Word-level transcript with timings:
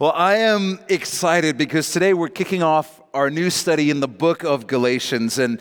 Well, 0.00 0.12
I 0.14 0.36
am 0.36 0.78
excited 0.88 1.58
because 1.58 1.90
today 1.90 2.14
we're 2.14 2.28
kicking 2.28 2.62
off 2.62 3.00
our 3.12 3.30
new 3.30 3.50
study 3.50 3.90
in 3.90 3.98
the 3.98 4.06
book 4.06 4.44
of 4.44 4.68
Galatians. 4.68 5.40
And 5.40 5.60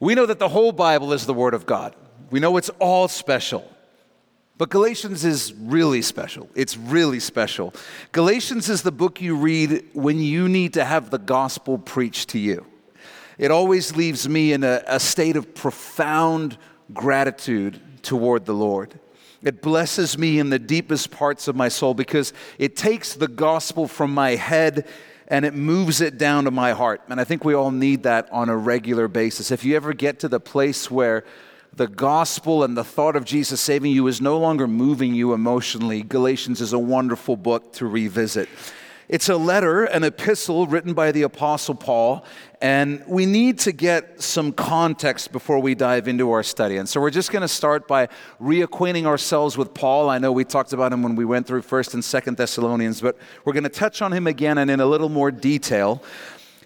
we 0.00 0.16
know 0.16 0.26
that 0.26 0.40
the 0.40 0.48
whole 0.48 0.72
Bible 0.72 1.12
is 1.12 1.24
the 1.24 1.34
Word 1.34 1.54
of 1.54 1.66
God, 1.66 1.94
we 2.32 2.40
know 2.40 2.56
it's 2.56 2.70
all 2.80 3.06
special. 3.06 3.64
But 4.58 4.70
Galatians 4.70 5.24
is 5.24 5.54
really 5.54 6.02
special. 6.02 6.50
It's 6.56 6.76
really 6.76 7.20
special. 7.20 7.72
Galatians 8.10 8.68
is 8.68 8.82
the 8.82 8.90
book 8.90 9.20
you 9.20 9.36
read 9.36 9.84
when 9.92 10.18
you 10.18 10.48
need 10.48 10.74
to 10.74 10.84
have 10.84 11.10
the 11.10 11.18
gospel 11.18 11.78
preached 11.78 12.30
to 12.30 12.40
you. 12.40 12.66
It 13.38 13.52
always 13.52 13.94
leaves 13.94 14.28
me 14.28 14.52
in 14.52 14.64
a, 14.64 14.82
a 14.88 14.98
state 14.98 15.36
of 15.36 15.54
profound 15.54 16.58
gratitude 16.92 17.80
toward 18.02 18.46
the 18.46 18.52
Lord. 18.52 18.98
It 19.42 19.62
blesses 19.62 20.18
me 20.18 20.38
in 20.38 20.50
the 20.50 20.58
deepest 20.58 21.10
parts 21.10 21.48
of 21.48 21.56
my 21.56 21.68
soul 21.68 21.94
because 21.94 22.32
it 22.58 22.76
takes 22.76 23.14
the 23.14 23.28
gospel 23.28 23.88
from 23.88 24.12
my 24.12 24.36
head 24.36 24.86
and 25.28 25.44
it 25.44 25.54
moves 25.54 26.00
it 26.00 26.18
down 26.18 26.44
to 26.44 26.50
my 26.50 26.72
heart. 26.72 27.02
And 27.08 27.20
I 27.20 27.24
think 27.24 27.44
we 27.44 27.54
all 27.54 27.70
need 27.70 28.02
that 28.02 28.28
on 28.32 28.48
a 28.48 28.56
regular 28.56 29.08
basis. 29.08 29.50
If 29.50 29.64
you 29.64 29.76
ever 29.76 29.94
get 29.94 30.18
to 30.20 30.28
the 30.28 30.40
place 30.40 30.90
where 30.90 31.24
the 31.72 31.86
gospel 31.86 32.64
and 32.64 32.76
the 32.76 32.84
thought 32.84 33.16
of 33.16 33.24
Jesus 33.24 33.60
saving 33.60 33.92
you 33.92 34.08
is 34.08 34.20
no 34.20 34.38
longer 34.38 34.66
moving 34.66 35.14
you 35.14 35.32
emotionally, 35.32 36.02
Galatians 36.02 36.60
is 36.60 36.72
a 36.72 36.78
wonderful 36.78 37.36
book 37.36 37.72
to 37.74 37.86
revisit. 37.86 38.48
It's 39.08 39.28
a 39.28 39.36
letter, 39.36 39.84
an 39.84 40.04
epistle 40.04 40.66
written 40.66 40.94
by 40.94 41.12
the 41.12 41.22
Apostle 41.22 41.74
Paul, 41.74 42.24
and 42.60 43.02
we 43.06 43.24
need 43.24 43.58
to 43.60 43.72
get 43.72 44.20
some 44.20 44.52
context 44.52 45.32
before 45.32 45.60
we 45.60 45.74
dive 45.74 46.08
into 46.08 46.30
our 46.30 46.42
study. 46.42 46.76
And 46.76 46.86
so 46.86 47.00
we're 47.00 47.10
just 47.10 47.32
going 47.32 47.40
to 47.40 47.48
start 47.48 47.88
by 47.88 48.08
reacquainting 48.40 49.06
ourselves 49.06 49.56
with 49.56 49.72
Paul. 49.72 50.10
I 50.10 50.18
know 50.18 50.30
we 50.30 50.44
talked 50.44 50.74
about 50.74 50.92
him 50.92 51.02
when 51.02 51.16
we 51.16 51.24
went 51.24 51.46
through 51.46 51.62
1st 51.62 51.94
and 51.94 52.02
2nd 52.02 52.36
Thessalonians, 52.36 53.00
but 53.00 53.16
we're 53.44 53.54
going 53.54 53.64
to 53.64 53.70
touch 53.70 54.02
on 54.02 54.12
him 54.12 54.26
again 54.26 54.58
and 54.58 54.70
in 54.70 54.80
a 54.80 54.86
little 54.86 55.08
more 55.08 55.30
detail. 55.30 56.02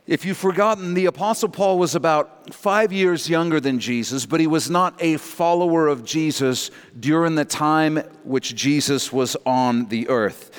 If 0.07 0.25
you've 0.25 0.37
forgotten, 0.37 0.95
the 0.95 1.07
Apostle 1.07 1.49
Paul 1.49 1.79
was 1.79 1.95
about 1.95 2.53
five 2.53 2.93
years 2.93 3.31
younger 3.31 3.61
than 3.61 3.79
Jesus, 3.79 4.27
but 4.27 4.41
he 4.41 4.47
was 4.49 4.69
not 4.69 5.01
a 5.01 5.17
follower 5.17 5.87
of 5.87 6.05
Jesus 6.05 6.73
during 6.99 7.37
the 7.37 7.45
time 7.45 7.99
which 8.25 8.55
Jesus 8.55 9.13
was 9.13 9.37
on 9.47 9.87
the 9.87 10.09
earth. 10.09 10.51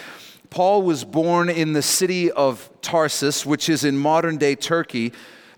Paul 0.56 0.84
was 0.84 1.04
born 1.04 1.50
in 1.50 1.74
the 1.74 1.82
city 1.82 2.32
of 2.32 2.70
Tarsus, 2.82 3.46
which 3.46 3.68
is 3.68 3.84
in 3.84 3.98
modern 3.98 4.38
day 4.38 4.56
Turkey. 4.56 5.12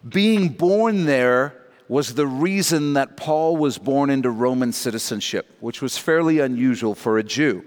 Being 0.10 0.50
born 0.50 1.06
there 1.06 1.54
was 1.88 2.16
the 2.16 2.26
reason 2.26 2.94
that 2.94 3.16
Paul 3.16 3.58
was 3.58 3.78
born 3.78 4.10
into 4.10 4.32
Roman 4.32 4.74
citizenship, 4.74 5.56
which 5.60 5.84
was 5.84 6.00
fairly 6.00 6.40
unusual 6.40 6.96
for 6.96 7.20
a 7.20 7.24
Jew. 7.24 7.64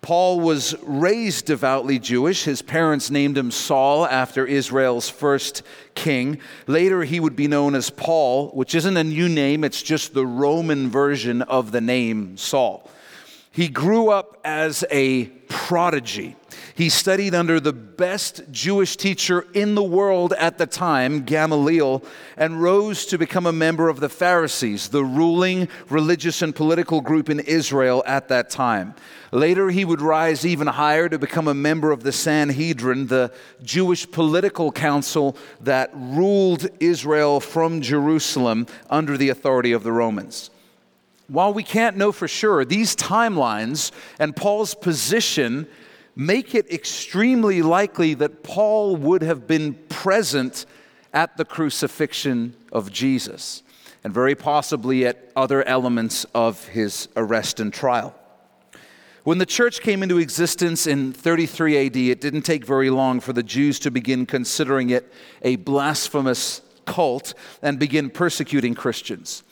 Paul 0.00 0.38
was 0.38 0.76
raised 0.84 1.46
devoutly 1.46 1.98
Jewish. 1.98 2.44
His 2.44 2.62
parents 2.62 3.10
named 3.10 3.36
him 3.36 3.50
Saul 3.50 4.06
after 4.06 4.46
Israel's 4.46 5.08
first 5.08 5.64
king. 5.96 6.38
Later, 6.68 7.02
he 7.02 7.18
would 7.18 7.34
be 7.34 7.48
known 7.48 7.74
as 7.74 7.90
Paul, 7.90 8.50
which 8.50 8.76
isn't 8.76 8.96
a 8.96 9.02
new 9.02 9.28
name, 9.28 9.64
it's 9.64 9.82
just 9.82 10.14
the 10.14 10.24
Roman 10.24 10.88
version 10.88 11.42
of 11.42 11.72
the 11.72 11.80
name 11.80 12.36
Saul. 12.36 12.88
He 13.50 13.66
grew 13.66 14.10
up 14.10 14.40
as 14.44 14.84
a 14.92 15.24
prodigy. 15.48 16.36
He 16.80 16.88
studied 16.88 17.34
under 17.34 17.60
the 17.60 17.74
best 17.74 18.40
Jewish 18.50 18.96
teacher 18.96 19.44
in 19.52 19.74
the 19.74 19.82
world 19.82 20.32
at 20.32 20.56
the 20.56 20.64
time, 20.64 21.24
Gamaliel, 21.24 22.02
and 22.38 22.62
rose 22.62 23.04
to 23.04 23.18
become 23.18 23.44
a 23.44 23.52
member 23.52 23.90
of 23.90 24.00
the 24.00 24.08
Pharisees, 24.08 24.88
the 24.88 25.04
ruling 25.04 25.68
religious 25.90 26.40
and 26.40 26.56
political 26.56 27.02
group 27.02 27.28
in 27.28 27.40
Israel 27.40 28.02
at 28.06 28.28
that 28.28 28.48
time. 28.48 28.94
Later, 29.30 29.68
he 29.68 29.84
would 29.84 30.00
rise 30.00 30.46
even 30.46 30.68
higher 30.68 31.06
to 31.10 31.18
become 31.18 31.48
a 31.48 31.52
member 31.52 31.92
of 31.92 32.02
the 32.02 32.12
Sanhedrin, 32.12 33.08
the 33.08 33.30
Jewish 33.62 34.10
political 34.10 34.72
council 34.72 35.36
that 35.60 35.90
ruled 35.92 36.66
Israel 36.80 37.40
from 37.40 37.82
Jerusalem 37.82 38.66
under 38.88 39.18
the 39.18 39.28
authority 39.28 39.72
of 39.72 39.82
the 39.82 39.92
Romans 39.92 40.48
while 41.28 41.54
we 41.54 41.62
can't 41.62 41.96
know 41.96 42.10
for 42.10 42.26
sure, 42.26 42.64
these 42.64 42.96
timelines 42.96 43.92
and 44.18 44.34
Paul's 44.34 44.74
position 44.74 45.68
make 46.16 46.54
it 46.54 46.70
extremely 46.70 47.62
likely 47.62 48.14
that 48.14 48.42
Paul 48.42 48.96
would 48.96 49.22
have 49.22 49.46
been 49.46 49.74
present 49.88 50.66
at 51.12 51.36
the 51.36 51.44
crucifixion 51.44 52.56
of 52.72 52.92
Jesus, 52.92 53.62
and 54.04 54.12
very 54.12 54.34
possibly 54.34 55.06
at 55.06 55.30
other 55.34 55.62
elements 55.64 56.24
of 56.34 56.68
his 56.68 57.08
arrest 57.16 57.60
and 57.60 57.72
trial. 57.72 58.14
When 59.24 59.38
the 59.38 59.46
church 59.46 59.80
came 59.80 60.02
into 60.02 60.18
existence 60.18 60.86
in 60.86 61.12
33 61.12 61.86
AD, 61.86 61.96
it 61.96 62.20
didn't 62.20 62.42
take 62.42 62.64
very 62.64 62.88
long 62.88 63.20
for 63.20 63.32
the 63.32 63.42
Jews 63.42 63.78
to 63.80 63.90
begin 63.90 64.24
considering 64.24 64.90
it 64.90 65.12
a 65.42 65.56
blasphemous 65.56 66.62
cult 66.86 67.34
and 67.60 67.78
begin 67.78 68.08
persecuting 68.08 68.74
Christians. 68.74 69.42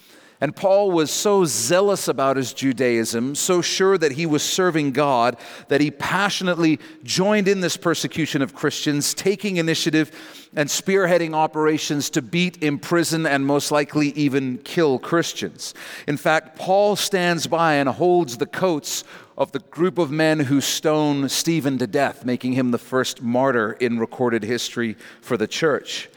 And 0.41 0.55
Paul 0.55 0.93
was 0.93 1.11
so 1.11 1.45
zealous 1.45 2.07
about 2.07 2.37
his 2.37 2.53
Judaism, 2.53 3.35
so 3.35 3.61
sure 3.61 3.99
that 3.99 4.13
he 4.13 4.25
was 4.25 4.45
serving 4.45 4.93
God, 4.93 5.37
that 5.67 5.81
he 5.81 5.91
passionately 5.91 6.79
joined 7.03 7.49
in 7.49 7.61
this 7.61 7.77
persecution 7.77 8.41
of 8.41 8.55
Christians, 8.55 9.15
taking 9.15 9.57
initiative 9.57 10.13
and 10.55 10.69
spearheading 10.69 11.35
operations 11.35 12.09
to 12.11 12.23
beat, 12.23 12.63
imprison, 12.63 13.27
and 13.27 13.45
most 13.45 13.73
likely 13.73 14.11
even 14.11 14.59
kill 14.59 15.01
Christians. 15.01 15.75
In 16.07 16.17
fact, 16.17 16.57
Paul 16.57 16.95
stands 16.95 17.49
by 17.49 17.75
and 17.75 17.89
holds 17.89 18.37
the 18.37 18.47
coats 18.47 19.03
of 19.37 19.51
the 19.51 19.59
group 19.59 19.99
of 19.99 20.13
men 20.13 20.39
who 20.41 20.61
stone 20.61 21.29
Stephen 21.29 21.79
to 21.79 21.87
death, 21.89 22.25
making 22.25 22.53
him 22.53 22.71
the 22.71 22.79
first 22.79 23.23
martyr 23.23 23.73
in 23.73 23.99
recorded 23.99 24.45
history 24.45 24.97
for 25.21 25.37
the 25.37 25.49
church. 25.49 26.09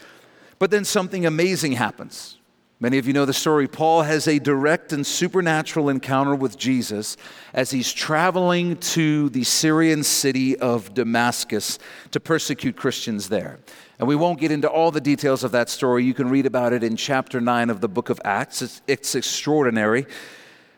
But 0.60 0.70
then 0.70 0.86
something 0.86 1.26
amazing 1.26 1.72
happens. 1.72 2.38
Many 2.82 2.98
of 2.98 3.06
you 3.06 3.14
know 3.14 3.26
the 3.26 3.34
story. 3.34 3.68
Paul 3.68 4.02
has 4.02 4.28
a 4.28 4.40
direct 4.40 4.92
and 4.92 5.06
supernatural 5.06 5.88
encounter 5.88 6.34
with 6.34 6.58
Jesus 6.58 7.16
as 7.54 7.70
he's 7.70 7.94
traveling 7.94 8.76
to 8.78 9.30
the 9.30 9.44
Syrian 9.44 10.02
city 10.02 10.58
of 10.58 10.92
Damascus 10.96 11.78
to 12.10 12.20
persecute 12.20 12.76
Christians 12.76 13.30
there. 13.30 13.60
And 14.00 14.08
we 14.08 14.16
won't 14.16 14.40
get 14.40 14.52
into 14.52 14.68
all 14.68 14.90
the 14.90 15.00
details 15.00 15.44
of 15.44 15.52
that 15.52 15.70
story. 15.70 16.04
You 16.04 16.16
can 16.16 16.28
read 16.28 16.48
about 16.48 16.74
it 16.74 16.84
in 16.84 16.96
chapter 16.96 17.40
9 17.40 17.70
of 17.70 17.82
the 17.82 17.88
book 17.88 18.10
of 18.10 18.20
Acts. 18.26 18.64
It's, 18.64 18.82
it's 18.88 19.14
extraordinary. 19.14 20.08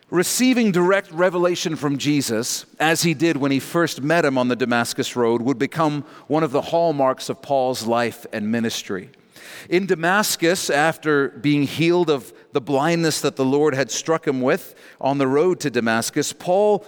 Receiving 0.10 0.74
direct 0.74 1.10
revelation 1.10 1.78
from 1.78 1.98
Jesus, 1.98 2.66
as 2.82 3.04
he 3.04 3.14
did 3.14 3.38
when 3.38 3.52
he 3.52 3.62
first 3.62 4.02
met 4.02 4.26
him 4.26 4.38
on 4.38 4.50
the 4.50 4.58
Damascus 4.58 5.16
Road, 5.16 5.42
would 5.42 5.58
become 5.58 6.02
one 6.28 6.44
of 6.44 6.52
the 6.52 6.64
hallmarks 6.64 7.30
of 7.30 7.42
Paul's 7.42 7.88
life 7.88 8.26
and 8.34 8.52
ministry. 8.52 9.10
In 9.70 9.86
Damascus, 9.86 10.70
after 10.70 11.30
being 11.30 11.64
healed 11.64 12.10
of 12.10 12.34
the 12.52 12.62
blindness 12.62 13.22
that 13.22 13.36
the 13.36 13.46
Lord 13.46 13.76
had 13.76 13.92
struck 13.92 14.28
him 14.28 14.42
with 14.42 14.76
on 15.02 15.18
the 15.18 15.28
road 15.28 15.60
to 15.62 15.70
Damascus, 15.70 16.34
Paul 16.34 16.86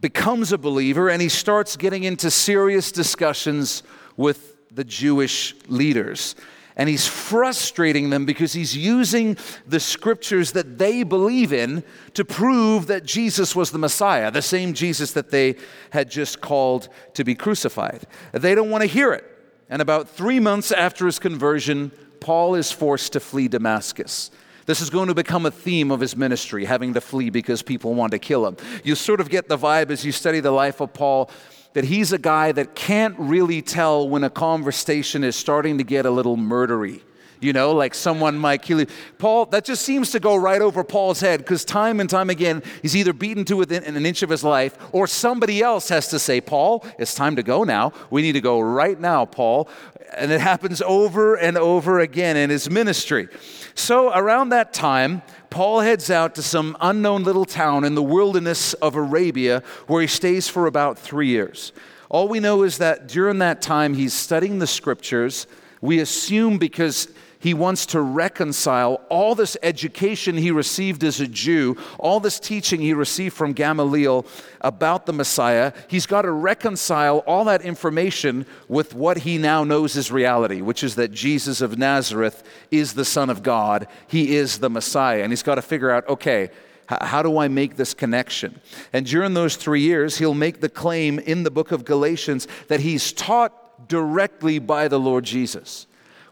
becomes 0.00 0.52
a 0.52 0.58
believer 0.58 1.08
and 1.08 1.20
he 1.20 1.28
starts 1.28 1.76
getting 1.76 2.04
into 2.04 2.30
serious 2.30 2.92
discussions 2.92 3.82
with 4.16 4.56
the 4.70 4.84
Jewish 4.84 5.54
leaders. 5.66 6.34
And 6.76 6.88
he's 6.88 7.08
frustrating 7.08 8.10
them 8.10 8.24
because 8.24 8.52
he's 8.52 8.76
using 8.76 9.36
the 9.66 9.80
scriptures 9.80 10.52
that 10.52 10.78
they 10.78 11.02
believe 11.02 11.52
in 11.52 11.82
to 12.14 12.24
prove 12.24 12.86
that 12.86 13.04
Jesus 13.04 13.56
was 13.56 13.72
the 13.72 13.78
Messiah, 13.78 14.30
the 14.30 14.42
same 14.42 14.74
Jesus 14.74 15.10
that 15.12 15.30
they 15.32 15.56
had 15.90 16.08
just 16.08 16.40
called 16.40 16.88
to 17.14 17.24
be 17.24 17.34
crucified. 17.34 18.06
They 18.30 18.54
don't 18.54 18.70
want 18.70 18.82
to 18.82 18.88
hear 18.88 19.12
it. 19.12 19.24
And 19.70 19.82
about 19.82 20.08
three 20.08 20.40
months 20.40 20.72
after 20.72 21.06
his 21.06 21.18
conversion, 21.18 21.90
Paul 22.20 22.54
is 22.54 22.72
forced 22.72 23.12
to 23.12 23.20
flee 23.20 23.48
Damascus. 23.48 24.30
This 24.66 24.80
is 24.80 24.90
going 24.90 25.08
to 25.08 25.14
become 25.14 25.46
a 25.46 25.50
theme 25.50 25.90
of 25.90 26.00
his 26.00 26.16
ministry, 26.16 26.64
having 26.64 26.94
to 26.94 27.00
flee 27.00 27.30
because 27.30 27.62
people 27.62 27.94
want 27.94 28.12
to 28.12 28.18
kill 28.18 28.46
him. 28.46 28.56
You 28.84 28.94
sort 28.94 29.20
of 29.20 29.30
get 29.30 29.48
the 29.48 29.56
vibe 29.56 29.90
as 29.90 30.04
you 30.04 30.12
study 30.12 30.40
the 30.40 30.50
life 30.50 30.80
of 30.80 30.92
Paul 30.92 31.30
that 31.72 31.84
he's 31.84 32.12
a 32.12 32.18
guy 32.18 32.52
that 32.52 32.74
can't 32.74 33.14
really 33.18 33.62
tell 33.62 34.08
when 34.08 34.24
a 34.24 34.30
conversation 34.30 35.24
is 35.24 35.36
starting 35.36 35.78
to 35.78 35.84
get 35.84 36.06
a 36.06 36.10
little 36.10 36.36
murdery 36.36 37.02
you 37.40 37.52
know, 37.52 37.72
like 37.72 37.94
someone 37.94 38.36
might 38.36 38.62
kill 38.62 38.80
you. 38.80 38.86
Paul, 39.18 39.46
that 39.46 39.64
just 39.64 39.82
seems 39.82 40.10
to 40.12 40.20
go 40.20 40.36
right 40.36 40.60
over 40.60 40.84
Paul's 40.84 41.20
head 41.20 41.38
because 41.40 41.64
time 41.64 42.00
and 42.00 42.08
time 42.08 42.30
again, 42.30 42.62
he's 42.82 42.96
either 42.96 43.12
beaten 43.12 43.44
to 43.46 43.56
within 43.56 43.84
an 43.84 44.04
inch 44.04 44.22
of 44.22 44.30
his 44.30 44.44
life 44.44 44.76
or 44.92 45.06
somebody 45.06 45.62
else 45.62 45.88
has 45.88 46.08
to 46.08 46.18
say, 46.18 46.40
Paul, 46.40 46.84
it's 46.98 47.14
time 47.14 47.36
to 47.36 47.42
go 47.42 47.64
now. 47.64 47.92
We 48.10 48.22
need 48.22 48.32
to 48.32 48.40
go 48.40 48.60
right 48.60 48.98
now, 48.98 49.24
Paul. 49.24 49.68
And 50.16 50.32
it 50.32 50.40
happens 50.40 50.80
over 50.82 51.34
and 51.34 51.58
over 51.58 52.00
again 52.00 52.36
in 52.36 52.50
his 52.50 52.70
ministry. 52.70 53.28
So 53.74 54.12
around 54.12 54.48
that 54.48 54.72
time, 54.72 55.22
Paul 55.50 55.80
heads 55.80 56.10
out 56.10 56.34
to 56.34 56.42
some 56.42 56.76
unknown 56.80 57.24
little 57.24 57.44
town 57.44 57.84
in 57.84 57.94
the 57.94 58.02
wilderness 58.02 58.74
of 58.74 58.96
Arabia 58.96 59.62
where 59.86 60.02
he 60.02 60.08
stays 60.08 60.48
for 60.48 60.66
about 60.66 60.98
three 60.98 61.28
years. 61.28 61.72
All 62.10 62.28
we 62.28 62.40
know 62.40 62.62
is 62.62 62.78
that 62.78 63.06
during 63.06 63.38
that 63.38 63.60
time, 63.60 63.94
he's 63.94 64.14
studying 64.14 64.58
the 64.58 64.66
scriptures. 64.66 65.46
We 65.80 66.00
assume 66.00 66.58
because 66.58 67.08
he 67.38 67.54
wants 67.54 67.86
to 67.86 68.00
reconcile 68.00 69.00
all 69.08 69.34
this 69.34 69.56
education 69.62 70.36
he 70.36 70.50
received 70.50 71.04
as 71.04 71.20
a 71.20 71.26
Jew, 71.26 71.76
all 71.98 72.20
this 72.20 72.40
teaching 72.40 72.80
he 72.80 72.92
received 72.92 73.36
from 73.36 73.52
Gamaliel 73.52 74.26
about 74.60 75.06
the 75.06 75.12
Messiah. 75.12 75.72
He's 75.86 76.06
got 76.06 76.22
to 76.22 76.32
reconcile 76.32 77.18
all 77.18 77.44
that 77.44 77.62
information 77.62 78.46
with 78.66 78.94
what 78.94 79.18
he 79.18 79.38
now 79.38 79.62
knows 79.62 79.96
is 79.96 80.10
reality, 80.10 80.60
which 80.60 80.82
is 80.82 80.96
that 80.96 81.12
Jesus 81.12 81.60
of 81.60 81.78
Nazareth 81.78 82.42
is 82.70 82.94
the 82.94 83.04
Son 83.04 83.30
of 83.30 83.42
God. 83.42 83.86
He 84.08 84.34
is 84.34 84.58
the 84.58 84.70
Messiah. 84.70 85.22
And 85.22 85.30
he's 85.30 85.42
got 85.42 85.56
to 85.56 85.62
figure 85.62 85.90
out 85.90 86.08
okay, 86.08 86.50
how 86.88 87.22
do 87.22 87.36
I 87.36 87.48
make 87.48 87.76
this 87.76 87.92
connection? 87.92 88.60
And 88.94 89.04
during 89.04 89.34
those 89.34 89.56
three 89.56 89.82
years, 89.82 90.18
he'll 90.18 90.32
make 90.32 90.60
the 90.60 90.70
claim 90.70 91.18
in 91.18 91.42
the 91.42 91.50
book 91.50 91.70
of 91.70 91.84
Galatians 91.84 92.48
that 92.68 92.80
he's 92.80 93.12
taught 93.12 93.88
directly 93.88 94.58
by 94.58 94.88
the 94.88 94.98
Lord 94.98 95.24
Jesus. 95.24 95.86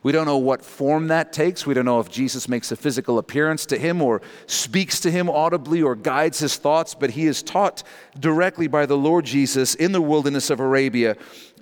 We 0.07 0.13
don't 0.13 0.27
know 0.27 0.39
what 0.39 0.65
form 0.65 1.09
that 1.09 1.33
takes. 1.33 1.67
We 1.67 1.75
don't 1.75 1.85
know 1.85 1.99
if 1.99 2.09
Jesus 2.09 2.49
makes 2.49 2.71
a 2.71 2.77
physical 2.77 3.19
appearance 3.19 3.67
to 3.67 3.77
him 3.77 4.01
or 4.01 4.23
speaks 4.47 5.01
to 5.01 5.11
him 5.11 5.29
audibly 5.29 5.83
or 5.83 5.97
guides 5.97 6.39
his 6.39 6.55
thoughts, 6.55 6.95
but 6.95 7.11
he 7.11 7.27
is 7.27 7.43
taught 7.43 7.83
directly 8.17 8.69
by 8.69 8.87
the 8.87 8.97
Lord 8.97 9.25
Jesus 9.25 9.75
in 9.75 9.91
the 9.91 10.01
wilderness 10.01 10.49
of 10.49 10.61
Arabia 10.61 11.17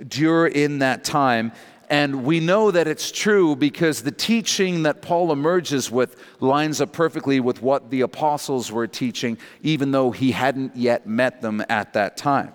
during 0.08 0.80
that 0.80 1.04
time. 1.04 1.52
And 1.88 2.26
we 2.26 2.38
know 2.38 2.70
that 2.70 2.86
it's 2.86 3.10
true 3.10 3.56
because 3.56 4.02
the 4.02 4.12
teaching 4.12 4.82
that 4.82 5.00
Paul 5.00 5.32
emerges 5.32 5.90
with 5.90 6.14
lines 6.40 6.82
up 6.82 6.92
perfectly 6.92 7.40
with 7.40 7.62
what 7.62 7.88
the 7.88 8.02
apostles 8.02 8.70
were 8.70 8.86
teaching, 8.86 9.38
even 9.62 9.90
though 9.90 10.10
he 10.10 10.32
hadn't 10.32 10.76
yet 10.76 11.06
met 11.06 11.40
them 11.40 11.64
at 11.70 11.94
that 11.94 12.18
time. 12.18 12.52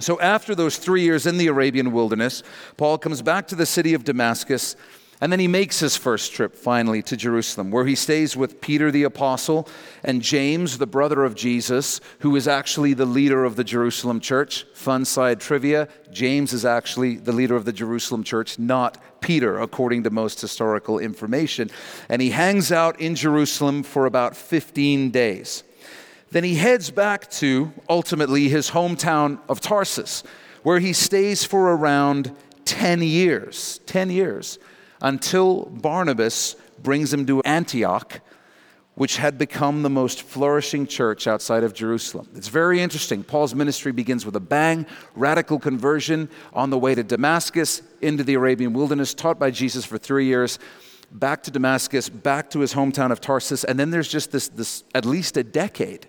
So, 0.00 0.20
after 0.20 0.56
those 0.56 0.78
three 0.78 1.02
years 1.02 1.26
in 1.26 1.36
the 1.36 1.46
Arabian 1.46 1.92
wilderness, 1.92 2.42
Paul 2.76 2.98
comes 2.98 3.22
back 3.22 3.46
to 3.48 3.54
the 3.54 3.66
city 3.66 3.94
of 3.94 4.02
Damascus 4.02 4.74
and 5.22 5.30
then 5.30 5.38
he 5.38 5.46
makes 5.46 5.78
his 5.78 5.96
first 5.96 6.32
trip 6.32 6.52
finally 6.52 7.00
to 7.02 7.16
Jerusalem, 7.16 7.70
where 7.70 7.86
he 7.86 7.94
stays 7.94 8.36
with 8.36 8.60
Peter 8.60 8.90
the 8.90 9.04
apostle 9.04 9.68
and 10.02 10.20
James, 10.20 10.78
the 10.78 10.86
brother 10.86 11.22
of 11.22 11.36
Jesus, 11.36 12.00
who 12.18 12.34
is 12.34 12.48
actually 12.48 12.92
the 12.92 13.06
leader 13.06 13.44
of 13.44 13.54
the 13.54 13.62
Jerusalem 13.62 14.18
church. 14.18 14.66
Fun 14.74 15.04
side 15.04 15.38
trivia 15.38 15.86
James 16.10 16.52
is 16.52 16.64
actually 16.64 17.18
the 17.18 17.30
leader 17.30 17.54
of 17.54 17.64
the 17.64 17.72
Jerusalem 17.72 18.24
church, 18.24 18.58
not 18.58 18.98
Peter, 19.20 19.60
according 19.60 20.02
to 20.02 20.10
most 20.10 20.40
historical 20.40 20.98
information. 20.98 21.70
And 22.08 22.20
he 22.20 22.30
hangs 22.30 22.72
out 22.72 23.00
in 23.00 23.14
Jerusalem 23.14 23.84
for 23.84 24.06
about 24.06 24.36
15 24.36 25.12
days. 25.12 25.62
Then 26.32 26.42
he 26.42 26.56
heads 26.56 26.90
back 26.90 27.30
to 27.32 27.72
ultimately 27.88 28.48
his 28.48 28.72
hometown 28.72 29.38
of 29.48 29.60
Tarsus, 29.60 30.24
where 30.64 30.80
he 30.80 30.92
stays 30.92 31.44
for 31.44 31.70
around 31.70 32.34
10 32.64 33.02
years. 33.02 33.78
10 33.86 34.10
years 34.10 34.58
until 35.02 35.66
Barnabas 35.66 36.56
brings 36.82 37.12
him 37.12 37.26
to 37.26 37.42
Antioch, 37.42 38.20
which 38.94 39.16
had 39.16 39.36
become 39.36 39.82
the 39.82 39.90
most 39.90 40.22
flourishing 40.22 40.86
church 40.86 41.26
outside 41.26 41.64
of 41.64 41.74
Jerusalem. 41.74 42.28
It's 42.34 42.48
very 42.48 42.80
interesting. 42.80 43.24
Paul's 43.24 43.54
ministry 43.54 43.90
begins 43.90 44.24
with 44.24 44.36
a 44.36 44.40
bang, 44.40 44.86
radical 45.14 45.58
conversion 45.58 46.28
on 46.52 46.70
the 46.70 46.78
way 46.78 46.94
to 46.94 47.02
Damascus, 47.02 47.82
into 48.00 48.22
the 48.22 48.34
Arabian 48.34 48.72
wilderness, 48.72 49.12
taught 49.12 49.38
by 49.38 49.50
Jesus 49.50 49.84
for 49.84 49.98
three 49.98 50.26
years, 50.26 50.58
back 51.10 51.42
to 51.44 51.50
Damascus, 51.50 52.08
back 52.08 52.50
to 52.50 52.60
his 52.60 52.74
hometown 52.74 53.10
of 53.10 53.20
Tarsus, 53.20 53.64
and 53.64 53.78
then 53.78 53.90
there's 53.90 54.08
just 54.08 54.30
this, 54.30 54.48
this 54.48 54.84
at 54.94 55.04
least 55.04 55.36
a 55.36 55.44
decade 55.44 56.06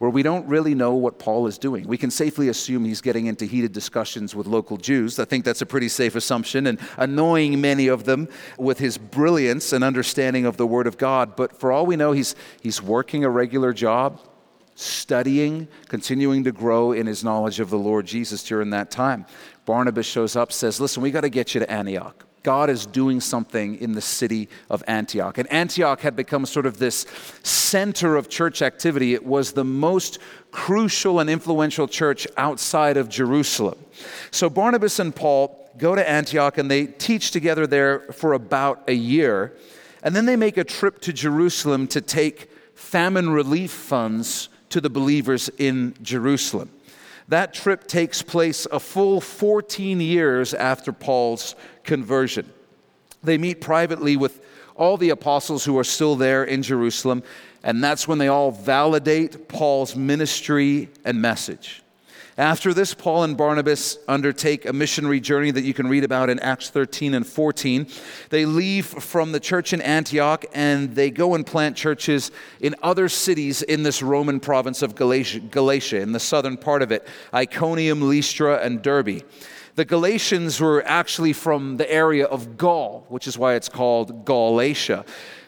where 0.00 0.08
we 0.08 0.22
don't 0.22 0.48
really 0.48 0.74
know 0.74 0.94
what 0.94 1.18
Paul 1.18 1.46
is 1.46 1.58
doing. 1.58 1.86
We 1.86 1.98
can 1.98 2.10
safely 2.10 2.48
assume 2.48 2.86
he's 2.86 3.02
getting 3.02 3.26
into 3.26 3.44
heated 3.44 3.72
discussions 3.72 4.34
with 4.34 4.46
local 4.46 4.78
Jews. 4.78 5.18
I 5.18 5.26
think 5.26 5.44
that's 5.44 5.60
a 5.60 5.66
pretty 5.66 5.90
safe 5.90 6.14
assumption 6.14 6.66
and 6.66 6.80
annoying 6.96 7.60
many 7.60 7.86
of 7.86 8.04
them 8.04 8.30
with 8.56 8.78
his 8.78 8.96
brilliance 8.96 9.74
and 9.74 9.84
understanding 9.84 10.46
of 10.46 10.56
the 10.56 10.66
Word 10.66 10.86
of 10.86 10.96
God. 10.96 11.36
But 11.36 11.60
for 11.60 11.70
all 11.70 11.84
we 11.84 11.96
know, 11.96 12.12
he's, 12.12 12.34
he's 12.62 12.80
working 12.80 13.24
a 13.24 13.28
regular 13.28 13.74
job, 13.74 14.18
studying, 14.74 15.68
continuing 15.88 16.44
to 16.44 16.52
grow 16.52 16.92
in 16.92 17.06
his 17.06 17.22
knowledge 17.22 17.60
of 17.60 17.68
the 17.68 17.78
Lord 17.78 18.06
Jesus 18.06 18.42
during 18.42 18.70
that 18.70 18.90
time. 18.90 19.26
Barnabas 19.66 20.06
shows 20.06 20.34
up, 20.34 20.50
says, 20.50 20.80
Listen, 20.80 21.02
we 21.02 21.10
got 21.10 21.20
to 21.20 21.28
get 21.28 21.52
you 21.52 21.60
to 21.60 21.70
Antioch. 21.70 22.24
God 22.42 22.70
is 22.70 22.86
doing 22.86 23.20
something 23.20 23.76
in 23.76 23.92
the 23.92 24.00
city 24.00 24.48
of 24.70 24.82
Antioch. 24.86 25.36
And 25.36 25.50
Antioch 25.52 26.00
had 26.00 26.16
become 26.16 26.46
sort 26.46 26.66
of 26.66 26.78
this 26.78 27.06
center 27.42 28.16
of 28.16 28.28
church 28.28 28.62
activity. 28.62 29.14
It 29.14 29.24
was 29.24 29.52
the 29.52 29.64
most 29.64 30.18
crucial 30.50 31.20
and 31.20 31.28
influential 31.28 31.86
church 31.86 32.26
outside 32.36 32.96
of 32.96 33.08
Jerusalem. 33.08 33.78
So 34.30 34.48
Barnabas 34.48 34.98
and 34.98 35.14
Paul 35.14 35.70
go 35.76 35.94
to 35.94 36.08
Antioch 36.08 36.58
and 36.58 36.70
they 36.70 36.86
teach 36.86 37.30
together 37.30 37.66
there 37.66 38.00
for 38.12 38.32
about 38.32 38.84
a 38.88 38.94
year. 38.94 39.54
And 40.02 40.16
then 40.16 40.24
they 40.24 40.36
make 40.36 40.56
a 40.56 40.64
trip 40.64 41.00
to 41.02 41.12
Jerusalem 41.12 41.86
to 41.88 42.00
take 42.00 42.50
famine 42.74 43.30
relief 43.30 43.70
funds 43.70 44.48
to 44.70 44.80
the 44.80 44.90
believers 44.90 45.50
in 45.58 45.94
Jerusalem. 46.00 46.70
That 47.30 47.54
trip 47.54 47.86
takes 47.86 48.22
place 48.22 48.66
a 48.72 48.80
full 48.80 49.20
14 49.20 50.00
years 50.00 50.52
after 50.52 50.92
Paul's 50.92 51.54
conversion. 51.84 52.52
They 53.22 53.38
meet 53.38 53.60
privately 53.60 54.16
with 54.16 54.44
all 54.74 54.96
the 54.96 55.10
apostles 55.10 55.64
who 55.64 55.78
are 55.78 55.84
still 55.84 56.16
there 56.16 56.42
in 56.42 56.64
Jerusalem, 56.64 57.22
and 57.62 57.84
that's 57.84 58.08
when 58.08 58.18
they 58.18 58.26
all 58.26 58.50
validate 58.50 59.46
Paul's 59.46 59.94
ministry 59.94 60.88
and 61.04 61.22
message. 61.22 61.79
After 62.40 62.72
this, 62.72 62.94
Paul 62.94 63.24
and 63.24 63.36
Barnabas 63.36 63.98
undertake 64.08 64.64
a 64.64 64.72
missionary 64.72 65.20
journey 65.20 65.50
that 65.50 65.62
you 65.62 65.74
can 65.74 65.88
read 65.88 66.04
about 66.04 66.30
in 66.30 66.38
Acts 66.38 66.70
13 66.70 67.12
and 67.12 67.26
14. 67.26 67.86
They 68.30 68.46
leave 68.46 68.86
from 68.86 69.32
the 69.32 69.40
church 69.40 69.74
in 69.74 69.82
Antioch 69.82 70.46
and 70.54 70.94
they 70.94 71.10
go 71.10 71.34
and 71.34 71.46
plant 71.46 71.76
churches 71.76 72.30
in 72.58 72.74
other 72.82 73.10
cities 73.10 73.60
in 73.60 73.82
this 73.82 74.00
Roman 74.00 74.40
province 74.40 74.80
of 74.80 74.94
Galatia, 74.94 75.40
Galatia 75.40 76.00
in 76.00 76.12
the 76.12 76.18
southern 76.18 76.56
part 76.56 76.80
of 76.80 76.90
it 76.90 77.06
Iconium, 77.34 78.00
Lystra, 78.00 78.56
and 78.64 78.80
Derbe. 78.80 79.20
The 79.74 79.84
Galatians 79.84 80.62
were 80.62 80.82
actually 80.86 81.34
from 81.34 81.76
the 81.76 81.92
area 81.92 82.24
of 82.24 82.56
Gaul, 82.56 83.04
which 83.10 83.28
is 83.28 83.36
why 83.36 83.52
it's 83.52 83.68
called 83.68 84.24
Galatia. 84.24 85.04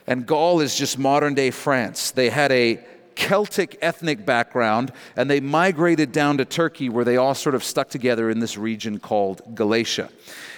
And 0.06 0.26
Gaul 0.26 0.60
is 0.60 0.76
just 0.76 0.98
modern 0.98 1.32
day 1.32 1.52
France. 1.52 2.10
They 2.10 2.28
had 2.28 2.52
a 2.52 2.84
Celtic 3.14 3.78
ethnic 3.80 4.24
background, 4.26 4.92
and 5.16 5.30
they 5.30 5.40
migrated 5.40 6.12
down 6.12 6.38
to 6.38 6.44
Turkey 6.44 6.88
where 6.88 7.04
they 7.04 7.16
all 7.16 7.34
sort 7.34 7.54
of 7.54 7.64
stuck 7.64 7.88
together 7.88 8.30
in 8.30 8.40
this 8.40 8.56
region 8.56 8.98
called 8.98 9.54
Galatia. 9.54 10.10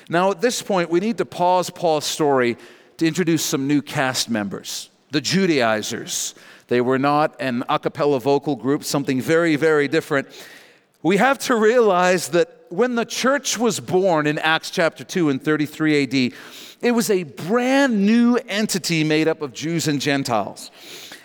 Now, 0.09 0.31
at 0.31 0.41
this 0.41 0.63
point, 0.63 0.91
we 0.91 1.01
need 1.01 1.19
to 1.19 1.25
pause 1.25 1.71
Paul's 1.71 2.05
story 2.05 2.57
to 2.99 3.07
introduce 3.07 3.45
some 3.45 3.67
new 3.67 3.83
cast 3.83 4.31
members 4.31 4.91
the 5.11 5.21
Judaizers. 5.21 6.35
They 6.67 6.81
were 6.81 6.99
not 6.99 7.37
an 7.39 7.63
a 7.69 7.79
cappella 7.79 8.19
vocal 8.19 8.57
group, 8.57 8.83
something 8.83 9.21
very, 9.21 9.55
very 9.55 9.87
different. 9.87 10.27
We 11.05 11.19
have 11.19 11.39
to 11.41 11.55
realize 11.55 12.29
that 12.31 12.65
when 12.69 12.97
the 12.97 13.05
church 13.05 13.57
was 13.57 13.79
born 13.79 14.27
in 14.27 14.39
Acts 14.39 14.71
chapter 14.71 15.05
2 15.05 15.31
in 15.31 15.39
33 15.39 16.03
AD, 16.03 16.33
it 16.81 16.91
was 16.91 17.11
a 17.11 17.23
brand 17.23 18.05
new 18.05 18.37
entity 18.49 19.05
made 19.05 19.29
up 19.29 19.41
of 19.41 19.53
Jews 19.53 19.87
and 19.87 20.01
Gentiles. 20.01 20.71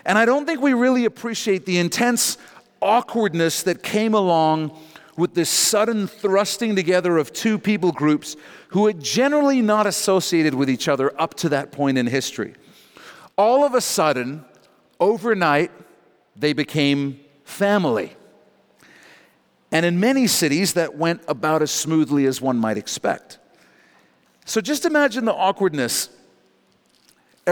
And 0.05 0.17
I 0.17 0.25
don't 0.25 0.45
think 0.45 0.61
we 0.61 0.73
really 0.73 1.05
appreciate 1.05 1.65
the 1.65 1.77
intense 1.77 2.37
awkwardness 2.81 3.63
that 3.63 3.83
came 3.83 4.13
along 4.13 4.77
with 5.17 5.33
this 5.33 5.49
sudden 5.49 6.07
thrusting 6.07 6.75
together 6.75 7.17
of 7.17 7.33
two 7.33 7.59
people 7.59 7.91
groups 7.91 8.37
who 8.69 8.87
had 8.87 9.01
generally 9.01 9.61
not 9.61 9.85
associated 9.85 10.53
with 10.53 10.69
each 10.69 10.87
other 10.87 11.19
up 11.21 11.33
to 11.35 11.49
that 11.49 11.71
point 11.71 11.97
in 11.97 12.07
history. 12.07 12.55
All 13.37 13.65
of 13.65 13.73
a 13.73 13.81
sudden, 13.81 14.45
overnight, 14.99 15.71
they 16.35 16.53
became 16.53 17.19
family. 17.43 18.15
And 19.71 19.85
in 19.85 19.99
many 19.99 20.25
cities, 20.25 20.73
that 20.73 20.95
went 20.95 21.21
about 21.27 21.61
as 21.61 21.71
smoothly 21.71 22.25
as 22.25 22.41
one 22.41 22.57
might 22.57 22.77
expect. 22.77 23.39
So 24.45 24.61
just 24.61 24.85
imagine 24.85 25.25
the 25.25 25.33
awkwardness 25.33 26.09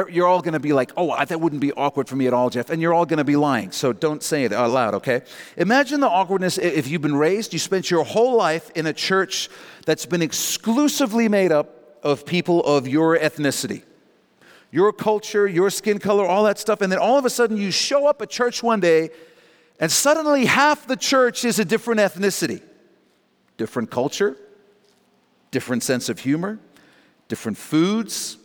you're 0.10 0.28
all 0.28 0.42
going 0.42 0.54
to 0.54 0.60
be 0.60 0.74
like, 0.74 0.92
oh, 0.98 1.24
that 1.24 1.40
wouldn't 1.40 1.62
be 1.62 1.72
awkward 1.74 2.10
for 2.10 2.16
me 2.16 2.28
at 2.28 2.34
all, 2.34 2.50
Jeff. 2.50 2.70
And 2.70 2.82
you're 2.82 2.94
all 2.94 3.06
going 3.06 3.18
to 3.18 3.24
be 3.24 3.36
lying. 3.36 3.72
So 3.72 3.94
don't 3.94 4.22
say 4.22 4.44
it 4.44 4.54
out 4.54 4.72
loud, 4.72 4.96
okay? 4.96 5.22
Imagine 5.56 6.00
the 6.00 6.10
awkwardness 6.10 6.58
if 6.58 6.88
you've 6.88 7.02
been 7.02 7.16
raised, 7.16 7.54
you 7.54 7.60
spent 7.60 7.90
your 7.90 8.04
whole 8.04 8.36
life 8.36 8.70
in 8.76 8.86
a 8.86 8.94
church 8.94 9.50
that's 9.86 10.06
been 10.06 10.22
exclusively 10.22 11.30
made 11.30 11.52
up 11.52 12.00
of 12.04 12.26
people 12.26 12.64
of 12.66 12.88
your 12.88 13.18
ethnicity, 13.18 13.84
your 14.72 14.92
culture, 14.94 15.48
your 15.48 15.70
skin 15.70 16.00
color, 16.00 16.26
all 16.26 16.44
that 16.44 16.60
stuff. 16.60 16.82
And 16.82 16.92
then 16.92 17.00
all 17.00 17.18
of 17.18 17.26
a 17.26 17.30
sudden 17.30 17.58
you 17.58 17.72
show 17.72 18.08
up 18.08 18.22
at 18.22 18.30
church 18.30 18.62
one 18.62 18.80
day 18.80 19.10
and 19.80 19.92
suddenly 19.92 20.46
half 20.46 20.88
the 20.88 20.96
church 20.96 21.46
is 21.46 21.60
a 21.60 21.66
different 21.66 22.00
ethnicity, 22.00 22.62
different 23.58 23.92
culture, 23.92 24.36
different 25.52 25.84
sense 25.84 26.10
of 26.10 26.20
humor, 26.20 26.60
different 27.28 27.58
foods 27.58 28.38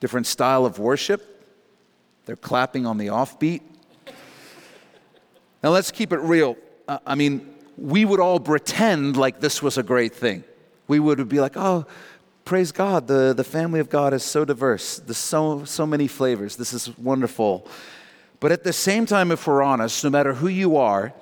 different 0.00 0.26
style 0.26 0.66
of 0.66 0.78
worship. 0.78 1.44
They're 2.26 2.36
clapping 2.36 2.86
on 2.86 2.98
the 2.98 3.06
offbeat. 3.08 3.62
Now, 5.62 5.70
let's 5.70 5.90
keep 5.90 6.12
it 6.12 6.18
real. 6.18 6.56
Uh, 6.86 6.98
I 7.06 7.14
mean, 7.14 7.54
we 7.76 8.04
would 8.04 8.20
all 8.20 8.40
pretend 8.40 9.16
like 9.16 9.40
this 9.40 9.62
was 9.62 9.78
a 9.78 9.82
great 9.82 10.14
thing. 10.14 10.44
We 10.88 11.00
would 11.00 11.28
be 11.28 11.40
like, 11.40 11.56
oh, 11.56 11.86
praise 12.44 12.72
God, 12.72 13.08
the, 13.08 13.34
the 13.36 13.44
family 13.44 13.80
of 13.80 13.90
God 13.90 14.14
is 14.14 14.22
so 14.22 14.44
diverse. 14.44 14.98
There's 14.98 15.18
so, 15.18 15.64
so 15.64 15.86
many 15.86 16.06
flavors. 16.06 16.56
This 16.56 16.72
is 16.72 16.96
wonderful. 16.96 17.66
But 18.38 18.52
at 18.52 18.64
the 18.64 18.72
same 18.72 19.06
time, 19.06 19.32
if 19.32 19.46
we're 19.46 19.62
honest, 19.62 20.04
no 20.04 20.10
matter 20.10 20.34
who 20.34 20.48
you 20.48 20.76
are, 20.76 21.12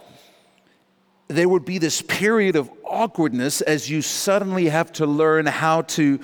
there 1.28 1.48
would 1.48 1.64
be 1.64 1.78
this 1.78 2.02
period 2.02 2.56
of 2.56 2.70
awkwardness 2.84 3.60
as 3.62 3.88
you 3.88 4.02
suddenly 4.02 4.68
have 4.68 4.92
to 4.92 5.06
learn 5.06 5.46
how 5.46 5.82
to 5.82 6.20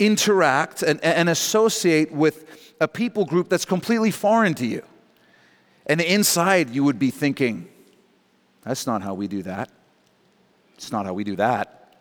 interact 0.00 0.82
and, 0.82 1.02
and 1.04 1.28
associate 1.28 2.10
with 2.10 2.74
a 2.80 2.88
people 2.88 3.24
group 3.24 3.48
that's 3.48 3.64
completely 3.64 4.10
foreign 4.10 4.54
to 4.54 4.66
you. 4.66 4.82
And 5.86 6.00
inside, 6.00 6.70
you 6.70 6.82
would 6.82 6.98
be 6.98 7.10
thinking, 7.10 7.68
that's 8.62 8.86
not 8.86 9.02
how 9.02 9.14
we 9.14 9.28
do 9.28 9.42
that. 9.42 9.70
It's 10.74 10.90
not 10.90 11.06
how 11.06 11.12
we 11.12 11.24
do 11.24 11.36
that. 11.36 11.98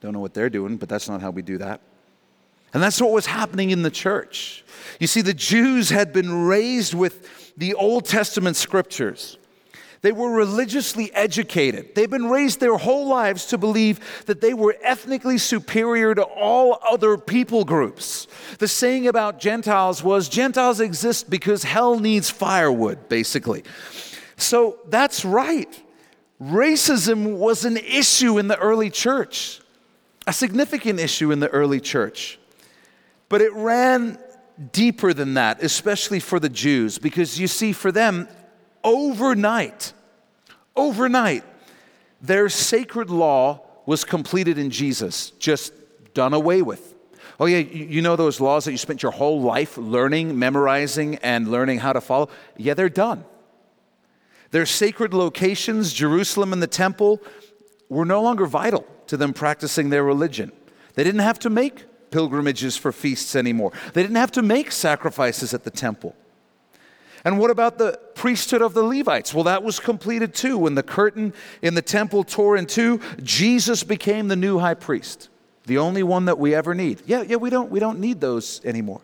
Don't 0.00 0.12
know 0.12 0.20
what 0.20 0.34
they're 0.34 0.50
doing, 0.50 0.76
but 0.76 0.88
that's 0.88 1.08
not 1.08 1.20
how 1.20 1.30
we 1.30 1.42
do 1.42 1.58
that. 1.58 1.80
And 2.72 2.82
that's 2.82 3.00
what 3.00 3.12
was 3.12 3.26
happening 3.26 3.70
in 3.70 3.82
the 3.82 3.90
church. 3.90 4.64
You 5.00 5.06
see, 5.06 5.22
the 5.22 5.34
Jews 5.34 5.90
had 5.90 6.12
been 6.12 6.46
raised 6.46 6.94
with 6.94 7.56
the 7.56 7.74
Old 7.74 8.04
Testament 8.04 8.56
scriptures. 8.56 9.38
They 10.04 10.12
were 10.12 10.30
religiously 10.30 11.10
educated. 11.14 11.94
They've 11.94 12.10
been 12.10 12.28
raised 12.28 12.60
their 12.60 12.76
whole 12.76 13.08
lives 13.08 13.46
to 13.46 13.56
believe 13.56 14.00
that 14.26 14.42
they 14.42 14.52
were 14.52 14.76
ethnically 14.82 15.38
superior 15.38 16.14
to 16.14 16.22
all 16.22 16.78
other 16.86 17.16
people 17.16 17.64
groups. 17.64 18.26
The 18.58 18.68
saying 18.68 19.08
about 19.08 19.40
Gentiles 19.40 20.04
was 20.04 20.28
Gentiles 20.28 20.78
exist 20.78 21.30
because 21.30 21.62
hell 21.62 21.98
needs 21.98 22.28
firewood, 22.28 23.08
basically. 23.08 23.64
So 24.36 24.76
that's 24.90 25.24
right. 25.24 25.82
Racism 26.38 27.38
was 27.38 27.64
an 27.64 27.78
issue 27.78 28.36
in 28.38 28.48
the 28.48 28.58
early 28.58 28.90
church, 28.90 29.62
a 30.26 30.34
significant 30.34 31.00
issue 31.00 31.32
in 31.32 31.40
the 31.40 31.48
early 31.48 31.80
church. 31.80 32.38
But 33.30 33.40
it 33.40 33.54
ran 33.54 34.18
deeper 34.70 35.14
than 35.14 35.32
that, 35.34 35.62
especially 35.62 36.20
for 36.20 36.38
the 36.38 36.50
Jews, 36.50 36.98
because 36.98 37.40
you 37.40 37.48
see, 37.48 37.72
for 37.72 37.90
them, 37.90 38.28
overnight, 38.84 39.92
overnight, 40.76 41.42
their 42.20 42.48
sacred 42.48 43.10
law 43.10 43.62
was 43.86 44.04
completed 44.04 44.58
in 44.58 44.70
Jesus, 44.70 45.30
just 45.32 45.72
done 46.14 46.32
away 46.32 46.62
with. 46.62 46.94
Oh, 47.40 47.46
yeah, 47.46 47.58
you 47.58 48.00
know 48.00 48.14
those 48.14 48.40
laws 48.40 48.64
that 48.64 48.72
you 48.72 48.78
spent 48.78 49.02
your 49.02 49.10
whole 49.10 49.40
life 49.40 49.76
learning, 49.76 50.38
memorizing, 50.38 51.16
and 51.16 51.48
learning 51.48 51.80
how 51.80 51.92
to 51.92 52.00
follow? 52.00 52.28
Yeah, 52.56 52.74
they're 52.74 52.88
done. 52.88 53.24
Their 54.52 54.66
sacred 54.66 55.12
locations, 55.12 55.92
Jerusalem 55.92 56.52
and 56.52 56.62
the 56.62 56.68
temple, 56.68 57.20
were 57.88 58.04
no 58.04 58.22
longer 58.22 58.46
vital 58.46 58.86
to 59.08 59.16
them 59.16 59.32
practicing 59.32 59.90
their 59.90 60.04
religion. 60.04 60.52
They 60.94 61.02
didn't 61.02 61.22
have 61.22 61.40
to 61.40 61.50
make 61.50 61.84
pilgrimages 62.12 62.76
for 62.76 62.92
feasts 62.92 63.34
anymore, 63.34 63.72
they 63.92 64.02
didn't 64.02 64.16
have 64.16 64.32
to 64.32 64.42
make 64.42 64.70
sacrifices 64.70 65.52
at 65.52 65.64
the 65.64 65.70
temple. 65.70 66.14
And 67.24 67.38
what 67.38 67.50
about 67.50 67.78
the 67.78 67.98
priesthood 68.14 68.60
of 68.60 68.74
the 68.74 68.82
Levites? 68.82 69.32
Well, 69.32 69.44
that 69.44 69.62
was 69.62 69.80
completed 69.80 70.34
too. 70.34 70.58
When 70.58 70.74
the 70.74 70.82
curtain 70.82 71.32
in 71.62 71.74
the 71.74 71.82
temple 71.82 72.22
tore 72.22 72.56
in 72.56 72.66
two, 72.66 73.00
Jesus 73.22 73.82
became 73.82 74.28
the 74.28 74.36
new 74.36 74.58
high 74.58 74.74
priest, 74.74 75.30
the 75.64 75.78
only 75.78 76.02
one 76.02 76.26
that 76.26 76.38
we 76.38 76.54
ever 76.54 76.74
need. 76.74 77.02
Yeah, 77.06 77.22
yeah, 77.22 77.36
we 77.36 77.48
don't, 77.48 77.70
we 77.70 77.80
don't 77.80 77.98
need 77.98 78.20
those 78.20 78.60
anymore. 78.64 79.00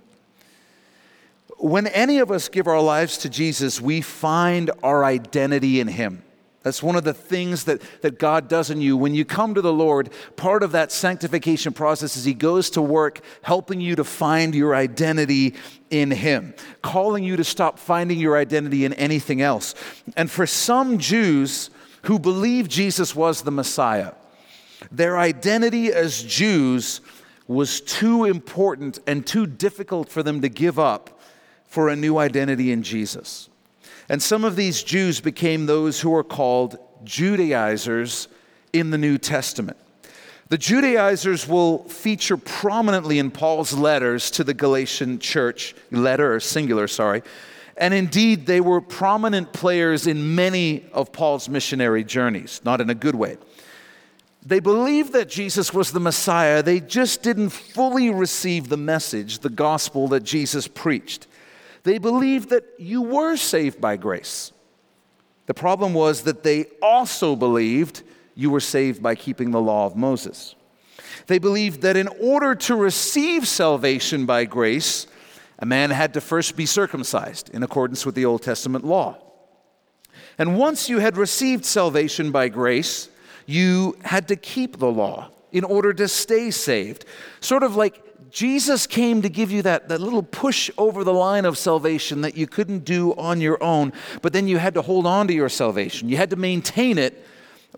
When 1.56 1.86
any 1.86 2.18
of 2.18 2.30
us 2.30 2.48
give 2.48 2.66
our 2.66 2.80
lives 2.80 3.18
to 3.18 3.30
Jesus, 3.30 3.80
we 3.80 4.00
find 4.00 4.70
our 4.82 5.04
identity 5.04 5.80
in 5.80 5.88
Him. 5.88 6.22
That's 6.62 6.82
one 6.82 6.96
of 6.96 7.04
the 7.04 7.14
things 7.14 7.64
that, 7.64 7.80
that 8.02 8.18
God 8.18 8.46
does 8.46 8.70
in 8.70 8.82
you. 8.82 8.96
When 8.96 9.14
you 9.14 9.24
come 9.24 9.54
to 9.54 9.62
the 9.62 9.72
Lord, 9.72 10.10
part 10.36 10.62
of 10.62 10.72
that 10.72 10.92
sanctification 10.92 11.72
process 11.72 12.16
is 12.16 12.24
He 12.24 12.34
goes 12.34 12.68
to 12.70 12.82
work 12.82 13.22
helping 13.42 13.80
you 13.80 13.96
to 13.96 14.04
find 14.04 14.54
your 14.54 14.74
identity 14.74 15.54
in 15.88 16.10
Him, 16.10 16.54
calling 16.82 17.24
you 17.24 17.36
to 17.36 17.44
stop 17.44 17.78
finding 17.78 18.18
your 18.18 18.36
identity 18.36 18.84
in 18.84 18.92
anything 18.94 19.40
else. 19.40 19.74
And 20.16 20.30
for 20.30 20.46
some 20.46 20.98
Jews 20.98 21.70
who 22.02 22.18
believe 22.18 22.68
Jesus 22.68 23.16
was 23.16 23.40
the 23.42 23.50
Messiah, 23.50 24.12
their 24.92 25.18
identity 25.18 25.92
as 25.92 26.22
Jews 26.22 27.00
was 27.46 27.80
too 27.80 28.26
important 28.26 28.98
and 29.06 29.26
too 29.26 29.46
difficult 29.46 30.10
for 30.10 30.22
them 30.22 30.42
to 30.42 30.48
give 30.48 30.78
up 30.78 31.20
for 31.66 31.88
a 31.88 31.96
new 31.96 32.18
identity 32.18 32.70
in 32.70 32.82
Jesus. 32.82 33.48
And 34.10 34.20
some 34.20 34.44
of 34.44 34.56
these 34.56 34.82
Jews 34.82 35.20
became 35.20 35.66
those 35.66 36.00
who 36.00 36.12
are 36.16 36.24
called 36.24 36.76
Judaizers 37.04 38.26
in 38.72 38.90
the 38.90 38.98
New 38.98 39.18
Testament. 39.18 39.76
The 40.48 40.58
Judaizers 40.58 41.46
will 41.46 41.84
feature 41.84 42.36
prominently 42.36 43.20
in 43.20 43.30
Paul's 43.30 43.72
letters 43.72 44.32
to 44.32 44.42
the 44.42 44.52
Galatian 44.52 45.20
church, 45.20 45.76
letter 45.92 46.34
or 46.34 46.40
singular, 46.40 46.88
sorry. 46.88 47.22
And 47.76 47.94
indeed, 47.94 48.46
they 48.46 48.60
were 48.60 48.80
prominent 48.80 49.52
players 49.52 50.08
in 50.08 50.34
many 50.34 50.86
of 50.92 51.12
Paul's 51.12 51.48
missionary 51.48 52.02
journeys, 52.02 52.60
not 52.64 52.80
in 52.80 52.90
a 52.90 52.96
good 52.96 53.14
way. 53.14 53.38
They 54.44 54.58
believed 54.58 55.12
that 55.12 55.28
Jesus 55.28 55.72
was 55.72 55.92
the 55.92 56.00
Messiah, 56.00 56.64
they 56.64 56.80
just 56.80 57.22
didn't 57.22 57.50
fully 57.50 58.10
receive 58.10 58.70
the 58.70 58.76
message, 58.76 59.38
the 59.38 59.50
gospel 59.50 60.08
that 60.08 60.24
Jesus 60.24 60.66
preached. 60.66 61.28
They 61.82 61.98
believed 61.98 62.50
that 62.50 62.64
you 62.78 63.02
were 63.02 63.36
saved 63.36 63.80
by 63.80 63.96
grace. 63.96 64.52
The 65.46 65.54
problem 65.54 65.94
was 65.94 66.22
that 66.22 66.42
they 66.42 66.66
also 66.80 67.34
believed 67.34 68.02
you 68.34 68.50
were 68.50 68.60
saved 68.60 69.02
by 69.02 69.14
keeping 69.14 69.50
the 69.50 69.60
law 69.60 69.86
of 69.86 69.96
Moses. 69.96 70.54
They 71.26 71.38
believed 71.38 71.82
that 71.82 71.96
in 71.96 72.08
order 72.08 72.54
to 72.54 72.76
receive 72.76 73.46
salvation 73.46 74.26
by 74.26 74.44
grace, 74.44 75.06
a 75.58 75.66
man 75.66 75.90
had 75.90 76.14
to 76.14 76.20
first 76.20 76.56
be 76.56 76.66
circumcised 76.66 77.50
in 77.50 77.62
accordance 77.62 78.06
with 78.06 78.14
the 78.14 78.24
Old 78.24 78.42
Testament 78.42 78.84
law. 78.84 79.18
And 80.38 80.58
once 80.58 80.88
you 80.88 80.98
had 80.98 81.16
received 81.16 81.64
salvation 81.64 82.30
by 82.30 82.48
grace, 82.48 83.08
you 83.46 83.98
had 84.02 84.28
to 84.28 84.36
keep 84.36 84.78
the 84.78 84.90
law 84.90 85.30
in 85.52 85.64
order 85.64 85.92
to 85.92 86.08
stay 86.08 86.50
saved. 86.50 87.04
Sort 87.40 87.62
of 87.62 87.76
like 87.76 88.02
Jesus 88.30 88.86
came 88.86 89.22
to 89.22 89.28
give 89.28 89.50
you 89.50 89.62
that, 89.62 89.88
that 89.88 90.00
little 90.00 90.22
push 90.22 90.70
over 90.78 91.04
the 91.04 91.12
line 91.12 91.44
of 91.44 91.58
salvation 91.58 92.20
that 92.20 92.36
you 92.36 92.46
couldn't 92.46 92.84
do 92.84 93.14
on 93.14 93.40
your 93.40 93.62
own, 93.62 93.92
but 94.22 94.32
then 94.32 94.46
you 94.46 94.58
had 94.58 94.74
to 94.74 94.82
hold 94.82 95.06
on 95.06 95.26
to 95.28 95.34
your 95.34 95.48
salvation. 95.48 96.08
You 96.08 96.16
had 96.16 96.30
to 96.30 96.36
maintain 96.36 96.98
it 96.98 97.24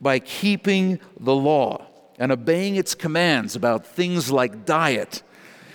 by 0.01 0.19
keeping 0.19 1.01
the 1.19 1.35
law 1.35 1.87
and 2.19 2.31
obeying 2.31 2.77
its 2.77 2.95
commands 2.95 3.57
about 3.57 3.87
things 3.87 4.31
like 4.31 4.65
diet. 4.65 5.23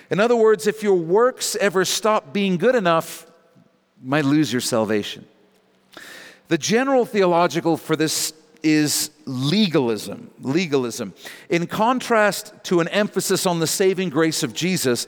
In 0.10 0.20
other 0.20 0.36
words, 0.36 0.68
if 0.68 0.84
your 0.84 0.96
works 0.96 1.56
ever 1.58 1.84
stop 1.84 2.32
being 2.32 2.58
good 2.58 2.76
enough, 2.76 3.26
you 4.02 4.10
might 4.10 4.26
lose 4.26 4.52
your 4.52 4.62
salvation. 4.62 5.26
The 6.48 6.58
general 6.58 7.06
theological 7.06 7.76
for 7.76 7.96
this 7.96 8.32
is 8.68 9.12
legalism. 9.26 10.30
Legalism. 10.42 11.14
In 11.50 11.68
contrast 11.68 12.54
to 12.64 12.82
an 12.82 12.90
emphasis 12.90 13.46
on 13.46 13.62
the 13.62 13.68
saving 13.68 14.10
grace 14.10 14.44
of 14.44 14.54
Jesus, 14.54 15.08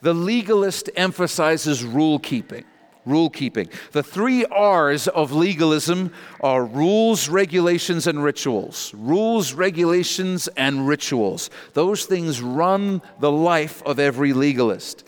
the 0.00 0.14
legalist 0.14 0.88
emphasizes 0.96 1.84
rule 1.84 2.18
keeping. 2.18 2.64
Rule 3.04 3.28
keeping. 3.28 3.68
The 3.92 4.02
three 4.02 4.46
R's 4.46 5.06
of 5.08 5.32
legalism 5.32 6.12
are 6.40 6.64
rules, 6.64 7.28
regulations, 7.28 8.06
and 8.06 8.24
rituals. 8.24 8.94
Rules, 8.94 9.52
regulations, 9.52 10.48
and 10.56 10.88
rituals. 10.88 11.50
Those 11.74 12.06
things 12.06 12.40
run 12.40 13.02
the 13.20 13.30
life 13.30 13.82
of 13.82 13.98
every 13.98 14.32
legalist. 14.32 15.06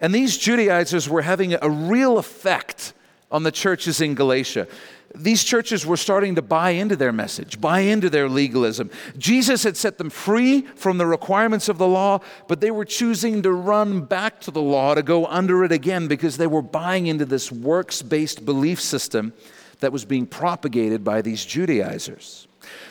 And 0.00 0.14
these 0.14 0.38
Judaizers 0.38 1.08
were 1.08 1.22
having 1.22 1.54
a 1.54 1.68
real 1.68 2.18
effect 2.18 2.92
on 3.32 3.42
the 3.42 3.50
churches 3.50 4.00
in 4.00 4.14
Galatia 4.14 4.68
these 5.14 5.44
churches 5.44 5.84
were 5.84 5.96
starting 5.96 6.36
to 6.36 6.42
buy 6.42 6.70
into 6.70 6.96
their 6.96 7.12
message, 7.12 7.60
buy 7.60 7.80
into 7.80 8.08
their 8.08 8.28
legalism. 8.28 8.90
Jesus 9.18 9.62
had 9.62 9.76
set 9.76 9.98
them 9.98 10.10
free 10.10 10.62
from 10.74 10.98
the 10.98 11.06
requirements 11.06 11.68
of 11.68 11.78
the 11.78 11.86
law, 11.86 12.20
but 12.48 12.60
they 12.60 12.70
were 12.70 12.84
choosing 12.84 13.42
to 13.42 13.52
run 13.52 14.02
back 14.02 14.40
to 14.42 14.50
the 14.50 14.62
law 14.62 14.94
to 14.94 15.02
go 15.02 15.26
under 15.26 15.64
it 15.64 15.72
again 15.72 16.08
because 16.08 16.36
they 16.36 16.46
were 16.46 16.62
buying 16.62 17.06
into 17.06 17.24
this 17.24 17.52
works 17.52 18.00
based 18.00 18.44
belief 18.44 18.80
system 18.80 19.32
that 19.80 19.92
was 19.92 20.04
being 20.04 20.26
propagated 20.26 21.04
by 21.04 21.20
these 21.20 21.44
Judaizers. 21.44 22.46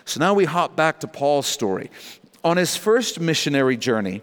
So 0.05 0.19
now 0.19 0.33
we 0.33 0.45
hop 0.45 0.75
back 0.75 0.99
to 0.99 1.07
Paul's 1.07 1.47
story. 1.47 1.89
On 2.43 2.57
his 2.57 2.75
first 2.75 3.19
missionary 3.19 3.77
journey, 3.77 4.21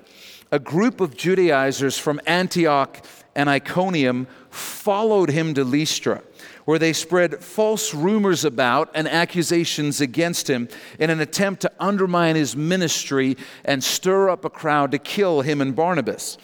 a 0.52 0.58
group 0.58 1.00
of 1.00 1.16
Judaizers 1.16 1.98
from 1.98 2.20
Antioch 2.26 3.04
and 3.34 3.48
Iconium 3.48 4.26
followed 4.50 5.30
him 5.30 5.54
to 5.54 5.64
Lystra 5.64 6.22
where 6.68 6.78
they 6.78 6.92
spread 6.92 7.42
false 7.42 7.94
rumors 7.94 8.44
about 8.44 8.90
and 8.92 9.08
accusations 9.08 10.02
against 10.02 10.50
him 10.50 10.68
in 10.98 11.08
an 11.08 11.18
attempt 11.18 11.62
to 11.62 11.72
undermine 11.80 12.36
his 12.36 12.54
ministry 12.54 13.38
and 13.64 13.82
stir 13.82 14.28
up 14.28 14.44
a 14.44 14.50
crowd 14.50 14.90
to 14.90 14.98
kill 14.98 15.40
him 15.40 15.62
and 15.62 15.74
Barnabas. 15.74 16.36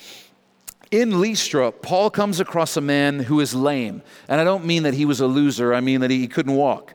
In 0.90 1.20
Lystra, 1.20 1.70
Paul 1.70 2.08
comes 2.08 2.40
across 2.40 2.78
a 2.78 2.80
man 2.80 3.18
who 3.18 3.38
is 3.38 3.54
lame. 3.54 4.00
And 4.26 4.40
I 4.40 4.44
don't 4.44 4.64
mean 4.64 4.84
that 4.84 4.94
he 4.94 5.04
was 5.04 5.20
a 5.20 5.26
loser, 5.26 5.74
I 5.74 5.80
mean 5.80 6.00
that 6.00 6.10
he 6.10 6.26
couldn't 6.26 6.54
walk. 6.54 6.94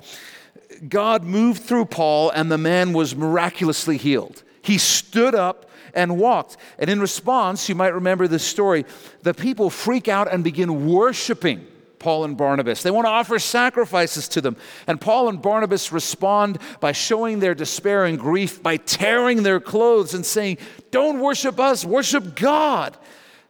God 0.87 1.23
moved 1.23 1.61
through 1.61 1.85
Paul, 1.85 2.31
and 2.31 2.51
the 2.51 2.57
man 2.57 2.93
was 2.93 3.15
miraculously 3.15 3.97
healed. 3.97 4.41
He 4.63 4.79
stood 4.79 5.35
up 5.35 5.69
and 5.93 6.17
walked. 6.17 6.57
And 6.79 6.89
in 6.89 6.99
response, 6.99 7.69
you 7.69 7.75
might 7.75 7.93
remember 7.93 8.27
this 8.27 8.43
story, 8.43 8.85
the 9.21 9.35
people 9.35 9.69
freak 9.69 10.07
out 10.07 10.33
and 10.33 10.43
begin 10.43 10.87
worshiping 10.87 11.67
Paul 11.99 12.23
and 12.23 12.37
Barnabas. 12.37 12.81
They 12.81 12.91
want 12.91 13.05
to 13.05 13.11
offer 13.11 13.39
sacrifices 13.39 14.27
to 14.29 14.41
them. 14.41 14.55
And 14.87 14.99
Paul 14.99 15.29
and 15.29 15.41
Barnabas 15.41 15.91
respond 15.91 16.59
by 16.79 16.91
showing 16.91 17.39
their 17.39 17.55
despair 17.55 18.05
and 18.05 18.17
grief 18.17 18.63
by 18.63 18.77
tearing 18.77 19.43
their 19.43 19.59
clothes 19.59 20.13
and 20.13 20.25
saying, 20.25 20.57
Don't 20.91 21.19
worship 21.19 21.59
us, 21.59 21.85
worship 21.85 22.35
God. 22.35 22.97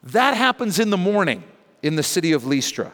That 0.03 0.36
happens 0.36 0.79
in 0.79 0.89
the 0.89 0.98
morning 0.98 1.44
in 1.82 1.96
the 1.96 2.03
city 2.03 2.32
of 2.32 2.46
Lystra. 2.46 2.94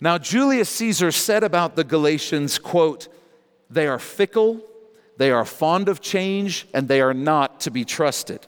Now, 0.00 0.18
Julius 0.18 0.68
Caesar 0.68 1.12
said 1.12 1.44
about 1.44 1.76
the 1.76 1.84
Galatians, 1.84 2.58
quote, 2.58 3.08
they 3.70 3.86
are 3.86 3.98
fickle, 3.98 4.60
they 5.16 5.30
are 5.30 5.44
fond 5.44 5.88
of 5.88 6.00
change, 6.00 6.66
and 6.74 6.88
they 6.88 7.00
are 7.00 7.14
not 7.14 7.60
to 7.60 7.70
be 7.70 7.84
trusted. 7.84 8.46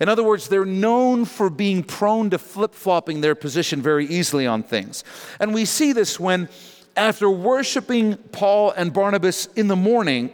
In 0.00 0.08
other 0.08 0.22
words, 0.22 0.48
they're 0.48 0.64
known 0.64 1.24
for 1.24 1.50
being 1.50 1.82
prone 1.82 2.30
to 2.30 2.38
flip 2.38 2.74
flopping 2.74 3.20
their 3.20 3.34
position 3.34 3.82
very 3.82 4.06
easily 4.06 4.46
on 4.46 4.62
things. 4.62 5.04
And 5.40 5.54
we 5.54 5.64
see 5.64 5.92
this 5.92 6.18
when, 6.20 6.48
after 6.96 7.30
worshiping 7.30 8.16
Paul 8.16 8.72
and 8.72 8.92
Barnabas 8.92 9.46
in 9.56 9.68
the 9.68 9.76
morning, 9.76 10.32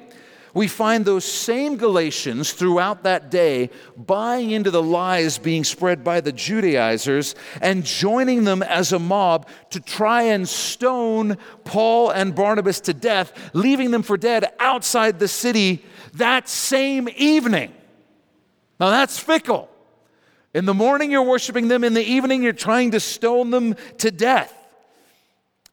we 0.54 0.66
find 0.66 1.04
those 1.04 1.24
same 1.24 1.76
Galatians 1.76 2.52
throughout 2.52 3.04
that 3.04 3.30
day 3.30 3.70
buying 3.96 4.50
into 4.50 4.70
the 4.70 4.82
lies 4.82 5.38
being 5.38 5.62
spread 5.62 6.02
by 6.02 6.20
the 6.20 6.32
Judaizers 6.32 7.34
and 7.60 7.84
joining 7.84 8.44
them 8.44 8.62
as 8.62 8.92
a 8.92 8.98
mob 8.98 9.46
to 9.70 9.80
try 9.80 10.22
and 10.22 10.48
stone 10.48 11.36
Paul 11.64 12.10
and 12.10 12.34
Barnabas 12.34 12.80
to 12.80 12.94
death, 12.94 13.32
leaving 13.52 13.90
them 13.90 14.02
for 14.02 14.16
dead 14.16 14.52
outside 14.58 15.18
the 15.18 15.28
city 15.28 15.84
that 16.14 16.48
same 16.48 17.08
evening. 17.16 17.72
Now 18.78 18.90
that's 18.90 19.18
fickle. 19.18 19.68
In 20.54 20.64
the 20.64 20.74
morning, 20.74 21.10
you're 21.10 21.22
worshiping 21.22 21.68
them, 21.68 21.84
in 21.84 21.94
the 21.94 22.04
evening, 22.04 22.42
you're 22.42 22.52
trying 22.52 22.92
to 22.92 23.00
stone 23.00 23.50
them 23.50 23.76
to 23.98 24.10
death. 24.10 24.54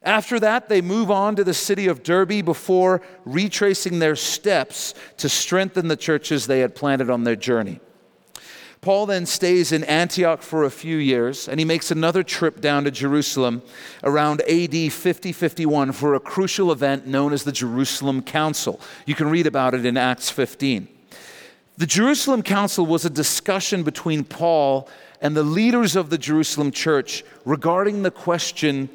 After 0.03 0.39
that, 0.41 0.69
they 0.69 0.81
move 0.81 1.09
on 1.09 1.35
to 1.37 1.43
the 1.43 1.53
city 1.53 1.87
of 1.87 2.03
Derbe 2.03 2.45
before 2.45 3.01
retracing 3.25 3.99
their 3.99 4.15
steps 4.15 4.93
to 5.17 5.27
strengthen 5.27 5.87
the 5.87 5.95
churches 5.95 6.45
they 6.45 6.59
had 6.59 6.75
planted 6.75 7.09
on 7.09 7.23
their 7.23 7.35
journey. 7.35 7.79
Paul 8.81 9.07
then 9.07 9.25
stays 9.25 9.71
in 9.71 9.83
Antioch 9.85 10.43
for 10.43 10.63
a 10.63 10.69
few 10.69 10.97
years, 10.97 11.47
and 11.47 11.59
he 11.59 11.65
makes 11.65 11.89
another 11.89 12.21
trip 12.21 12.61
down 12.61 12.83
to 12.83 12.91
Jerusalem 12.91 13.63
around 14.03 14.41
AD 14.41 14.93
50 14.93 15.31
51 15.31 15.91
for 15.91 16.13
a 16.13 16.19
crucial 16.19 16.71
event 16.71 17.07
known 17.07 17.33
as 17.33 17.43
the 17.43 17.51
Jerusalem 17.51 18.21
Council. 18.21 18.79
You 19.07 19.15
can 19.15 19.27
read 19.31 19.47
about 19.47 19.73
it 19.73 19.87
in 19.87 19.97
Acts 19.97 20.29
15. 20.29 20.87
The 21.77 21.85
Jerusalem 21.85 22.41
Council 22.41 22.85
was 22.85 23.03
a 23.03 23.09
discussion 23.09 23.83
between 23.83 24.23
Paul 24.23 24.87
and 25.21 25.35
the 25.35 25.43
leaders 25.43 25.95
of 25.95 26.09
the 26.09 26.17
Jerusalem 26.17 26.71
church 26.71 27.23
regarding 27.43 28.03
the 28.03 28.11
question 28.11 28.89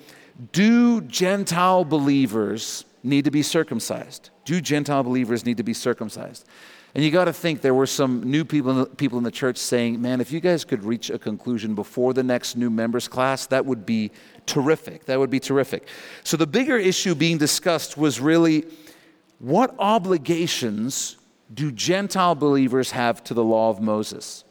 do 0.52 1.02
Gentile 1.02 1.84
believers 1.84 2.86
need 3.02 3.26
to 3.26 3.30
be 3.30 3.42
circumcised? 3.42 4.30
Do 4.46 4.60
Gentile 4.62 5.02
believers 5.02 5.44
need 5.44 5.58
to 5.58 5.62
be 5.62 5.74
circumcised? 5.74 6.46
And 6.94 7.04
you 7.04 7.10
got 7.10 7.26
to 7.26 7.32
think 7.32 7.60
there 7.60 7.74
were 7.74 7.86
some 7.86 8.22
new 8.22 8.44
people 8.44 8.70
in, 8.70 8.78
the, 8.78 8.86
people 8.86 9.18
in 9.18 9.24
the 9.24 9.30
church 9.30 9.58
saying, 9.58 10.00
man, 10.00 10.20
if 10.20 10.32
you 10.32 10.40
guys 10.40 10.64
could 10.64 10.82
reach 10.82 11.10
a 11.10 11.18
conclusion 11.18 11.74
before 11.74 12.14
the 12.14 12.22
next 12.22 12.56
new 12.56 12.70
members 12.70 13.06
class, 13.06 13.46
that 13.46 13.64
would 13.64 13.86
be 13.86 14.10
terrific. 14.46 15.04
That 15.04 15.18
would 15.18 15.30
be 15.30 15.38
terrific. 15.38 15.86
So 16.24 16.36
the 16.36 16.46
bigger 16.46 16.78
issue 16.78 17.14
being 17.14 17.38
discussed 17.38 17.96
was 17.96 18.18
really 18.18 18.64
what 19.38 19.74
obligations 19.78 21.16
do 21.52 21.72
Gentile 21.72 22.34
believers 22.34 22.92
have 22.92 23.22
to 23.24 23.34
the 23.34 23.44
law 23.44 23.70
of 23.70 23.80
Moses? 23.80 24.44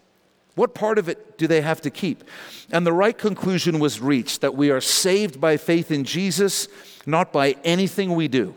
What 0.55 0.73
part 0.73 0.97
of 0.97 1.07
it 1.07 1.37
do 1.37 1.47
they 1.47 1.61
have 1.61 1.81
to 1.81 1.89
keep? 1.89 2.23
And 2.71 2.85
the 2.85 2.93
right 2.93 3.17
conclusion 3.17 3.79
was 3.79 4.01
reached 4.01 4.41
that 4.41 4.55
we 4.55 4.71
are 4.71 4.81
saved 4.81 5.39
by 5.39 5.55
faith 5.57 5.91
in 5.91 6.03
Jesus, 6.03 6.67
not 7.05 7.31
by 7.31 7.55
anything 7.63 8.15
we 8.15 8.27
do. 8.27 8.55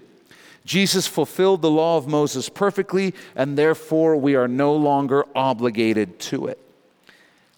Jesus 0.65 1.07
fulfilled 1.07 1.63
the 1.63 1.71
law 1.71 1.97
of 1.97 2.09
Moses 2.09 2.49
perfectly, 2.49 3.15
and 3.37 3.57
therefore 3.57 4.17
we 4.17 4.35
are 4.35 4.49
no 4.49 4.75
longer 4.75 5.25
obligated 5.35 6.19
to 6.21 6.47
it. 6.47 6.59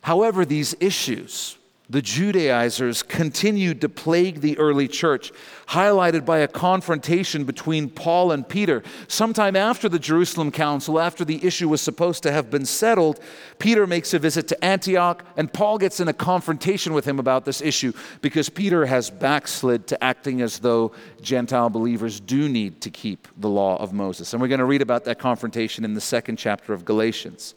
However, 0.03 0.45
these 0.45 0.75
issues, 0.81 1.57
the 1.95 2.03
Judaizers 2.03 3.05
continued 3.05 3.81
to 3.83 3.89
plague 3.89 4.41
the 4.41 4.59
early 4.59 4.89
church, 4.89 5.31
highlighted 5.69 6.25
by 6.25 6.39
a 6.39 6.49
confrontation 6.49 7.45
between 7.45 7.89
Paul 7.89 8.33
and 8.33 8.49
Peter. 8.49 8.83
Sometime 9.07 9.55
after 9.55 9.89
the 9.89 10.01
Jerusalem 10.01 10.51
Council, 10.51 10.99
after 10.99 11.25
the 11.25 11.47
issue 11.47 11.69
was 11.69 11.81
supposed 11.81 12.25
to 12.25 12.33
have 12.33 12.51
been 12.51 12.67
settled, 12.67 13.21
Peter 13.61 13.87
makes 13.87 14.13
a 14.13 14.19
visit 14.19 14.49
to 14.49 14.65
Antioch, 14.65 15.25
and 15.37 15.53
Paul 15.53 15.79
gets 15.79 16.01
in 16.01 16.09
a 16.09 16.13
confrontation 16.13 16.95
with 16.95 17.05
him 17.05 17.21
about 17.21 17.45
this 17.45 17.63
issue 17.63 17.93
because 18.21 18.49
Peter 18.49 18.87
has 18.87 19.09
backslid 19.09 19.87
to 19.87 20.03
acting 20.03 20.43
as 20.43 20.59
though 20.59 20.91
Gentile 21.23 21.71
believers 21.71 22.19
do 22.19 22.49
need 22.49 22.81
to 22.81 22.91
keep 22.91 23.29
the 23.37 23.49
law 23.49 23.77
of 23.77 23.93
Moses. 23.93 24.33
And 24.33 24.43
we're 24.43 24.49
going 24.49 24.59
to 24.59 24.65
read 24.65 24.83
about 24.83 25.05
that 25.05 25.21
confrontation 25.21 25.85
in 25.85 25.95
the 25.95 26.01
second 26.01 26.39
chapter 26.39 26.75
of 26.75 26.85
Galatians. 26.85 27.55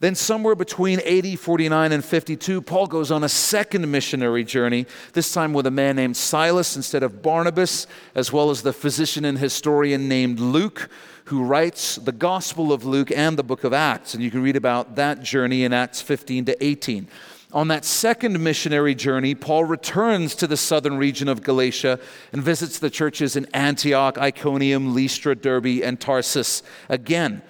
Then, 0.00 0.14
somewhere 0.14 0.54
between 0.54 0.98
AD 1.00 1.38
49 1.38 1.92
and 1.92 2.02
52, 2.02 2.62
Paul 2.62 2.86
goes 2.86 3.10
on 3.10 3.22
a 3.22 3.28
second 3.28 3.90
missionary 3.90 4.44
journey, 4.44 4.86
this 5.12 5.30
time 5.30 5.52
with 5.52 5.66
a 5.66 5.70
man 5.70 5.96
named 5.96 6.16
Silas 6.16 6.74
instead 6.74 7.02
of 7.02 7.20
Barnabas, 7.20 7.86
as 8.14 8.32
well 8.32 8.48
as 8.48 8.62
the 8.62 8.72
physician 8.72 9.26
and 9.26 9.38
historian 9.38 10.08
named 10.08 10.40
Luke, 10.40 10.88
who 11.26 11.44
writes 11.44 11.96
the 11.96 12.12
Gospel 12.12 12.72
of 12.72 12.86
Luke 12.86 13.10
and 13.10 13.36
the 13.36 13.42
book 13.42 13.62
of 13.62 13.74
Acts. 13.74 14.14
And 14.14 14.22
you 14.22 14.30
can 14.30 14.42
read 14.42 14.56
about 14.56 14.96
that 14.96 15.22
journey 15.22 15.64
in 15.64 15.74
Acts 15.74 16.00
15 16.00 16.46
to 16.46 16.64
18. 16.64 17.06
On 17.52 17.68
that 17.68 17.84
second 17.84 18.42
missionary 18.42 18.94
journey, 18.94 19.34
Paul 19.34 19.64
returns 19.64 20.34
to 20.36 20.46
the 20.46 20.56
southern 20.56 20.96
region 20.96 21.28
of 21.28 21.42
Galatia 21.42 22.00
and 22.32 22.42
visits 22.42 22.78
the 22.78 22.90
churches 22.90 23.36
in 23.36 23.46
Antioch, 23.52 24.16
Iconium, 24.16 24.94
Lystra, 24.94 25.34
Derbe, 25.34 25.82
and 25.82 26.00
Tarsus 26.00 26.62
again. 26.88 27.42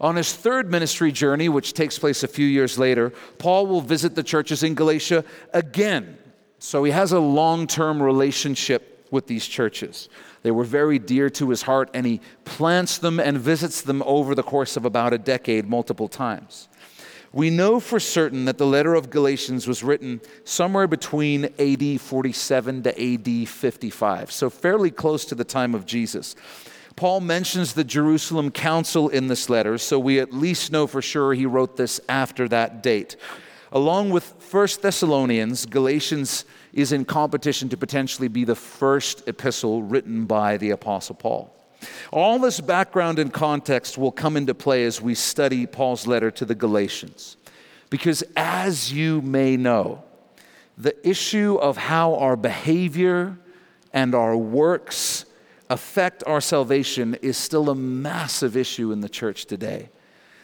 On 0.00 0.16
his 0.16 0.34
third 0.34 0.70
ministry 0.70 1.12
journey, 1.12 1.48
which 1.48 1.74
takes 1.74 1.98
place 1.98 2.22
a 2.22 2.28
few 2.28 2.46
years 2.46 2.78
later, 2.78 3.10
Paul 3.38 3.66
will 3.66 3.80
visit 3.80 4.14
the 4.14 4.22
churches 4.22 4.62
in 4.62 4.74
Galatia 4.74 5.24
again. 5.52 6.18
So 6.58 6.84
he 6.84 6.92
has 6.92 7.12
a 7.12 7.20
long 7.20 7.66
term 7.66 8.02
relationship 8.02 9.06
with 9.10 9.26
these 9.26 9.46
churches. 9.46 10.08
They 10.42 10.50
were 10.50 10.64
very 10.64 10.98
dear 10.98 11.30
to 11.30 11.50
his 11.50 11.62
heart, 11.62 11.90
and 11.94 12.06
he 12.06 12.20
plants 12.44 12.98
them 12.98 13.20
and 13.20 13.38
visits 13.38 13.82
them 13.82 14.02
over 14.06 14.34
the 14.34 14.42
course 14.42 14.76
of 14.76 14.84
about 14.84 15.12
a 15.12 15.18
decade, 15.18 15.68
multiple 15.68 16.08
times. 16.08 16.68
We 17.32 17.48
know 17.48 17.80
for 17.80 17.98
certain 17.98 18.44
that 18.44 18.58
the 18.58 18.66
letter 18.66 18.94
of 18.94 19.08
Galatians 19.08 19.66
was 19.66 19.82
written 19.82 20.20
somewhere 20.44 20.86
between 20.86 21.46
AD 21.58 22.00
47 22.00 22.82
to 22.82 23.14
AD 23.14 23.48
55, 23.48 24.30
so 24.30 24.50
fairly 24.50 24.90
close 24.90 25.24
to 25.26 25.34
the 25.34 25.44
time 25.44 25.74
of 25.74 25.86
Jesus. 25.86 26.36
Paul 27.02 27.20
mentions 27.20 27.72
the 27.72 27.82
Jerusalem 27.82 28.52
Council 28.52 29.08
in 29.08 29.26
this 29.26 29.50
letter, 29.50 29.76
so 29.76 29.98
we 29.98 30.20
at 30.20 30.32
least 30.32 30.70
know 30.70 30.86
for 30.86 31.02
sure 31.02 31.34
he 31.34 31.46
wrote 31.46 31.76
this 31.76 32.00
after 32.08 32.46
that 32.50 32.80
date. 32.80 33.16
Along 33.72 34.10
with 34.10 34.32
1 34.52 34.68
Thessalonians, 34.80 35.66
Galatians 35.66 36.44
is 36.72 36.92
in 36.92 37.04
competition 37.04 37.68
to 37.70 37.76
potentially 37.76 38.28
be 38.28 38.44
the 38.44 38.54
first 38.54 39.26
epistle 39.26 39.82
written 39.82 40.26
by 40.26 40.58
the 40.58 40.70
Apostle 40.70 41.16
Paul. 41.16 41.52
All 42.12 42.38
this 42.38 42.60
background 42.60 43.18
and 43.18 43.32
context 43.32 43.98
will 43.98 44.12
come 44.12 44.36
into 44.36 44.54
play 44.54 44.84
as 44.84 45.02
we 45.02 45.16
study 45.16 45.66
Paul's 45.66 46.06
letter 46.06 46.30
to 46.30 46.44
the 46.44 46.54
Galatians. 46.54 47.36
Because 47.90 48.22
as 48.36 48.92
you 48.92 49.20
may 49.22 49.56
know, 49.56 50.04
the 50.78 50.94
issue 51.04 51.56
of 51.56 51.76
how 51.76 52.14
our 52.14 52.36
behavior 52.36 53.38
and 53.92 54.14
our 54.14 54.36
works 54.36 55.24
affect 55.72 56.22
our 56.26 56.40
salvation 56.40 57.16
is 57.22 57.36
still 57.36 57.70
a 57.70 57.74
massive 57.74 58.56
issue 58.56 58.92
in 58.92 59.00
the 59.00 59.08
church 59.08 59.46
today. 59.46 59.88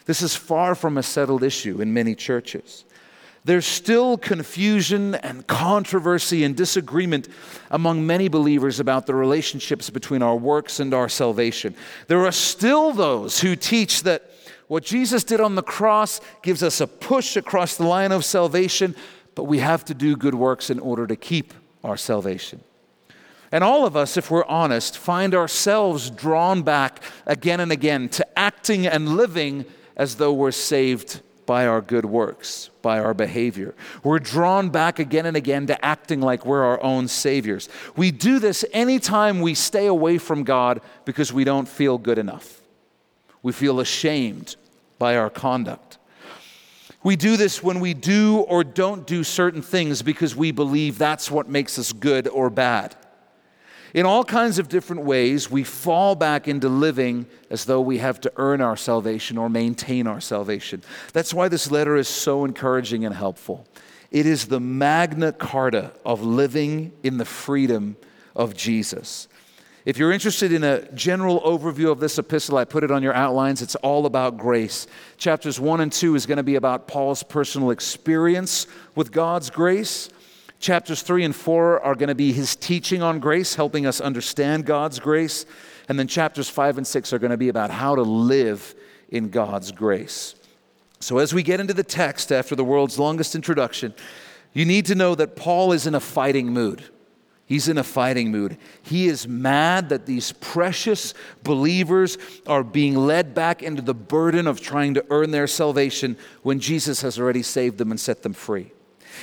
This 0.05 0.21
is 0.21 0.35
far 0.35 0.75
from 0.75 0.97
a 0.97 1.03
settled 1.03 1.43
issue 1.43 1.81
in 1.81 1.93
many 1.93 2.15
churches. 2.15 2.85
There's 3.45 3.65
still 3.65 4.17
confusion 4.17 5.15
and 5.15 5.45
controversy 5.47 6.43
and 6.43 6.55
disagreement 6.55 7.29
among 7.71 8.05
many 8.05 8.27
believers 8.27 8.79
about 8.79 9.05
the 9.05 9.15
relationships 9.15 9.89
between 9.89 10.21
our 10.21 10.35
works 10.35 10.79
and 10.79 10.93
our 10.93 11.07
salvation. 11.07 11.75
There 12.07 12.25
are 12.25 12.31
still 12.31 12.91
those 12.91 13.39
who 13.39 13.55
teach 13.55 14.03
that 14.03 14.29
what 14.67 14.83
Jesus 14.83 15.23
did 15.23 15.41
on 15.41 15.55
the 15.55 15.63
cross 15.63 16.21
gives 16.43 16.63
us 16.63 16.81
a 16.81 16.87
push 16.87 17.37
across 17.37 17.77
the 17.77 17.85
line 17.85 18.11
of 18.11 18.25
salvation, 18.25 18.95
but 19.35 19.45
we 19.45 19.59
have 19.59 19.85
to 19.85 19.93
do 19.93 20.15
good 20.15 20.35
works 20.35 20.69
in 20.69 20.79
order 20.79 21.07
to 21.07 21.15
keep 21.15 21.53
our 21.83 21.97
salvation. 21.97 22.61
And 23.51 23.63
all 23.63 23.85
of 23.85 23.95
us, 23.95 24.15
if 24.17 24.29
we're 24.29 24.45
honest, 24.45 24.97
find 24.97 25.33
ourselves 25.33 26.09
drawn 26.09 26.61
back 26.61 27.01
again 27.25 27.59
and 27.59 27.71
again 27.71 28.09
to 28.09 28.39
acting 28.39 28.85
and 28.85 29.15
living 29.15 29.65
as 29.95 30.15
though 30.15 30.33
we're 30.33 30.51
saved 30.51 31.21
by 31.49 31.65
our 31.65 31.81
good 31.81 32.05
works, 32.05 32.69
by 32.83 32.99
our 32.99 33.15
behavior. 33.15 33.73
We're 34.03 34.19
drawn 34.19 34.69
back 34.69 34.99
again 34.99 35.25
and 35.25 35.35
again 35.35 35.65
to 35.65 35.83
acting 35.83 36.21
like 36.21 36.45
we're 36.45 36.63
our 36.63 36.81
own 36.83 37.07
saviors. 37.07 37.69
We 37.95 38.11
do 38.11 38.37
this 38.37 38.63
anytime 38.71 39.41
we 39.41 39.55
stay 39.55 39.87
away 39.87 40.19
from 40.19 40.43
God 40.43 40.79
because 41.05 41.33
we 41.33 41.43
don't 41.43 41.67
feel 41.67 41.97
good 41.97 42.19
enough. 42.19 42.61
We 43.41 43.51
feel 43.51 43.79
ashamed 43.79 44.57
by 44.99 45.17
our 45.17 45.31
conduct. 45.31 45.97
We 47.01 47.15
do 47.15 47.35
this 47.35 47.63
when 47.63 47.79
we 47.79 47.95
do 47.95 48.41
or 48.41 48.63
don't 48.63 49.07
do 49.07 49.23
certain 49.23 49.63
things 49.63 50.03
because 50.03 50.35
we 50.35 50.51
believe 50.51 50.99
that's 50.99 51.31
what 51.31 51.49
makes 51.49 51.79
us 51.79 51.93
good 51.93 52.27
or 52.27 52.51
bad. 52.51 52.95
In 53.93 54.05
all 54.05 54.23
kinds 54.23 54.59
of 54.59 54.69
different 54.69 55.03
ways, 55.03 55.49
we 55.49 55.63
fall 55.63 56.15
back 56.15 56.47
into 56.47 56.69
living 56.69 57.25
as 57.49 57.65
though 57.65 57.81
we 57.81 57.97
have 57.97 58.21
to 58.21 58.31
earn 58.37 58.61
our 58.61 58.77
salvation 58.77 59.37
or 59.37 59.49
maintain 59.49 60.05
our 60.05 60.21
salvation. 60.21 60.83
That's 61.13 61.33
why 61.33 61.47
this 61.47 61.71
letter 61.71 61.95
is 61.95 62.07
so 62.07 62.45
encouraging 62.45 63.05
and 63.05 63.15
helpful. 63.15 63.65
It 64.11 64.25
is 64.25 64.45
the 64.45 64.59
magna 64.59 65.31
carta 65.31 65.91
of 66.05 66.21
living 66.21 66.91
in 67.03 67.17
the 67.17 67.25
freedom 67.25 67.97
of 68.35 68.55
Jesus. 68.55 69.27
If 69.85 69.97
you're 69.97 70.11
interested 70.11 70.51
in 70.51 70.63
a 70.63 70.91
general 70.91 71.41
overview 71.41 71.89
of 71.91 71.99
this 71.99 72.19
epistle, 72.19 72.57
I 72.57 72.65
put 72.65 72.83
it 72.83 72.91
on 72.91 73.01
your 73.01 73.13
outlines. 73.13 73.61
It's 73.61 73.75
all 73.75 74.05
about 74.05 74.37
grace. 74.37 74.87
Chapters 75.17 75.59
1 75.59 75.81
and 75.81 75.91
2 75.91 76.15
is 76.15 76.25
going 76.25 76.37
to 76.37 76.43
be 76.43 76.55
about 76.55 76.87
Paul's 76.87 77.23
personal 77.23 77.71
experience 77.71 78.67
with 78.93 79.11
God's 79.11 79.49
grace. 79.49 80.09
Chapters 80.59 81.01
3 81.01 81.23
and 81.23 81.35
4 81.35 81.79
are 81.81 81.95
going 81.95 82.09
to 82.09 82.15
be 82.15 82.33
his 82.33 82.55
teaching 82.55 83.01
on 83.01 83.19
grace, 83.19 83.55
helping 83.55 83.85
us 83.85 84.01
understand 84.01 84.65
God's 84.65 84.99
grace. 84.99 85.45
And 85.87 85.97
then 85.97 86.07
chapters 86.07 86.49
5 86.49 86.77
and 86.77 86.85
6 86.85 87.13
are 87.13 87.19
going 87.19 87.31
to 87.31 87.37
be 87.37 87.49
about 87.49 87.71
how 87.71 87.95
to 87.95 88.01
live 88.01 88.75
in 89.07 89.29
God's 89.29 89.71
grace. 89.71 90.35
So, 90.99 91.17
as 91.17 91.33
we 91.33 91.43
get 91.43 91.61
into 91.61 91.73
the 91.73 91.83
text 91.83 92.31
after 92.31 92.55
the 92.55 92.63
world's 92.65 92.99
longest 92.99 93.35
introduction, 93.35 93.93
you 94.51 94.65
need 94.65 94.85
to 94.87 94.95
know 94.95 95.15
that 95.15 95.37
Paul 95.37 95.71
is 95.71 95.87
in 95.87 95.95
a 95.95 95.99
fighting 96.01 96.47
mood. 96.51 96.83
He's 97.45 97.69
in 97.69 97.77
a 97.77 97.83
fighting 97.83 98.29
mood. 98.29 98.57
He 98.83 99.07
is 99.07 99.27
mad 99.27 99.89
that 99.89 100.05
these 100.05 100.33
precious 100.33 101.13
believers 101.41 102.17
are 102.45 102.63
being 102.63 102.95
led 102.95 103.33
back 103.33 103.63
into 103.63 103.81
the 103.81 103.95
burden 103.95 104.45
of 104.45 104.61
trying 104.61 104.93
to 104.95 105.05
earn 105.09 105.31
their 105.31 105.47
salvation 105.47 106.17
when 106.43 106.59
Jesus 106.59 107.01
has 107.01 107.17
already 107.17 107.41
saved 107.41 107.77
them 107.77 107.91
and 107.91 107.99
set 107.99 108.21
them 108.21 108.33
free. 108.33 108.71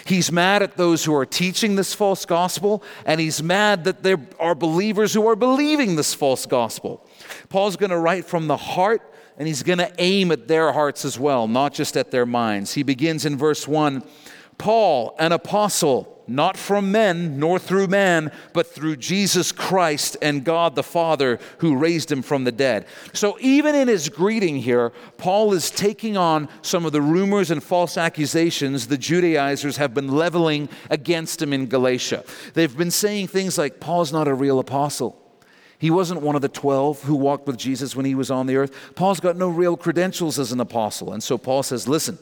He's 0.04 0.30
mad 0.30 0.62
at 0.62 0.76
those 0.76 1.04
who 1.04 1.14
are 1.14 1.26
teaching 1.26 1.76
this 1.76 1.94
false 1.94 2.24
gospel, 2.24 2.82
and 3.04 3.20
he's 3.20 3.42
mad 3.42 3.84
that 3.84 4.02
there 4.02 4.18
are 4.38 4.54
believers 4.54 5.14
who 5.14 5.26
are 5.28 5.36
believing 5.36 5.96
this 5.96 6.14
false 6.14 6.46
gospel. 6.46 7.06
Paul's 7.48 7.76
going 7.76 7.90
to 7.90 7.98
write 7.98 8.24
from 8.24 8.46
the 8.46 8.56
heart, 8.56 9.02
and 9.38 9.46
he's 9.46 9.62
going 9.62 9.78
to 9.78 9.92
aim 9.98 10.32
at 10.32 10.48
their 10.48 10.72
hearts 10.72 11.04
as 11.04 11.18
well, 11.18 11.48
not 11.48 11.74
just 11.74 11.96
at 11.96 12.10
their 12.10 12.26
minds. 12.26 12.74
He 12.74 12.82
begins 12.82 13.24
in 13.26 13.36
verse 13.36 13.66
1 13.68 14.02
Paul, 14.58 15.14
an 15.18 15.32
apostle 15.32 16.16
not 16.28 16.56
from 16.56 16.90
men 16.90 17.38
nor 17.38 17.58
through 17.58 17.86
man, 17.86 18.32
but 18.52 18.66
through 18.66 18.96
Jesus 18.96 19.52
Christ 19.52 20.16
and 20.20 20.44
God 20.44 20.74
the 20.74 20.82
Father 20.82 21.38
who 21.58 21.76
raised 21.76 22.10
him 22.10 22.22
from 22.22 22.44
the 22.44 22.52
dead. 22.52 22.86
So, 23.12 23.36
even 23.40 23.74
in 23.74 23.88
his 23.88 24.08
greeting 24.08 24.56
here, 24.56 24.92
Paul 25.18 25.52
is 25.52 25.70
taking 25.70 26.16
on 26.16 26.48
some 26.62 26.84
of 26.84 26.92
the 26.92 27.02
rumors 27.02 27.50
and 27.50 27.62
false 27.62 27.96
accusations 27.96 28.86
the 28.86 28.98
Judaizers 28.98 29.76
have 29.76 29.94
been 29.94 30.08
leveling 30.08 30.68
against 30.90 31.40
him 31.40 31.52
in 31.52 31.66
Galatia. 31.66 32.24
They've 32.54 32.76
been 32.76 32.90
saying 32.90 33.28
things 33.28 33.58
like, 33.58 33.80
Paul's 33.80 34.12
not 34.12 34.28
a 34.28 34.34
real 34.34 34.58
apostle. 34.58 35.22
He 35.78 35.90
wasn't 35.90 36.22
one 36.22 36.34
of 36.34 36.42
the 36.42 36.48
12 36.48 37.02
who 37.02 37.14
walked 37.14 37.46
with 37.46 37.58
Jesus 37.58 37.94
when 37.94 38.06
he 38.06 38.14
was 38.14 38.30
on 38.30 38.46
the 38.46 38.56
earth. 38.56 38.94
Paul's 38.94 39.20
got 39.20 39.36
no 39.36 39.48
real 39.48 39.76
credentials 39.76 40.38
as 40.38 40.50
an 40.50 40.60
apostle. 40.60 41.12
And 41.12 41.22
so 41.22 41.36
Paul 41.36 41.62
says, 41.62 41.86
Listen, 41.86 42.18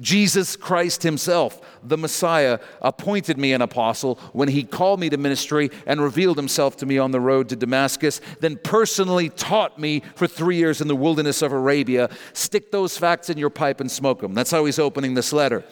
Jesus 0.00 0.56
Christ 0.56 1.02
Himself, 1.02 1.60
the 1.82 1.98
Messiah, 1.98 2.60
appointed 2.80 3.38
me 3.38 3.52
an 3.52 3.62
apostle 3.62 4.16
when 4.32 4.48
He 4.48 4.62
called 4.62 5.00
me 5.00 5.10
to 5.10 5.16
ministry 5.16 5.70
and 5.86 6.00
revealed 6.00 6.36
Himself 6.36 6.76
to 6.78 6.86
me 6.86 6.98
on 6.98 7.10
the 7.10 7.20
road 7.20 7.48
to 7.48 7.56
Damascus, 7.56 8.20
then 8.40 8.56
personally 8.56 9.28
taught 9.28 9.78
me 9.78 10.02
for 10.14 10.26
three 10.26 10.56
years 10.56 10.80
in 10.80 10.88
the 10.88 10.96
wilderness 10.96 11.42
of 11.42 11.52
Arabia. 11.52 12.10
Stick 12.32 12.70
those 12.70 12.96
facts 12.96 13.30
in 13.30 13.38
your 13.38 13.50
pipe 13.50 13.80
and 13.80 13.90
smoke 13.90 14.20
them. 14.20 14.34
That's 14.34 14.50
how 14.50 14.64
He's 14.64 14.78
opening 14.78 15.14
this 15.14 15.32
letter. 15.32 15.64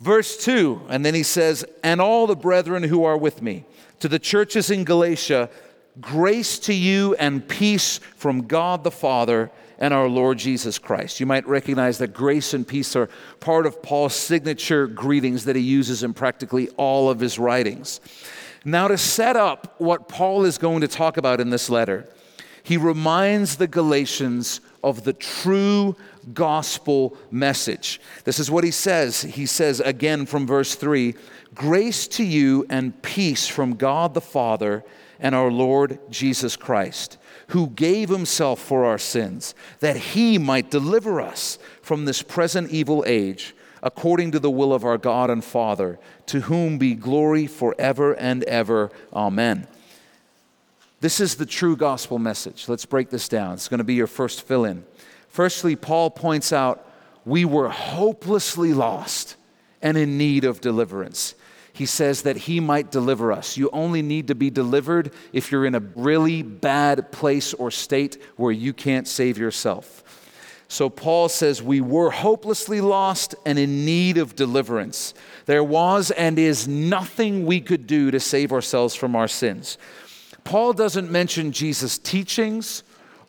Verse 0.00 0.36
2, 0.44 0.82
and 0.88 1.04
then 1.04 1.14
He 1.14 1.24
says, 1.24 1.64
And 1.82 2.00
all 2.00 2.26
the 2.26 2.36
brethren 2.36 2.84
who 2.84 3.04
are 3.04 3.18
with 3.18 3.42
me, 3.42 3.64
to 4.00 4.08
the 4.08 4.20
churches 4.20 4.70
in 4.70 4.84
Galatia, 4.84 5.50
grace 6.00 6.58
to 6.60 6.72
you 6.72 7.16
and 7.16 7.46
peace 7.46 7.98
from 8.16 8.46
God 8.46 8.84
the 8.84 8.90
Father 8.92 9.50
and 9.78 9.94
our 9.94 10.08
Lord 10.08 10.38
Jesus 10.38 10.78
Christ. 10.78 11.20
You 11.20 11.26
might 11.26 11.46
recognize 11.46 11.98
that 11.98 12.12
grace 12.12 12.52
and 12.54 12.66
peace 12.66 12.96
are 12.96 13.08
part 13.40 13.66
of 13.66 13.82
Paul's 13.82 14.14
signature 14.14 14.86
greetings 14.86 15.44
that 15.44 15.56
he 15.56 15.62
uses 15.62 16.02
in 16.02 16.14
practically 16.14 16.68
all 16.70 17.08
of 17.08 17.20
his 17.20 17.38
writings. 17.38 18.00
Now, 18.64 18.88
to 18.88 18.98
set 18.98 19.36
up 19.36 19.74
what 19.78 20.08
Paul 20.08 20.44
is 20.44 20.58
going 20.58 20.80
to 20.80 20.88
talk 20.88 21.16
about 21.16 21.40
in 21.40 21.50
this 21.50 21.70
letter, 21.70 22.08
he 22.62 22.76
reminds 22.76 23.56
the 23.56 23.68
Galatians 23.68 24.60
of 24.82 25.04
the 25.04 25.12
true 25.12 25.96
gospel 26.34 27.16
message. 27.30 28.00
This 28.24 28.38
is 28.38 28.50
what 28.50 28.64
he 28.64 28.70
says. 28.70 29.22
He 29.22 29.46
says 29.46 29.80
again 29.80 30.26
from 30.26 30.46
verse 30.46 30.74
3 30.74 31.14
Grace 31.54 32.06
to 32.08 32.24
you 32.24 32.66
and 32.68 33.00
peace 33.02 33.48
from 33.48 33.76
God 33.76 34.12
the 34.12 34.20
Father 34.20 34.84
and 35.18 35.34
our 35.34 35.50
Lord 35.50 35.98
Jesus 36.10 36.56
Christ 36.56 37.16
who 37.48 37.68
gave 37.68 38.08
himself 38.08 38.60
for 38.60 38.84
our 38.84 38.98
sins, 38.98 39.54
that 39.80 39.96
he 39.96 40.38
might 40.38 40.70
deliver 40.70 41.20
us 41.20 41.58
from 41.82 42.04
this 42.04 42.22
present 42.22 42.70
evil 42.70 43.04
age, 43.06 43.54
according 43.82 44.32
to 44.32 44.38
the 44.38 44.50
will 44.50 44.72
of 44.72 44.84
our 44.84 44.98
God 44.98 45.30
and 45.30 45.42
Father, 45.42 45.98
to 46.26 46.40
whom 46.42 46.78
be 46.78 46.94
glory 46.94 47.46
forever 47.46 48.12
and 48.14 48.44
ever. 48.44 48.90
Amen. 49.12 49.66
This 51.00 51.20
is 51.20 51.36
the 51.36 51.46
true 51.46 51.76
gospel 51.76 52.18
message. 52.18 52.68
Let's 52.68 52.84
break 52.84 53.08
this 53.08 53.28
down. 53.28 53.54
It's 53.54 53.68
going 53.68 53.78
to 53.78 53.84
be 53.84 53.94
your 53.94 54.08
first 54.08 54.42
fill 54.42 54.64
in. 54.64 54.84
Firstly, 55.28 55.76
Paul 55.76 56.10
points 56.10 56.52
out 56.52 56.84
we 57.24 57.44
were 57.44 57.68
hopelessly 57.68 58.74
lost 58.74 59.36
and 59.80 59.96
in 59.96 60.18
need 60.18 60.44
of 60.44 60.60
deliverance 60.60 61.34
he 61.78 61.86
says 61.86 62.22
that 62.22 62.36
he 62.36 62.58
might 62.58 62.90
deliver 62.90 63.30
us. 63.30 63.56
You 63.56 63.70
only 63.72 64.02
need 64.02 64.26
to 64.26 64.34
be 64.34 64.50
delivered 64.50 65.12
if 65.32 65.52
you're 65.52 65.64
in 65.64 65.76
a 65.76 65.80
really 65.94 66.42
bad 66.42 67.12
place 67.12 67.54
or 67.54 67.70
state 67.70 68.20
where 68.34 68.50
you 68.50 68.72
can't 68.72 69.06
save 69.06 69.38
yourself. 69.38 70.02
So 70.66 70.90
Paul 70.90 71.28
says, 71.28 71.62
We 71.62 71.80
were 71.80 72.10
hopelessly 72.10 72.80
lost 72.80 73.36
and 73.46 73.60
in 73.60 73.84
need 73.84 74.18
of 74.18 74.34
deliverance. 74.34 75.14
There 75.46 75.62
was 75.62 76.10
and 76.10 76.36
is 76.36 76.66
nothing 76.66 77.46
we 77.46 77.60
could 77.60 77.86
do 77.86 78.10
to 78.10 78.18
save 78.18 78.52
ourselves 78.52 78.96
from 78.96 79.14
our 79.14 79.28
sins. 79.28 79.78
Paul 80.42 80.72
doesn't 80.72 81.12
mention 81.12 81.52
Jesus' 81.52 81.96
teachings 81.96 82.82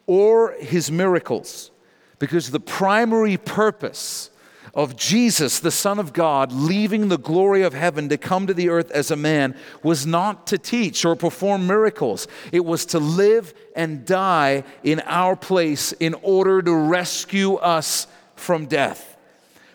or 0.08 0.54
his 0.54 0.92
miracles 0.92 1.70
because 2.18 2.50
the 2.50 2.60
primary 2.60 3.38
purpose 3.38 4.32
of 4.74 4.96
Jesus, 4.96 5.60
the 5.60 5.72
Son 5.72 6.00
of 6.00 6.14
God, 6.14 6.52
leaving 6.52 7.08
the 7.08 7.18
glory 7.18 7.62
of 7.64 7.74
heaven 7.74 8.10
to 8.10 8.18
come 8.18 8.48
to 8.48 8.54
the 8.54 8.70
earth 8.70 8.92
as 8.92 9.12
a 9.12 9.16
man 9.16 9.56
was 9.84 10.06
not 10.06 10.48
to 10.48 10.58
teach 10.58 11.06
or 11.06 11.16
perform 11.16 11.68
miracles. 11.68 12.28
It 12.52 12.66
was 12.66 12.86
to 12.88 13.00
live 13.00 13.54
and 13.76 14.06
die 14.06 14.64
in 14.84 15.02
our 15.02 15.36
place 15.36 15.92
in 15.94 16.14
order 16.22 16.62
to 16.62 16.74
rescue 16.74 17.56
us 17.56 18.08
from 18.36 18.66
death. 18.66 19.18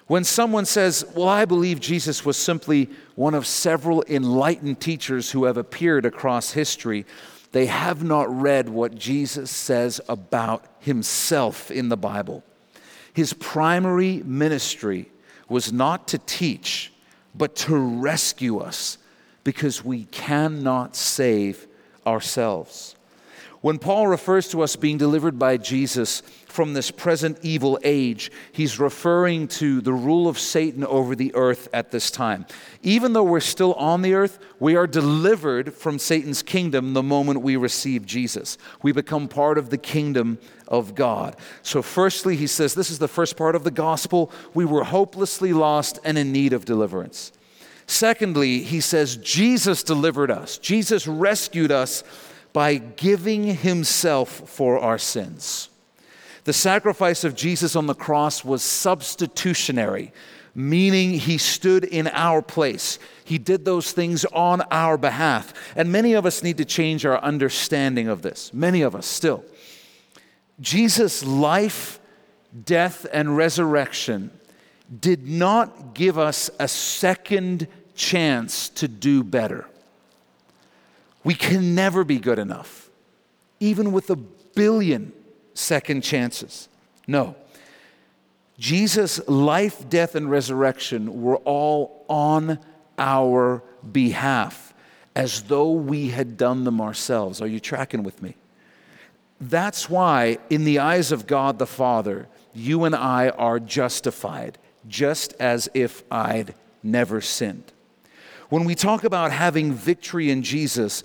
When 0.07 0.25
someone 0.25 0.67
says, 0.67 1.05
Well, 1.15 1.29
I 1.29 1.45
believe 1.45 1.81
Jesus 1.81 2.25
was 2.25 2.37
simply 2.37 2.91
one 3.15 3.35
of 3.35 3.47
several 3.47 4.05
enlightened 4.09 4.81
teachers 4.81 5.31
who 5.31 5.45
have 5.45 5.57
appeared 5.57 6.05
across 6.05 6.53
history, 6.53 7.07
they 7.53 7.67
have 7.67 8.03
not 8.03 8.29
read 8.29 8.69
what 8.69 8.95
Jesus 8.97 9.51
says 9.51 10.01
about 10.09 10.65
himself 10.81 11.71
in 11.71 11.89
the 11.89 11.97
Bible. 11.97 12.43
His 13.15 13.33
primary 13.33 14.23
ministry 14.25 15.09
was 15.49 15.73
not 15.73 16.09
to 16.09 16.19
teach, 16.19 16.93
but 17.35 17.57
to 17.57 17.77
rescue 17.77 18.59
us 18.59 18.99
because 19.45 19.85
we 19.85 20.05
cannot 20.07 20.97
save 20.97 21.67
ourselves. 22.07 22.97
When 23.65 23.79
Paul 23.79 24.09
refers 24.09 24.49
to 24.49 24.61
us 24.61 24.77
being 24.77 24.99
delivered 24.99 25.39
by 25.39 25.57
Jesus 25.57 26.21
from 26.49 26.75
this 26.75 26.91
present 26.91 27.39
evil 27.41 27.79
age, 27.83 28.31
he's 28.53 28.79
referring 28.79 29.49
to 29.49 29.81
the 29.81 29.95
rule 29.95 30.29
of 30.29 30.39
Satan 30.39 30.85
over 30.85 31.17
the 31.17 31.35
earth 31.35 31.69
at 31.73 31.91
this 31.91 32.11
time. 32.11 32.45
Even 32.83 33.15
though 33.15 33.23
we're 33.23 33.41
still 33.41 33.73
on 33.77 34.03
the 34.03 34.13
earth, 34.13 34.39
we 34.61 34.77
are 34.77 34.87
delivered 34.87 35.73
from 35.73 35.99
Satan's 35.99 36.43
kingdom 36.43 36.93
the 36.93 37.03
moment 37.03 37.41
we 37.41 37.57
receive 37.57 38.05
Jesus. 38.05 38.59
We 38.83 38.93
become 38.93 39.29
part 39.29 39.57
of 39.57 39.71
the 39.71 39.79
kingdom 39.79 40.37
of 40.69 40.95
God. 40.95 41.35
So, 41.63 41.81
firstly, 41.81 42.37
he 42.37 42.47
says 42.47 42.75
this 42.75 42.91
is 42.91 42.99
the 42.99 43.09
first 43.09 43.35
part 43.35 43.55
of 43.55 43.65
the 43.65 43.71
gospel. 43.71 44.31
We 44.53 44.67
were 44.67 44.85
hopelessly 44.85 45.55
lost 45.55 45.99
and 46.05 46.19
in 46.19 46.33
need 46.33 46.53
of 46.53 46.67
deliverance. 46.67 47.33
Secondly, 47.87 48.59
he 48.63 48.83
says 48.83 49.17
Jesus 49.17 49.83
delivered 49.83 50.31
us, 50.31 50.59
Jesus 50.59 51.07
rescued 51.07 51.73
us 51.73 52.05
by 52.55 52.77
giving 52.77 53.45
himself 53.45 54.49
for 54.49 54.79
our 54.79 54.97
sins. 54.97 55.69
The 56.45 56.53
sacrifice 56.53 57.25
of 57.25 57.35
Jesus 57.35 57.75
on 57.75 57.87
the 57.87 57.95
cross 57.95 58.45
was 58.45 58.63
substitutionary, 58.63 60.13
meaning 60.55 61.15
he 61.15 61.37
stood 61.37 61.83
in 61.83 62.07
our 62.07 62.41
place. 62.41 63.01
He 63.25 63.39
did 63.39 63.65
those 63.65 63.93
things 63.93 64.25
on 64.27 64.63
our 64.71 64.97
behalf. 64.97 65.53
And 65.75 65.91
many 65.91 66.13
of 66.13 66.25
us 66.25 66.45
need 66.45 66.59
to 66.59 66.65
change 66.65 67.05
our 67.05 67.19
understanding 67.19 68.09
of 68.09 68.23
this. 68.23 68.55
Many 68.55 68.83
of 68.83 68.95
us 68.95 69.07
still. 69.07 69.45
Jesus' 70.61 71.25
life, 71.25 71.99
death, 72.65 73.05
and 73.13 73.37
resurrection 73.37 74.31
did 75.01 75.27
not 75.27 75.95
give 75.95 76.19
us 76.19 76.51
a 76.61 76.69
second 76.69 77.67
chance 77.97 78.69
to 78.69 78.87
do 78.87 79.25
better. 79.25 79.67
We 81.25 81.35
can 81.35 81.75
never 81.75 82.05
be 82.05 82.19
good 82.19 82.39
enough, 82.39 82.91
even 83.59 83.93
with 83.93 84.11
a 84.11 84.17
billion 84.17 85.13
second 85.55 86.03
chances. 86.03 86.69
No. 87.07 87.35
Jesus' 88.59 89.27
life, 89.27 89.89
death, 89.89 90.15
and 90.15 90.31
resurrection 90.31 91.23
were 91.23 91.39
all 91.39 92.05
on 92.09 92.59
our 92.99 93.63
behalf, 93.91 94.73
as 95.17 95.43
though 95.45 95.73
we 95.73 96.11
had 96.11 96.37
done 96.37 96.65
them 96.65 96.81
ourselves. 96.81 97.41
Are 97.41 97.47
you 97.47 97.59
tracking 97.59 98.03
with 98.05 98.23
me? 98.23 98.37
That's 99.41 99.91
why, 99.91 100.39
in 100.51 100.65
the 100.65 100.79
eyes 100.79 101.11
of 101.11 101.27
God 101.27 101.59
the 101.59 101.67
Father, 101.67 102.29
you 102.55 102.85
and 102.85 102.95
I 102.95 103.31
are 103.31 103.59
justified, 103.59 104.59
just 104.87 105.35
as 105.41 105.69
if 105.75 106.05
I'd 106.11 106.55
never 106.83 107.21
sinned. 107.21 107.73
When 108.49 108.65
we 108.65 108.75
talk 108.75 109.05
about 109.05 109.33
having 109.33 109.73
victory 109.73 110.31
in 110.31 110.43
Jesus, 110.43 111.03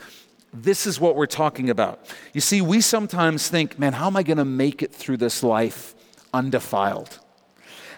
this 0.54 0.86
is 0.86 1.00
what 1.00 1.16
we're 1.16 1.26
talking 1.26 1.70
about. 1.70 2.06
You 2.34 2.42
see, 2.42 2.62
we 2.62 2.82
sometimes 2.82 3.50
think, 3.50 3.78
man, 3.80 3.94
how 3.94 4.08
am 4.08 4.18
I 4.18 4.24
going 4.24 4.38
to 4.38 4.46
make 4.46 4.82
it 4.82 4.94
through 4.94 5.18
this 5.18 5.44
life 5.44 5.96
undefiled? 6.34 7.20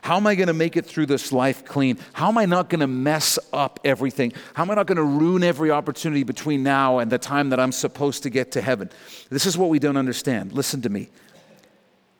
How 0.02 0.18
am 0.18 0.26
I 0.26 0.34
going 0.34 0.48
to 0.48 0.54
make 0.54 0.78
it 0.78 0.86
through 0.86 1.06
this 1.06 1.32
life 1.32 1.64
clean? 1.64 2.00
How 2.14 2.30
am 2.30 2.38
I 2.38 2.46
not 2.46 2.70
going 2.70 2.80
to 2.80 2.88
mess 2.88 3.38
up 3.54 3.80
everything? 3.84 4.34
How 4.56 4.64
am 4.64 4.72
I 4.72 4.76
not 4.76 4.88
going 4.88 4.98
to 4.98 5.04
ruin 5.04 5.44
every 5.44 5.70
opportunity 5.70 6.24
between 6.24 6.64
now 6.64 6.98
and 7.00 7.12
the 7.12 7.20
time 7.20 7.50
that 7.50 7.60
I'm 7.60 7.72
supposed 7.72 8.24
to 8.24 8.32
get 8.32 8.52
to 8.54 8.62
heaven? 8.62 8.90
This 9.30 9.46
is 9.46 9.58
what 9.58 9.70
we 9.70 9.78
don't 9.78 9.98
understand. 9.98 10.54
Listen 10.54 10.82
to 10.82 10.90
me. 10.90 11.10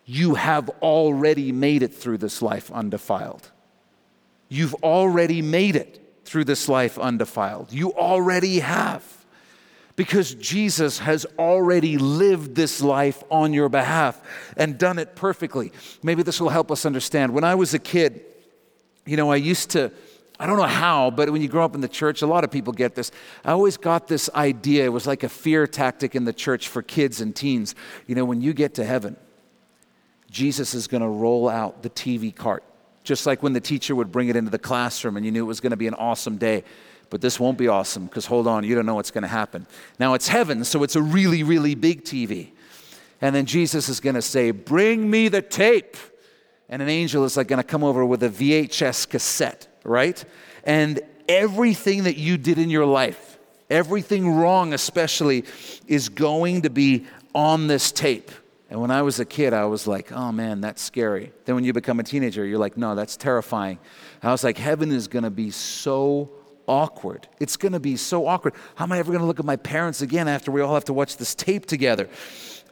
You 0.06 0.36
have 0.36 0.70
already 0.82 1.52
made 1.52 1.82
it 1.82 1.94
through 1.94 2.20
this 2.20 2.42
life 2.42 2.72
undefiled. 2.72 3.50
You've 4.48 4.76
already 4.76 5.42
made 5.42 5.76
it 5.76 6.01
through 6.32 6.46
this 6.46 6.70
life 6.70 6.98
undefiled. 6.98 7.74
You 7.74 7.94
already 7.94 8.60
have 8.60 9.04
because 9.98 10.34
Jesus 10.36 11.00
has 11.00 11.26
already 11.38 11.98
lived 11.98 12.56
this 12.56 12.82
life 12.82 13.22
on 13.30 13.52
your 13.52 13.68
behalf 13.68 14.22
and 14.56 14.78
done 14.78 14.98
it 14.98 15.14
perfectly. 15.14 15.74
Maybe 16.02 16.24
this 16.24 16.40
will 16.40 16.48
help 16.48 16.72
us 16.72 16.86
understand. 16.86 17.34
When 17.34 17.44
I 17.44 17.56
was 17.56 17.74
a 17.74 17.80
kid, 17.80 18.22
you 19.06 19.18
know, 19.18 19.30
I 19.30 19.36
used 19.36 19.72
to, 19.72 19.92
I 20.40 20.48
don't 20.48 20.56
know 20.56 20.64
how, 20.64 21.12
but 21.12 21.30
when 21.30 21.42
you 21.42 21.50
grow 21.50 21.66
up 21.66 21.76
in 21.76 21.82
the 21.82 21.90
church, 21.90 22.22
a 22.22 22.28
lot 22.28 22.46
of 22.46 22.50
people 22.50 22.72
get 22.72 22.96
this. 22.96 23.12
I 23.44 23.52
always 23.52 23.76
got 23.76 24.08
this 24.08 24.30
idea, 24.34 24.86
it 24.86 24.94
was 24.94 25.06
like 25.06 25.24
a 25.24 25.30
fear 25.30 25.68
tactic 25.68 26.16
in 26.16 26.24
the 26.24 26.32
church 26.32 26.70
for 26.70 26.82
kids 26.82 27.20
and 27.20 27.36
teens. 27.36 27.76
You 28.08 28.16
know, 28.16 28.24
when 28.24 28.40
you 28.40 28.54
get 28.54 28.76
to 28.76 28.86
heaven, 28.86 29.18
Jesus 30.30 30.74
is 30.76 30.88
going 30.88 31.04
to 31.04 31.10
roll 31.10 31.50
out 31.50 31.84
the 31.84 31.90
TV 31.90 32.34
cart. 32.34 32.64
Just 33.04 33.26
like 33.26 33.42
when 33.42 33.54
the 33.54 33.62
teacher 33.62 33.96
would 33.96 34.12
bring 34.12 34.30
it 34.30 34.36
into 34.36 34.52
the 34.52 34.60
classroom 34.60 35.18
and 35.18 35.26
you 35.26 35.32
knew 35.32 35.44
it 35.44 35.48
was 35.48 35.60
going 35.60 35.72
to 35.72 35.78
be 35.78 35.88
an 35.88 35.96
awesome 35.96 36.38
day 36.38 36.64
but 37.12 37.20
this 37.20 37.40
won't 37.40 37.58
be 37.58 37.68
awesome 37.68 38.06
because 38.06 38.26
hold 38.26 38.48
on, 38.48 38.64
you 38.64 38.74
don't 38.74 38.86
know 38.86 38.96
what's 38.96 39.12
going 39.12 39.24
to 39.24 39.28
happen. 39.28 39.68
Now 40.00 40.16
it's 40.16 40.30
heaven, 40.30 40.64
so 40.64 40.82
it's 40.82 40.96
a 40.96 41.02
really, 41.02 41.44
really 41.44 41.76
big 41.76 42.06
TV. 42.06 42.52
And 43.20 43.36
then 43.36 43.46
Jesus 43.46 43.90
is 43.90 44.00
going 44.00 44.16
to 44.16 44.22
say, 44.22 44.50
Bring 44.50 45.12
me 45.12 45.28
the 45.28 45.44
tape. 45.44 45.98
And 46.70 46.82
an 46.82 46.88
angel 46.88 47.26
is 47.26 47.36
like 47.36 47.50
going 47.50 47.58
to 47.58 47.68
come 47.68 47.84
over 47.84 48.06
with 48.06 48.24
a 48.24 48.30
VHS 48.30 49.10
cassette, 49.10 49.68
right? 49.84 50.24
And 50.64 51.02
everything 51.28 52.04
that 52.04 52.16
you 52.16 52.38
did 52.38 52.58
in 52.58 52.70
your 52.70 52.86
life, 52.86 53.38
everything 53.70 54.34
wrong 54.34 54.74
especially, 54.74 55.44
is 55.88 56.08
going 56.08 56.62
to 56.62 56.70
be 56.70 57.06
on 57.36 57.68
this 57.68 57.92
tape. 57.92 58.32
And 58.72 58.80
when 58.80 58.90
I 58.90 59.02
was 59.02 59.20
a 59.20 59.26
kid, 59.26 59.54
I 59.54 59.66
was 59.66 59.86
like, 59.86 60.14
oh 60.14 60.32
man, 60.32 60.62
that's 60.62 60.82
scary. 60.82 61.34
Then 61.44 61.56
when 61.56 61.66
you 61.66 61.74
become 61.74 62.00
a 62.00 62.04
teenager, 62.04 62.46
you're 62.46 62.58
like, 62.58 62.78
no, 62.78 62.96
that's 62.96 63.18
terrifying. 63.18 63.80
I 64.24 64.32
was 64.32 64.46
like, 64.46 64.58
heaven 64.58 64.94
is 64.94 65.10
going 65.10 65.24
to 65.24 65.30
be 65.30 65.52
so 65.52 66.32
awkward. 66.68 67.28
It's 67.42 67.58
going 67.58 67.74
to 67.74 67.82
be 67.82 67.98
so 67.98 68.26
awkward. 68.26 68.54
How 68.76 68.86
am 68.86 68.94
I 68.94 69.00
ever 69.00 69.12
going 69.12 69.20
to 69.20 69.28
look 69.28 69.40
at 69.42 69.46
my 69.46 69.58
parents 69.58 70.02
again 70.02 70.30
after 70.30 70.52
we 70.52 70.62
all 70.62 70.74
have 70.74 70.86
to 70.86 70.94
watch 70.94 71.18
this 71.18 71.36
tape 71.36 71.66
together? 71.66 72.08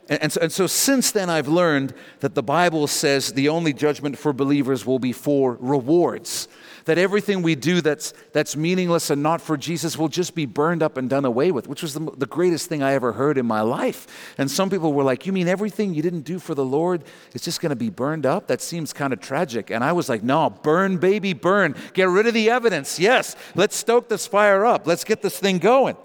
And, 0.07 0.23
and, 0.23 0.31
so, 0.31 0.41
and 0.41 0.51
so 0.53 0.67
since 0.67 1.12
then, 1.12 1.29
I've 1.29 1.49
learned 1.49 1.93
that 2.21 2.33
the 2.33 2.43
Bible 2.43 2.88
says 2.88 3.33
the 3.33 3.49
only 3.49 3.73
judgment 3.73 4.17
for 4.17 4.31
believers 4.31 4.85
will 4.85 4.99
be 4.99 5.12
for 5.12 5.57
rewards 5.59 6.47
that 6.89 6.97
everything 6.97 7.43
we 7.43 7.54
do 7.54 7.82
that's, 7.82 8.15
that's 8.34 8.56
meaningless 8.56 9.12
and 9.12 9.21
not 9.21 9.41
for 9.41 9.56
Jesus 9.56 9.95
will 9.95 10.08
just 10.08 10.34
be 10.34 10.47
burned 10.47 10.82
up 10.82 10.97
and 10.97 11.08
done 11.08 11.23
away 11.23 11.52
with, 11.52 11.67
which 11.67 11.84
was 11.84 11.93
the, 11.93 11.99
the 12.17 12.25
greatest 12.25 12.67
thing 12.67 12.82
I 12.82 12.93
ever 12.93 13.12
heard 13.12 13.38
in 13.38 13.45
my 13.45 13.62
life. 13.62 14.34
And 14.39 14.49
some 14.49 14.71
people 14.71 14.91
were 14.91 15.04
like, 15.04 15.28
You 15.28 15.32
mean 15.32 15.47
everything 15.47 15.93
you 15.93 16.02
didn't 16.02 16.21
do 16.21 16.39
for 16.39 16.56
the 16.56 16.65
Lord 16.65 17.04
is 17.36 17.43
just 17.43 17.62
going 17.62 17.69
to 17.69 17.75
be 17.75 17.91
burned 17.91 18.25
up? 18.25 18.47
That 18.47 18.60
seems 18.60 18.91
kind 18.91 19.13
of 19.13 19.19
tragic. 19.19 19.69
And 19.69 19.84
I 19.84 19.91
was 19.91 20.10
like, 20.10 20.23
No, 20.23 20.49
burn, 20.49 20.97
baby, 20.97 21.34
burn. 21.34 21.75
Get 21.93 22.10
rid 22.10 22.25
of 22.25 22.34
the 22.34 22.49
evidence. 22.49 22.99
Yes, 22.99 23.36
let's 23.54 23.75
stoke 23.75 24.10
this 24.10 24.25
fire 24.25 24.65
up. 24.65 24.88
Let's 24.88 25.04
get 25.04 25.21
this 25.21 25.38
thing 25.38 25.60
going. 25.60 25.95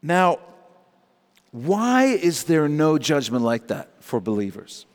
Now, 0.00 0.38
why 1.50 2.04
is 2.04 2.44
there 2.44 2.66
no 2.66 2.96
judgment 2.96 3.44
like 3.44 3.68
that 3.68 3.90
for 4.00 4.20
believers? 4.20 4.86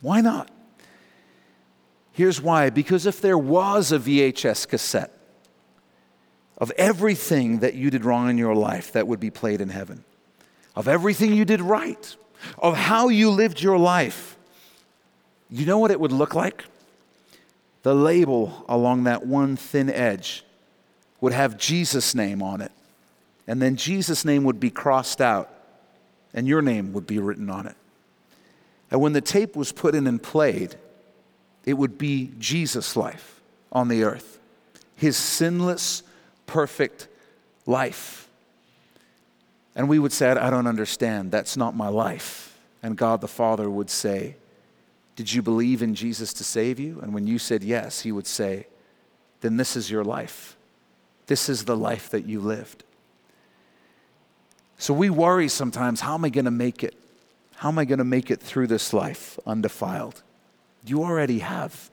Why 0.00 0.22
not? 0.22 0.50
Here's 2.12 2.40
why 2.40 2.70
because 2.70 3.06
if 3.06 3.20
there 3.20 3.38
was 3.38 3.90
a 3.92 3.98
VHS 3.98 4.68
cassette 4.68 5.12
of 6.58 6.70
everything 6.72 7.60
that 7.60 7.74
you 7.74 7.90
did 7.90 8.04
wrong 8.04 8.28
in 8.28 8.38
your 8.38 8.54
life 8.54 8.92
that 8.92 9.08
would 9.08 9.20
be 9.20 9.30
played 9.30 9.60
in 9.60 9.70
heaven, 9.70 10.04
of 10.76 10.88
everything 10.88 11.34
you 11.34 11.44
did 11.44 11.60
right, 11.60 12.16
of 12.58 12.76
how 12.76 13.08
you 13.08 13.30
lived 13.30 13.62
your 13.62 13.78
life, 13.78 14.36
you 15.50 15.66
know 15.66 15.78
what 15.78 15.90
it 15.90 16.00
would 16.00 16.12
look 16.12 16.34
like? 16.34 16.64
The 17.82 17.94
label 17.94 18.64
along 18.68 19.04
that 19.04 19.26
one 19.26 19.56
thin 19.56 19.90
edge 19.90 20.44
would 21.20 21.32
have 21.32 21.58
Jesus' 21.58 22.14
name 22.14 22.42
on 22.42 22.60
it. 22.60 22.72
And 23.46 23.60
then 23.60 23.76
Jesus' 23.76 24.24
name 24.24 24.44
would 24.44 24.60
be 24.60 24.70
crossed 24.70 25.20
out, 25.20 25.52
and 26.32 26.46
your 26.46 26.62
name 26.62 26.92
would 26.92 27.06
be 27.06 27.18
written 27.18 27.50
on 27.50 27.66
it. 27.66 27.76
And 28.90 29.00
when 29.00 29.14
the 29.14 29.20
tape 29.20 29.56
was 29.56 29.72
put 29.72 29.94
in 29.94 30.06
and 30.06 30.22
played, 30.22 30.76
it 31.64 31.74
would 31.74 31.98
be 31.98 32.32
Jesus' 32.38 32.96
life 32.96 33.40
on 33.70 33.88
the 33.88 34.02
earth, 34.02 34.38
his 34.96 35.16
sinless, 35.16 36.02
perfect 36.46 37.08
life. 37.66 38.28
And 39.74 39.88
we 39.88 39.98
would 39.98 40.12
say, 40.12 40.30
I 40.30 40.50
don't 40.50 40.66
understand. 40.66 41.30
That's 41.30 41.56
not 41.56 41.74
my 41.74 41.88
life. 41.88 42.58
And 42.82 42.96
God 42.96 43.20
the 43.20 43.28
Father 43.28 43.70
would 43.70 43.88
say, 43.88 44.36
Did 45.16 45.32
you 45.32 45.40
believe 45.40 45.82
in 45.82 45.94
Jesus 45.94 46.32
to 46.34 46.44
save 46.44 46.78
you? 46.78 47.00
And 47.00 47.14
when 47.14 47.26
you 47.26 47.38
said 47.38 47.62
yes, 47.62 48.02
he 48.02 48.12
would 48.12 48.26
say, 48.26 48.66
Then 49.40 49.56
this 49.56 49.76
is 49.76 49.90
your 49.90 50.04
life. 50.04 50.56
This 51.26 51.48
is 51.48 51.64
the 51.64 51.76
life 51.76 52.10
that 52.10 52.26
you 52.26 52.40
lived. 52.40 52.84
So 54.78 54.92
we 54.92 55.10
worry 55.10 55.48
sometimes 55.48 56.00
how 56.00 56.14
am 56.14 56.24
I 56.24 56.28
going 56.28 56.44
to 56.44 56.50
make 56.50 56.82
it? 56.82 56.96
How 57.54 57.68
am 57.68 57.78
I 57.78 57.84
going 57.84 57.98
to 58.00 58.04
make 58.04 58.30
it 58.30 58.40
through 58.40 58.66
this 58.66 58.92
life 58.92 59.38
undefiled? 59.46 60.22
You 60.84 61.04
already 61.04 61.40
have. 61.40 61.90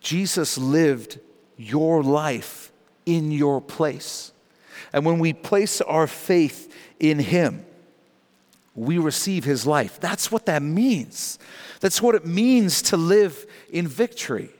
Jesus 0.00 0.58
lived 0.58 1.20
your 1.56 2.02
life 2.02 2.72
in 3.06 3.30
your 3.30 3.60
place. 3.60 4.32
And 4.92 5.04
when 5.04 5.18
we 5.18 5.32
place 5.32 5.80
our 5.80 6.06
faith 6.06 6.74
in 6.98 7.18
Him, 7.18 7.64
we 8.74 8.98
receive 8.98 9.44
His 9.44 9.66
life. 9.66 10.00
That's 10.00 10.32
what 10.32 10.46
that 10.46 10.62
means. 10.62 11.38
That's 11.80 12.00
what 12.00 12.14
it 12.14 12.26
means 12.26 12.82
to 12.82 12.96
live 12.96 13.46
in 13.70 13.86
victory. 13.86 14.50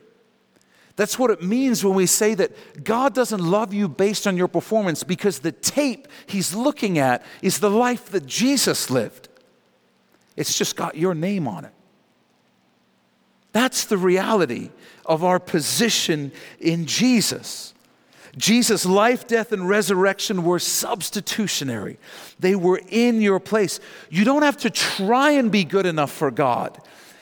That's 0.96 1.18
what 1.18 1.30
it 1.30 1.42
means 1.42 1.82
when 1.82 1.94
we 1.94 2.06
say 2.06 2.34
that 2.34 2.84
God 2.84 3.14
doesn't 3.14 3.40
love 3.40 3.72
you 3.72 3.88
based 3.88 4.26
on 4.26 4.36
your 4.36 4.48
performance 4.48 5.02
because 5.02 5.38
the 5.38 5.52
tape 5.52 6.08
He's 6.26 6.54
looking 6.54 6.98
at 6.98 7.24
is 7.40 7.60
the 7.60 7.70
life 7.70 8.10
that 8.10 8.26
Jesus 8.26 8.90
lived. 8.90 9.28
It's 10.36 10.56
just 10.56 10.76
got 10.76 10.96
your 10.96 11.14
name 11.14 11.48
on 11.48 11.64
it. 11.64 11.72
That's 13.52 13.84
the 13.84 13.98
reality 13.98 14.70
of 15.06 15.24
our 15.24 15.40
position 15.40 16.32
in 16.60 16.86
Jesus. 16.86 17.74
Jesus' 18.36 18.86
life, 18.86 19.26
death, 19.26 19.50
and 19.50 19.68
resurrection 19.68 20.44
were 20.44 20.60
substitutionary. 20.60 21.98
They 22.38 22.54
were 22.54 22.80
in 22.88 23.20
your 23.20 23.40
place. 23.40 23.80
You 24.08 24.24
don't 24.24 24.42
have 24.42 24.56
to 24.58 24.70
try 24.70 25.32
and 25.32 25.50
be 25.50 25.64
good 25.64 25.86
enough 25.86 26.12
for 26.12 26.30
God 26.30 26.78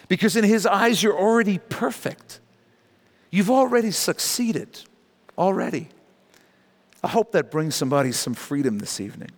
because, 0.08 0.36
in 0.36 0.44
His 0.44 0.66
eyes, 0.66 1.02
you're 1.02 1.18
already 1.18 1.58
perfect. 1.58 2.40
You've 3.30 3.50
already 3.50 3.90
succeeded, 3.90 4.80
already. 5.38 5.88
I 7.02 7.08
hope 7.08 7.32
that 7.32 7.50
brings 7.50 7.74
somebody 7.74 8.12
some 8.12 8.34
freedom 8.34 8.78
this 8.78 9.00
evening. 9.00 9.30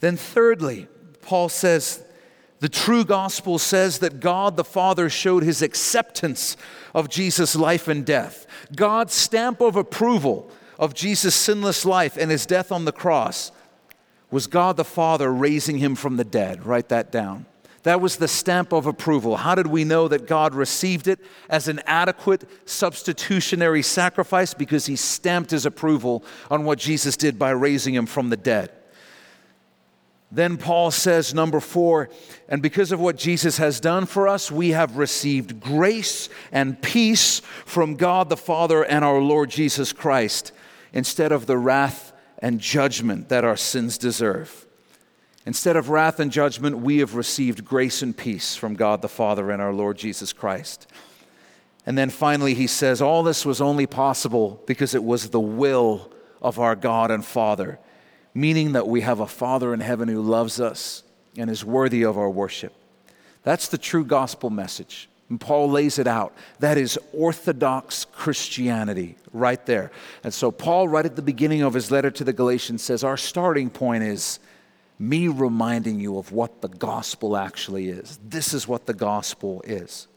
Then, 0.00 0.16
thirdly, 0.16 0.88
Paul 1.22 1.48
says 1.48 2.02
the 2.60 2.68
true 2.68 3.04
gospel 3.04 3.58
says 3.58 3.98
that 3.98 4.20
God 4.20 4.56
the 4.56 4.64
Father 4.64 5.10
showed 5.10 5.42
his 5.42 5.60
acceptance 5.60 6.56
of 6.94 7.10
Jesus' 7.10 7.54
life 7.54 7.86
and 7.86 8.04
death. 8.04 8.46
God's 8.74 9.12
stamp 9.12 9.60
of 9.60 9.76
approval 9.76 10.50
of 10.78 10.94
Jesus' 10.94 11.34
sinless 11.34 11.84
life 11.84 12.16
and 12.16 12.30
his 12.30 12.46
death 12.46 12.72
on 12.72 12.84
the 12.84 12.92
cross 12.92 13.52
was 14.30 14.46
God 14.46 14.76
the 14.76 14.84
Father 14.84 15.32
raising 15.32 15.78
him 15.78 15.94
from 15.94 16.16
the 16.16 16.24
dead. 16.24 16.64
Write 16.64 16.88
that 16.88 17.12
down. 17.12 17.46
That 17.82 18.00
was 18.00 18.16
the 18.16 18.26
stamp 18.26 18.72
of 18.72 18.86
approval. 18.86 19.36
How 19.36 19.54
did 19.54 19.68
we 19.68 19.84
know 19.84 20.08
that 20.08 20.26
God 20.26 20.56
received 20.56 21.06
it 21.06 21.20
as 21.48 21.68
an 21.68 21.80
adequate 21.86 22.44
substitutionary 22.64 23.82
sacrifice? 23.82 24.54
Because 24.54 24.86
he 24.86 24.96
stamped 24.96 25.52
his 25.52 25.66
approval 25.66 26.24
on 26.50 26.64
what 26.64 26.80
Jesus 26.80 27.16
did 27.16 27.38
by 27.38 27.50
raising 27.50 27.94
him 27.94 28.06
from 28.06 28.30
the 28.30 28.36
dead. 28.36 28.72
Then 30.30 30.56
Paul 30.56 30.90
says, 30.90 31.32
number 31.32 31.60
four, 31.60 32.10
and 32.48 32.60
because 32.60 32.90
of 32.90 33.00
what 33.00 33.16
Jesus 33.16 33.58
has 33.58 33.78
done 33.78 34.06
for 34.06 34.26
us, 34.26 34.50
we 34.50 34.70
have 34.70 34.96
received 34.96 35.60
grace 35.60 36.28
and 36.50 36.80
peace 36.82 37.40
from 37.64 37.94
God 37.94 38.28
the 38.28 38.36
Father 38.36 38.82
and 38.84 39.04
our 39.04 39.20
Lord 39.20 39.50
Jesus 39.50 39.92
Christ 39.92 40.52
instead 40.92 41.30
of 41.30 41.46
the 41.46 41.56
wrath 41.56 42.12
and 42.40 42.60
judgment 42.60 43.28
that 43.28 43.44
our 43.44 43.56
sins 43.56 43.98
deserve. 43.98 44.66
Instead 45.46 45.76
of 45.76 45.90
wrath 45.90 46.18
and 46.18 46.32
judgment, 46.32 46.78
we 46.78 46.98
have 46.98 47.14
received 47.14 47.64
grace 47.64 48.02
and 48.02 48.16
peace 48.16 48.56
from 48.56 48.74
God 48.74 49.02
the 49.02 49.08
Father 49.08 49.52
and 49.52 49.62
our 49.62 49.72
Lord 49.72 49.96
Jesus 49.96 50.32
Christ. 50.32 50.88
And 51.86 51.96
then 51.96 52.10
finally, 52.10 52.54
he 52.54 52.66
says, 52.66 53.00
All 53.00 53.22
this 53.22 53.46
was 53.46 53.60
only 53.60 53.86
possible 53.86 54.60
because 54.66 54.92
it 54.92 55.04
was 55.04 55.30
the 55.30 55.38
will 55.38 56.10
of 56.42 56.58
our 56.58 56.74
God 56.74 57.12
and 57.12 57.24
Father 57.24 57.78
meaning 58.36 58.72
that 58.72 58.86
we 58.86 59.00
have 59.00 59.20
a 59.20 59.26
Father 59.26 59.72
in 59.72 59.80
heaven 59.80 60.08
who 60.08 60.20
loves 60.20 60.60
us 60.60 61.02
and 61.38 61.48
is 61.48 61.64
worthy 61.64 62.02
of 62.02 62.18
our 62.18 62.28
worship. 62.28 62.74
That's 63.44 63.68
the 63.68 63.78
true 63.78 64.04
gospel 64.04 64.50
message. 64.50 65.08
And 65.30 65.40
Paul 65.40 65.70
lays 65.70 65.98
it 65.98 66.06
out. 66.06 66.34
That 66.58 66.76
is 66.76 66.98
orthodox 67.14 68.04
Christianity 68.04 69.16
right 69.32 69.64
there. 69.64 69.90
And 70.22 70.34
so, 70.34 70.50
Paul, 70.50 70.86
right 70.86 71.06
at 71.06 71.16
the 71.16 71.22
beginning 71.22 71.62
of 71.62 71.72
his 71.72 71.90
letter 71.90 72.10
to 72.10 72.24
the 72.24 72.32
Galatians, 72.34 72.82
says, 72.82 73.02
Our 73.02 73.16
starting 73.16 73.70
point 73.70 74.04
is 74.04 74.38
me 74.98 75.28
reminding 75.28 75.98
you 75.98 76.18
of 76.18 76.30
what 76.30 76.60
the 76.60 76.68
gospel 76.68 77.38
actually 77.38 77.88
is. 77.88 78.18
This 78.22 78.52
is 78.52 78.68
what 78.68 78.84
the 78.84 78.94
gospel 78.94 79.62
is. 79.66 80.08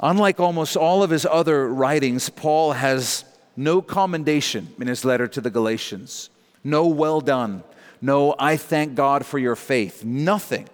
Unlike 0.00 0.40
almost 0.40 0.74
all 0.74 1.02
of 1.02 1.10
his 1.10 1.26
other 1.26 1.68
writings, 1.68 2.30
Paul 2.30 2.72
has 2.72 3.26
no 3.58 3.82
commendation 3.82 4.68
in 4.80 4.88
his 4.88 5.04
letter 5.04 5.28
to 5.28 5.42
the 5.42 5.50
Galatians. 5.50 6.30
No 6.64 6.86
well 6.86 7.20
done. 7.20 7.62
No, 8.00 8.34
I 8.38 8.56
thank 8.56 8.94
God 8.94 9.24
for 9.24 9.38
your 9.38 9.56
faith. 9.56 10.04
Nothing. 10.04 10.68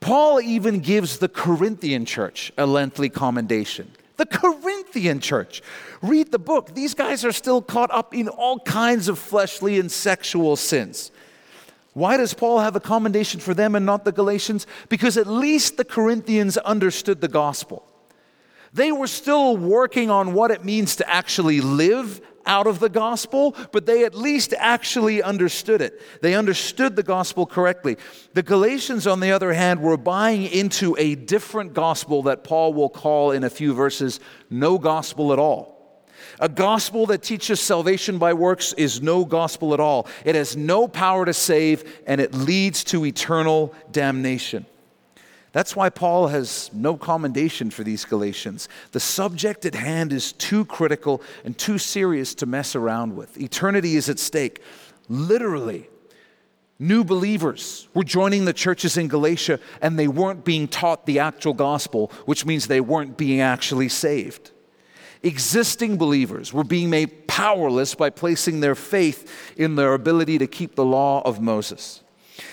Paul 0.00 0.40
even 0.40 0.80
gives 0.80 1.18
the 1.18 1.28
Corinthian 1.28 2.04
church 2.04 2.52
a 2.58 2.66
lengthy 2.66 3.08
commendation. 3.08 3.92
The 4.16 4.26
Corinthian 4.26 5.20
church. 5.20 5.62
Read 6.02 6.32
the 6.32 6.38
book. 6.38 6.74
These 6.74 6.94
guys 6.94 7.24
are 7.24 7.32
still 7.32 7.62
caught 7.62 7.90
up 7.90 8.14
in 8.14 8.28
all 8.28 8.58
kinds 8.60 9.08
of 9.08 9.18
fleshly 9.18 9.78
and 9.78 9.90
sexual 9.90 10.56
sins. 10.56 11.10
Why 11.92 12.16
does 12.16 12.34
Paul 12.34 12.60
have 12.60 12.76
a 12.76 12.80
commendation 12.80 13.40
for 13.40 13.54
them 13.54 13.74
and 13.74 13.84
not 13.84 14.04
the 14.04 14.12
Galatians? 14.12 14.66
Because 14.88 15.16
at 15.16 15.26
least 15.26 15.76
the 15.76 15.84
Corinthians 15.84 16.56
understood 16.58 17.20
the 17.20 17.28
gospel. 17.28 17.86
They 18.72 18.92
were 18.92 19.08
still 19.08 19.56
working 19.56 20.10
on 20.10 20.32
what 20.32 20.50
it 20.50 20.64
means 20.64 20.96
to 20.96 21.10
actually 21.10 21.60
live 21.60 22.20
out 22.46 22.66
of 22.66 22.78
the 22.80 22.88
gospel, 22.88 23.54
but 23.72 23.86
they 23.86 24.04
at 24.04 24.14
least 24.14 24.54
actually 24.58 25.22
understood 25.22 25.80
it. 25.80 26.00
They 26.22 26.34
understood 26.34 26.96
the 26.96 27.02
gospel 27.02 27.46
correctly. 27.46 27.96
The 28.34 28.42
Galatians, 28.42 29.06
on 29.06 29.20
the 29.20 29.32
other 29.32 29.52
hand, 29.52 29.80
were 29.80 29.96
buying 29.96 30.44
into 30.44 30.96
a 30.98 31.14
different 31.14 31.74
gospel 31.74 32.24
that 32.24 32.44
Paul 32.44 32.74
will 32.74 32.88
call 32.88 33.32
in 33.32 33.44
a 33.44 33.50
few 33.50 33.74
verses 33.74 34.20
no 34.48 34.78
gospel 34.78 35.32
at 35.32 35.38
all. 35.38 35.80
A 36.38 36.48
gospel 36.48 37.06
that 37.06 37.22
teaches 37.22 37.60
salvation 37.60 38.18
by 38.18 38.32
works 38.32 38.72
is 38.74 39.02
no 39.02 39.24
gospel 39.24 39.74
at 39.74 39.80
all. 39.80 40.06
It 40.24 40.34
has 40.34 40.56
no 40.56 40.88
power 40.88 41.24
to 41.24 41.34
save, 41.34 42.02
and 42.06 42.20
it 42.20 42.34
leads 42.34 42.84
to 42.84 43.04
eternal 43.04 43.74
damnation. 43.90 44.66
That's 45.52 45.74
why 45.74 45.90
Paul 45.90 46.28
has 46.28 46.70
no 46.72 46.96
commendation 46.96 47.70
for 47.70 47.82
these 47.82 48.04
Galatians. 48.04 48.68
The 48.92 49.00
subject 49.00 49.66
at 49.66 49.74
hand 49.74 50.12
is 50.12 50.32
too 50.32 50.64
critical 50.64 51.22
and 51.44 51.58
too 51.58 51.78
serious 51.78 52.34
to 52.36 52.46
mess 52.46 52.76
around 52.76 53.16
with. 53.16 53.40
Eternity 53.40 53.96
is 53.96 54.08
at 54.08 54.20
stake. 54.20 54.62
Literally, 55.08 55.88
new 56.78 57.02
believers 57.02 57.88
were 57.94 58.04
joining 58.04 58.44
the 58.44 58.52
churches 58.52 58.96
in 58.96 59.08
Galatia 59.08 59.58
and 59.82 59.98
they 59.98 60.06
weren't 60.06 60.44
being 60.44 60.68
taught 60.68 61.04
the 61.06 61.18
actual 61.18 61.54
gospel, 61.54 62.12
which 62.26 62.46
means 62.46 62.68
they 62.68 62.80
weren't 62.80 63.16
being 63.16 63.40
actually 63.40 63.88
saved. 63.88 64.52
Existing 65.22 65.98
believers 65.98 66.52
were 66.52 66.64
being 66.64 66.88
made 66.88 67.26
powerless 67.26 67.94
by 67.94 68.08
placing 68.08 68.60
their 68.60 68.76
faith 68.76 69.52
in 69.56 69.74
their 69.74 69.94
ability 69.94 70.38
to 70.38 70.46
keep 70.46 70.76
the 70.76 70.84
law 70.84 71.22
of 71.22 71.40
Moses. 71.40 72.02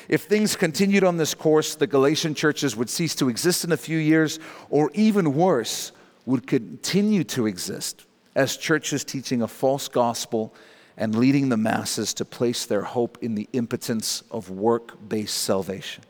If 0.09 0.23
things 0.23 0.55
continued 0.55 1.03
on 1.03 1.17
this 1.17 1.33
course, 1.33 1.75
the 1.75 1.87
Galatian 1.87 2.33
churches 2.33 2.75
would 2.75 2.89
cease 2.89 3.15
to 3.15 3.29
exist 3.29 3.63
in 3.63 3.71
a 3.71 3.77
few 3.77 3.97
years, 3.97 4.39
or 4.69 4.89
even 4.93 5.33
worse, 5.33 5.91
would 6.25 6.47
continue 6.47 7.23
to 7.25 7.45
exist 7.45 8.05
as 8.35 8.55
churches 8.55 9.03
teaching 9.03 9.41
a 9.41 9.47
false 9.47 9.87
gospel 9.87 10.53
and 10.97 11.15
leading 11.15 11.49
the 11.49 11.57
masses 11.57 12.13
to 12.15 12.25
place 12.25 12.65
their 12.65 12.81
hope 12.81 13.17
in 13.21 13.35
the 13.35 13.47
impotence 13.53 14.23
of 14.31 14.49
work 14.49 14.97
based 15.09 15.37
salvation. 15.37 16.03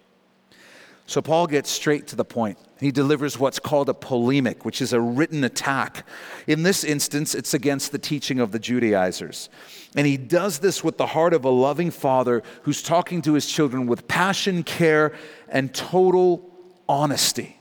So 1.07 1.21
Paul 1.21 1.47
gets 1.47 1.69
straight 1.69 2.07
to 2.07 2.17
the 2.17 2.25
point. 2.25 2.57
He 2.81 2.91
delivers 2.91 3.39
what's 3.39 3.59
called 3.59 3.87
a 3.87 3.93
polemic, 3.93 4.65
which 4.65 4.81
is 4.81 4.91
a 4.91 4.99
written 4.99 5.43
attack. 5.45 6.05
In 6.47 6.63
this 6.63 6.83
instance, 6.83 7.33
it's 7.33 7.53
against 7.53 7.93
the 7.93 7.97
teaching 7.97 8.39
of 8.39 8.51
the 8.51 8.59
Judaizers. 8.59 9.49
And 9.97 10.05
he 10.05 10.15
does 10.15 10.59
this 10.59 10.83
with 10.83 10.97
the 10.97 11.07
heart 11.07 11.33
of 11.33 11.43
a 11.43 11.49
loving 11.49 11.89
father 11.89 12.43
who's 12.61 12.83
talking 12.83 13.23
to 13.23 13.33
his 13.33 13.47
children 13.47 13.87
with 13.87 14.07
passion, 14.07 14.61
care, 14.61 15.13
and 15.49 15.73
total 15.73 16.47
honesty. 16.87 17.57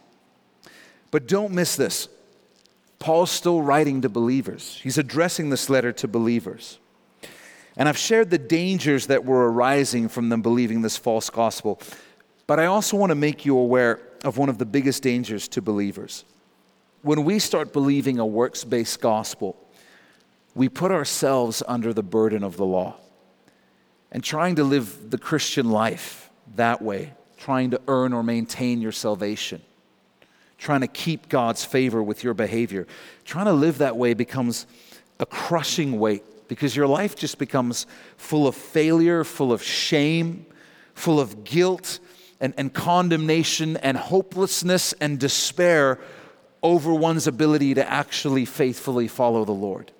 But 1.10 1.26
don't 1.26 1.54
miss 1.54 1.76
this. 1.76 2.08
Paul's 2.98 3.30
still 3.30 3.62
writing 3.62 4.02
to 4.02 4.10
believers, 4.10 4.80
he's 4.82 4.98
addressing 4.98 5.48
this 5.48 5.70
letter 5.70 5.92
to 5.92 6.06
believers. 6.06 6.78
And 7.78 7.88
I've 7.88 7.98
shared 7.98 8.30
the 8.30 8.38
dangers 8.38 9.06
that 9.08 9.24
were 9.24 9.50
arising 9.50 10.08
from 10.08 10.28
them 10.30 10.40
believing 10.40 10.80
this 10.80 10.96
false 10.96 11.28
gospel. 11.28 11.80
But 12.46 12.58
I 12.58 12.66
also 12.66 12.96
want 12.96 13.10
to 13.10 13.14
make 13.14 13.44
you 13.44 13.58
aware 13.58 14.00
of 14.24 14.38
one 14.38 14.48
of 14.48 14.56
the 14.58 14.64
biggest 14.64 15.02
dangers 15.02 15.48
to 15.48 15.62
believers. 15.62 16.24
When 17.02 17.24
we 17.24 17.38
start 17.38 17.72
believing 17.74 18.18
a 18.18 18.26
works 18.26 18.64
based 18.64 19.00
gospel, 19.00 19.56
we 20.56 20.70
put 20.70 20.90
ourselves 20.90 21.62
under 21.68 21.92
the 21.92 22.02
burden 22.02 22.42
of 22.42 22.56
the 22.56 22.64
law. 22.64 22.96
And 24.10 24.24
trying 24.24 24.56
to 24.56 24.64
live 24.64 25.10
the 25.10 25.18
Christian 25.18 25.70
life 25.70 26.30
that 26.54 26.80
way, 26.80 27.12
trying 27.36 27.72
to 27.72 27.80
earn 27.86 28.14
or 28.14 28.22
maintain 28.22 28.80
your 28.80 28.92
salvation, 28.92 29.60
trying 30.56 30.80
to 30.80 30.86
keep 30.86 31.28
God's 31.28 31.64
favor 31.64 32.02
with 32.02 32.24
your 32.24 32.32
behavior, 32.32 32.86
trying 33.26 33.44
to 33.44 33.52
live 33.52 33.78
that 33.78 33.98
way 33.98 34.14
becomes 34.14 34.66
a 35.20 35.26
crushing 35.26 35.98
weight 35.98 36.24
because 36.48 36.74
your 36.74 36.86
life 36.86 37.16
just 37.16 37.38
becomes 37.38 37.86
full 38.16 38.48
of 38.48 38.54
failure, 38.54 39.24
full 39.24 39.52
of 39.52 39.62
shame, 39.62 40.46
full 40.94 41.20
of 41.20 41.44
guilt 41.44 41.98
and, 42.40 42.54
and 42.56 42.72
condemnation 42.72 43.76
and 43.78 43.98
hopelessness 43.98 44.94
and 44.94 45.20
despair 45.20 45.98
over 46.62 46.94
one's 46.94 47.26
ability 47.26 47.74
to 47.74 47.86
actually 47.86 48.46
faithfully 48.46 49.08
follow 49.08 49.44
the 49.44 49.52
Lord. 49.52 49.92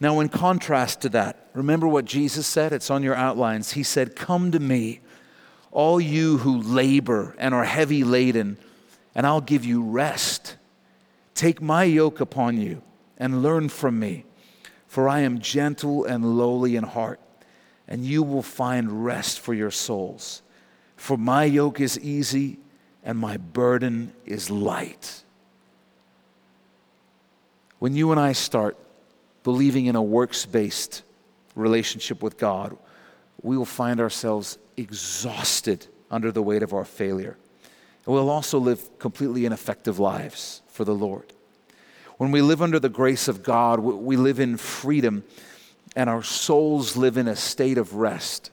Now, 0.00 0.20
in 0.20 0.28
contrast 0.28 1.00
to 1.02 1.08
that, 1.10 1.48
remember 1.54 1.88
what 1.88 2.04
Jesus 2.04 2.46
said? 2.46 2.72
It's 2.72 2.90
on 2.90 3.02
your 3.02 3.16
outlines. 3.16 3.72
He 3.72 3.82
said, 3.82 4.14
Come 4.14 4.52
to 4.52 4.60
me, 4.60 5.00
all 5.72 6.00
you 6.00 6.38
who 6.38 6.60
labor 6.62 7.34
and 7.38 7.52
are 7.52 7.64
heavy 7.64 8.04
laden, 8.04 8.58
and 9.14 9.26
I'll 9.26 9.40
give 9.40 9.64
you 9.64 9.82
rest. 9.82 10.56
Take 11.34 11.60
my 11.60 11.84
yoke 11.84 12.20
upon 12.20 12.60
you 12.60 12.82
and 13.16 13.42
learn 13.42 13.68
from 13.68 13.98
me, 13.98 14.24
for 14.86 15.08
I 15.08 15.20
am 15.20 15.40
gentle 15.40 16.04
and 16.04 16.38
lowly 16.38 16.76
in 16.76 16.84
heart, 16.84 17.20
and 17.88 18.04
you 18.04 18.22
will 18.22 18.42
find 18.42 19.04
rest 19.04 19.40
for 19.40 19.52
your 19.52 19.72
souls. 19.72 20.42
For 20.96 21.16
my 21.16 21.44
yoke 21.44 21.80
is 21.80 21.98
easy 22.00 22.58
and 23.02 23.18
my 23.18 23.36
burden 23.36 24.12
is 24.26 24.50
light. 24.50 25.22
When 27.78 27.94
you 27.94 28.10
and 28.10 28.20
I 28.20 28.32
start 28.32 28.76
believing 29.42 29.86
in 29.86 29.96
a 29.96 30.02
works 30.02 30.46
based 30.46 31.02
relationship 31.54 32.22
with 32.22 32.38
God, 32.38 32.76
we 33.42 33.56
will 33.56 33.64
find 33.64 34.00
ourselves 34.00 34.58
exhausted 34.76 35.86
under 36.10 36.32
the 36.32 36.42
weight 36.42 36.62
of 36.62 36.72
our 36.72 36.84
failure. 36.84 37.36
And 38.04 38.14
we'll 38.14 38.30
also 38.30 38.58
live 38.58 38.98
completely 38.98 39.44
ineffective 39.44 39.98
lives 39.98 40.62
for 40.68 40.84
the 40.84 40.94
Lord. 40.94 41.32
When 42.16 42.32
we 42.32 42.42
live 42.42 42.62
under 42.62 42.80
the 42.80 42.88
grace 42.88 43.28
of 43.28 43.42
God, 43.42 43.80
we 43.80 44.16
live 44.16 44.40
in 44.40 44.56
freedom 44.56 45.24
and 45.94 46.10
our 46.10 46.22
souls 46.22 46.96
live 46.96 47.16
in 47.16 47.28
a 47.28 47.36
state 47.36 47.78
of 47.78 47.94
rest. 47.94 48.50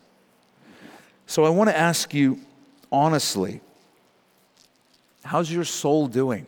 So 1.27 1.43
I 1.45 1.49
want 1.49 1.69
to 1.69 1.77
ask 1.77 2.13
you 2.13 2.39
honestly 2.91 3.61
how's 5.23 5.51
your 5.51 5.63
soul 5.63 6.07
doing? 6.07 6.45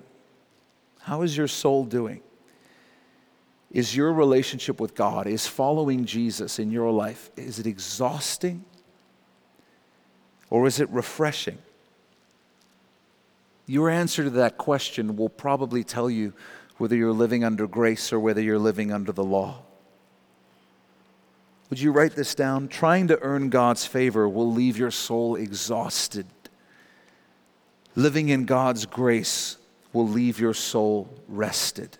How 0.99 1.23
is 1.23 1.35
your 1.35 1.47
soul 1.47 1.83
doing? 1.83 2.21
Is 3.71 3.95
your 3.95 4.13
relationship 4.13 4.79
with 4.79 4.95
God, 4.95 5.27
is 5.27 5.45
following 5.45 6.05
Jesus 6.05 6.57
in 6.59 6.71
your 6.71 6.91
life, 6.91 7.29
is 7.35 7.59
it 7.59 7.67
exhausting 7.67 8.63
or 10.49 10.67
is 10.67 10.79
it 10.79 10.89
refreshing? 10.89 11.57
Your 13.65 13.89
answer 13.89 14.23
to 14.23 14.29
that 14.31 14.57
question 14.57 15.17
will 15.17 15.29
probably 15.29 15.83
tell 15.83 16.09
you 16.09 16.33
whether 16.77 16.95
you're 16.95 17.11
living 17.11 17.43
under 17.43 17.67
grace 17.67 18.13
or 18.13 18.19
whether 18.19 18.41
you're 18.41 18.57
living 18.57 18.93
under 18.93 19.11
the 19.11 19.23
law. 19.23 19.61
Would 21.69 21.81
you 21.81 21.91
write 21.91 22.15
this 22.15 22.33
down? 22.33 22.69
Trying 22.69 23.09
to 23.09 23.21
earn 23.21 23.49
God's 23.49 23.85
favor 23.85 24.29
will 24.29 24.49
leave 24.49 24.77
your 24.77 24.91
soul 24.91 25.35
exhausted. 25.35 26.27
Living 27.95 28.29
in 28.29 28.45
God's 28.45 28.85
grace 28.85 29.57
will 29.91 30.07
leave 30.07 30.39
your 30.39 30.53
soul 30.53 31.09
rested. 31.27 31.97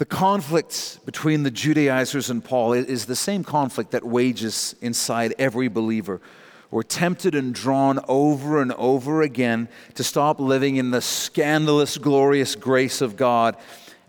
The 0.00 0.06
conflict 0.06 1.00
between 1.04 1.42
the 1.42 1.50
Judaizers 1.50 2.30
and 2.30 2.42
Paul 2.42 2.72
is 2.72 3.04
the 3.04 3.14
same 3.14 3.44
conflict 3.44 3.90
that 3.90 4.02
wages 4.02 4.74
inside 4.80 5.34
every 5.38 5.68
believer. 5.68 6.22
We're 6.70 6.84
tempted 6.84 7.34
and 7.34 7.54
drawn 7.54 8.00
over 8.08 8.62
and 8.62 8.72
over 8.72 9.20
again 9.20 9.68
to 9.96 10.02
stop 10.02 10.40
living 10.40 10.76
in 10.76 10.90
the 10.90 11.02
scandalous, 11.02 11.98
glorious 11.98 12.56
grace 12.56 13.02
of 13.02 13.18
God 13.18 13.58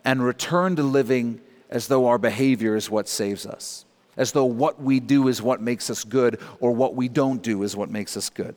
and 0.05 0.23
return 0.23 0.77
to 0.77 0.83
living 0.83 1.41
as 1.69 1.87
though 1.87 2.07
our 2.07 2.17
behavior 2.17 2.77
is 2.77 2.89
what 2.89 3.09
saves 3.09 3.45
us, 3.45 3.83
as 4.15 4.31
though 4.31 4.45
what 4.45 4.81
we 4.81 5.01
do 5.01 5.27
is 5.27 5.41
what 5.41 5.59
makes 5.59 5.89
us 5.89 6.05
good, 6.05 6.39
or 6.61 6.71
what 6.71 6.95
we 6.95 7.09
don't 7.09 7.43
do 7.43 7.63
is 7.63 7.75
what 7.75 7.91
makes 7.91 8.15
us 8.15 8.29
good. 8.29 8.55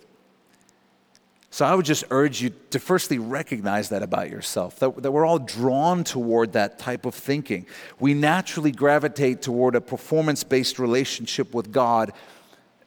So 1.55 1.65
I 1.65 1.73
would 1.77 1.85
just 1.85 2.03
urge 2.11 2.43
you 2.43 2.51
to 2.71 2.81
firstly 2.81 3.21
recognize 3.21 3.91
that 3.91 4.03
about 4.03 4.29
yourself, 4.29 4.81
that, 4.81 5.01
that 5.05 5.13
we're 5.13 5.25
all 5.25 5.39
drawn 5.39 6.03
toward 6.03 6.55
that 6.55 6.81
type 6.81 7.07
of 7.07 7.15
thinking. 7.15 7.67
We 8.01 8.13
naturally 8.13 8.73
gravitate 8.73 9.41
toward 9.41 9.77
a 9.77 9.81
performance 9.81 10.43
based 10.43 10.81
relationship 10.81 11.55
with 11.55 11.71
God 11.71 12.13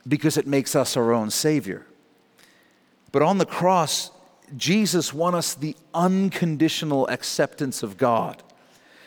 because 0.05 0.35
it 0.35 0.47
makes 0.47 0.75
us 0.75 0.97
our 0.97 1.13
own 1.13 1.29
Savior. 1.29 1.85
But 3.13 3.21
on 3.21 3.37
the 3.37 3.45
cross, 3.45 4.11
Jesus 4.57 5.13
won 5.13 5.33
us 5.33 5.53
the 5.53 5.73
unconditional 5.93 7.07
acceptance 7.07 7.83
of 7.83 7.95
God, 7.95 8.43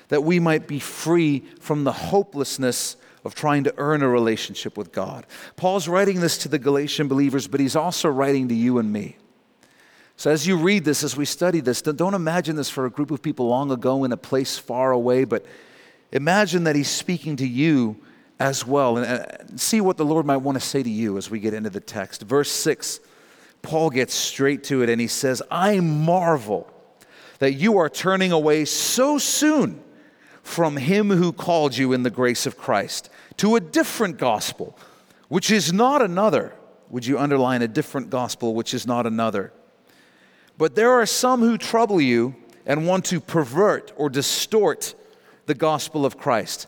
that 0.08 0.24
we 0.24 0.40
might 0.40 0.68
be 0.68 0.78
free 0.78 1.40
from 1.60 1.84
the 1.84 1.92
hopelessness 1.92 2.96
of 3.26 3.34
trying 3.34 3.64
to 3.64 3.74
earn 3.76 4.02
a 4.02 4.08
relationship 4.08 4.78
with 4.78 4.90
God. 4.90 5.26
Paul's 5.56 5.86
writing 5.86 6.20
this 6.20 6.38
to 6.38 6.48
the 6.48 6.58
Galatian 6.58 7.08
believers, 7.08 7.46
but 7.46 7.60
he's 7.60 7.76
also 7.76 8.08
writing 8.08 8.48
to 8.48 8.54
you 8.54 8.78
and 8.78 8.90
me. 8.90 9.18
So, 10.20 10.30
as 10.30 10.46
you 10.46 10.58
read 10.58 10.84
this, 10.84 11.02
as 11.02 11.16
we 11.16 11.24
study 11.24 11.60
this, 11.60 11.80
don't 11.80 12.12
imagine 12.12 12.54
this 12.54 12.68
for 12.68 12.84
a 12.84 12.90
group 12.90 13.10
of 13.10 13.22
people 13.22 13.48
long 13.48 13.70
ago 13.70 14.04
in 14.04 14.12
a 14.12 14.18
place 14.18 14.58
far 14.58 14.92
away, 14.92 15.24
but 15.24 15.46
imagine 16.12 16.64
that 16.64 16.76
He's 16.76 16.90
speaking 16.90 17.36
to 17.36 17.48
you 17.48 17.96
as 18.38 18.66
well. 18.66 18.98
And 18.98 19.06
uh, 19.06 19.56
see 19.56 19.80
what 19.80 19.96
the 19.96 20.04
Lord 20.04 20.26
might 20.26 20.36
want 20.36 20.60
to 20.60 20.60
say 20.60 20.82
to 20.82 20.90
you 20.90 21.16
as 21.16 21.30
we 21.30 21.40
get 21.40 21.54
into 21.54 21.70
the 21.70 21.80
text. 21.80 22.20
Verse 22.20 22.50
6, 22.50 23.00
Paul 23.62 23.88
gets 23.88 24.12
straight 24.12 24.62
to 24.64 24.82
it 24.82 24.90
and 24.90 25.00
he 25.00 25.06
says, 25.06 25.40
I 25.50 25.80
marvel 25.80 26.70
that 27.38 27.54
you 27.54 27.78
are 27.78 27.88
turning 27.88 28.30
away 28.30 28.66
so 28.66 29.16
soon 29.16 29.82
from 30.42 30.76
Him 30.76 31.08
who 31.08 31.32
called 31.32 31.78
you 31.78 31.94
in 31.94 32.02
the 32.02 32.10
grace 32.10 32.44
of 32.44 32.58
Christ 32.58 33.08
to 33.38 33.56
a 33.56 33.60
different 33.60 34.18
gospel, 34.18 34.78
which 35.28 35.50
is 35.50 35.72
not 35.72 36.02
another. 36.02 36.52
Would 36.90 37.06
you 37.06 37.18
underline 37.18 37.62
a 37.62 37.68
different 37.68 38.10
gospel, 38.10 38.54
which 38.54 38.74
is 38.74 38.86
not 38.86 39.06
another? 39.06 39.54
But 40.60 40.74
there 40.74 40.90
are 40.90 41.06
some 41.06 41.40
who 41.40 41.56
trouble 41.56 42.02
you 42.02 42.34
and 42.66 42.86
want 42.86 43.06
to 43.06 43.18
pervert 43.18 43.94
or 43.96 44.10
distort 44.10 44.94
the 45.46 45.54
gospel 45.54 46.04
of 46.04 46.18
Christ. 46.18 46.66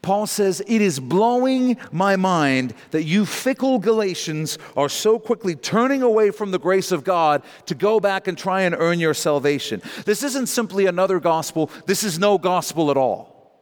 Paul 0.00 0.26
says, 0.26 0.62
It 0.66 0.80
is 0.80 0.98
blowing 0.98 1.76
my 1.92 2.16
mind 2.16 2.72
that 2.90 3.02
you 3.04 3.26
fickle 3.26 3.80
Galatians 3.80 4.56
are 4.78 4.88
so 4.88 5.18
quickly 5.18 5.54
turning 5.54 6.02
away 6.02 6.30
from 6.30 6.52
the 6.52 6.58
grace 6.58 6.90
of 6.90 7.04
God 7.04 7.42
to 7.66 7.74
go 7.74 8.00
back 8.00 8.28
and 8.28 8.38
try 8.38 8.62
and 8.62 8.74
earn 8.74 8.98
your 8.98 9.12
salvation. 9.12 9.82
This 10.06 10.22
isn't 10.22 10.46
simply 10.46 10.86
another 10.86 11.20
gospel, 11.20 11.70
this 11.84 12.04
is 12.04 12.18
no 12.18 12.38
gospel 12.38 12.90
at 12.90 12.96
all. 12.96 13.52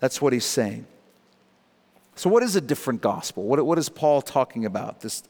That's 0.00 0.22
what 0.22 0.32
he's 0.32 0.46
saying. 0.46 0.86
So, 2.14 2.30
what 2.30 2.42
is 2.42 2.56
a 2.56 2.60
different 2.62 3.02
gospel? 3.02 3.42
What, 3.42 3.66
what 3.66 3.76
is 3.76 3.90
Paul 3.90 4.22
talking 4.22 4.64
about? 4.64 5.02
This 5.02 5.24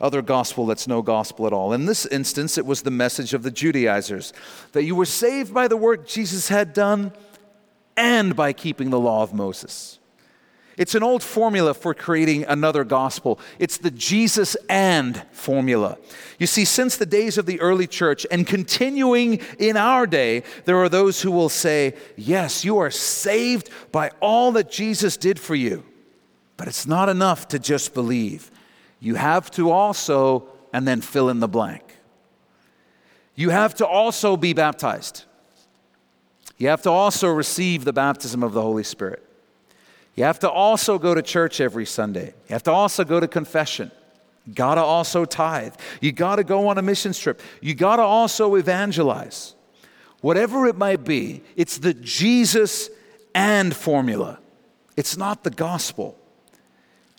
other 0.00 0.22
gospel 0.22 0.66
that's 0.66 0.86
no 0.86 1.02
gospel 1.02 1.46
at 1.46 1.52
all. 1.52 1.72
In 1.72 1.86
this 1.86 2.06
instance, 2.06 2.56
it 2.56 2.66
was 2.66 2.82
the 2.82 2.90
message 2.90 3.34
of 3.34 3.42
the 3.42 3.50
Judaizers 3.50 4.32
that 4.72 4.84
you 4.84 4.94
were 4.94 5.04
saved 5.04 5.52
by 5.52 5.68
the 5.68 5.76
work 5.76 6.06
Jesus 6.06 6.48
had 6.48 6.72
done 6.72 7.12
and 7.96 8.36
by 8.36 8.52
keeping 8.52 8.90
the 8.90 9.00
law 9.00 9.22
of 9.22 9.34
Moses. 9.34 9.98
It's 10.76 10.94
an 10.94 11.02
old 11.02 11.24
formula 11.24 11.74
for 11.74 11.92
creating 11.92 12.44
another 12.44 12.84
gospel. 12.84 13.40
It's 13.58 13.78
the 13.78 13.90
Jesus 13.90 14.56
and 14.68 15.20
formula. 15.32 15.98
You 16.38 16.46
see, 16.46 16.64
since 16.64 16.96
the 16.96 17.04
days 17.04 17.36
of 17.36 17.46
the 17.46 17.60
early 17.60 17.88
church 17.88 18.24
and 18.30 18.46
continuing 18.46 19.40
in 19.58 19.76
our 19.76 20.06
day, 20.06 20.44
there 20.66 20.76
are 20.76 20.88
those 20.88 21.20
who 21.20 21.32
will 21.32 21.48
say, 21.48 21.96
Yes, 22.16 22.64
you 22.64 22.78
are 22.78 22.92
saved 22.92 23.70
by 23.90 24.12
all 24.20 24.52
that 24.52 24.70
Jesus 24.70 25.16
did 25.16 25.40
for 25.40 25.56
you. 25.56 25.84
But 26.56 26.68
it's 26.68 26.86
not 26.86 27.08
enough 27.08 27.48
to 27.48 27.58
just 27.58 27.92
believe 27.92 28.48
you 29.00 29.14
have 29.14 29.50
to 29.52 29.70
also, 29.70 30.48
and 30.72 30.86
then 30.86 31.00
fill 31.00 31.28
in 31.28 31.40
the 31.40 31.48
blank. 31.48 31.82
You 33.34 33.50
have 33.50 33.74
to 33.76 33.86
also 33.86 34.36
be 34.36 34.52
baptized. 34.52 35.24
You 36.56 36.68
have 36.68 36.82
to 36.82 36.90
also 36.90 37.28
receive 37.28 37.84
the 37.84 37.92
baptism 37.92 38.42
of 38.42 38.52
the 38.52 38.62
Holy 38.62 38.82
Spirit. 38.82 39.24
You 40.16 40.24
have 40.24 40.40
to 40.40 40.50
also 40.50 40.98
go 40.98 41.14
to 41.14 41.22
church 41.22 41.60
every 41.60 41.86
Sunday. 41.86 42.34
You 42.48 42.54
have 42.54 42.64
to 42.64 42.72
also 42.72 43.04
go 43.04 43.20
to 43.20 43.28
confession. 43.28 43.92
You 44.44 44.54
gotta 44.54 44.82
also 44.82 45.24
tithe. 45.24 45.74
You 46.00 46.10
gotta 46.10 46.42
go 46.42 46.66
on 46.66 46.78
a 46.78 46.82
mission 46.82 47.12
trip. 47.12 47.40
You 47.60 47.74
gotta 47.74 48.02
also 48.02 48.56
evangelize. 48.56 49.54
Whatever 50.20 50.66
it 50.66 50.76
might 50.76 51.04
be, 51.04 51.42
it's 51.54 51.78
the 51.78 51.94
Jesus 51.94 52.90
and 53.34 53.74
formula. 53.74 54.40
It's 54.96 55.16
not 55.16 55.44
the 55.44 55.50
gospel, 55.50 56.18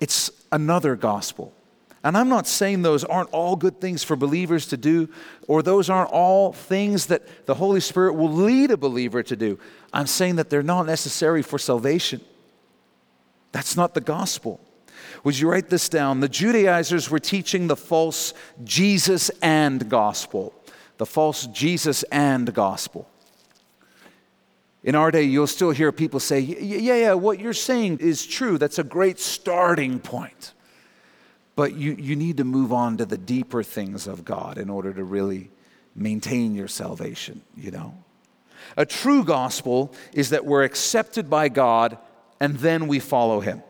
it's 0.01 0.29
another 0.51 0.97
gospel. 0.97 1.53
And 2.03 2.17
I'm 2.17 2.29
not 2.29 2.47
saying 2.47 2.81
those 2.81 3.03
aren't 3.03 3.29
all 3.31 3.55
good 3.55 3.81
things 3.81 4.03
for 4.03 4.15
believers 4.15 4.67
to 4.67 4.77
do, 4.77 5.09
or 5.47 5.61
those 5.61 5.89
aren't 5.89 6.11
all 6.11 6.53
things 6.53 7.07
that 7.07 7.45
the 7.45 7.55
Holy 7.55 7.81
Spirit 7.81 8.13
will 8.13 8.31
lead 8.31 8.71
a 8.71 8.77
believer 8.77 9.21
to 9.23 9.35
do. 9.35 9.59
I'm 9.91 10.07
saying 10.07 10.37
that 10.37 10.49
they're 10.49 10.63
not 10.63 10.85
necessary 10.85 11.41
for 11.41 11.59
salvation. 11.59 12.21
That's 13.51 13.75
not 13.75 13.93
the 13.93 14.01
gospel. 14.01 14.61
Would 15.23 15.37
you 15.37 15.49
write 15.49 15.69
this 15.69 15.89
down? 15.89 16.21
The 16.21 16.29
Judaizers 16.29 17.09
were 17.09 17.19
teaching 17.19 17.67
the 17.67 17.75
false 17.75 18.33
Jesus 18.63 19.29
and 19.41 19.89
gospel. 19.89 20.53
The 20.97 21.05
false 21.05 21.47
Jesus 21.47 22.03
and 22.03 22.53
gospel. 22.53 23.09
In 24.83 24.95
our 24.95 25.11
day, 25.11 25.23
you'll 25.23 25.47
still 25.47 25.71
hear 25.71 25.91
people 25.91 26.21
say, 26.21 26.39
Yeah, 26.39 26.95
yeah, 26.95 27.13
what 27.13 27.39
you're 27.39 27.53
saying 27.53 27.97
is 27.99 28.25
true. 28.25 28.57
That's 28.57 28.79
a 28.79 28.83
great 28.83 29.19
starting 29.19 29.99
point. 29.99 30.53
But 31.59 31.75
you, 31.75 31.93
you 31.99 32.15
need 32.15 32.37
to 32.37 32.45
move 32.45 32.71
on 32.71 32.95
to 32.99 33.05
the 33.05 33.17
deeper 33.17 33.63
things 33.63 34.07
of 34.07 34.23
God 34.23 34.57
in 34.57 34.69
order 34.69 34.93
to 34.93 35.03
really 35.03 35.51
maintain 35.93 36.55
your 36.55 36.69
salvation, 36.69 37.41
you 37.53 37.69
know? 37.69 37.93
A 38.77 38.85
true 38.85 39.25
gospel 39.25 39.93
is 40.13 40.29
that 40.29 40.45
we're 40.45 40.63
accepted 40.63 41.29
by 41.29 41.49
God 41.49 41.97
and 42.39 42.55
then 42.59 42.87
we 42.87 42.99
follow 42.99 43.41
Him. 43.41 43.61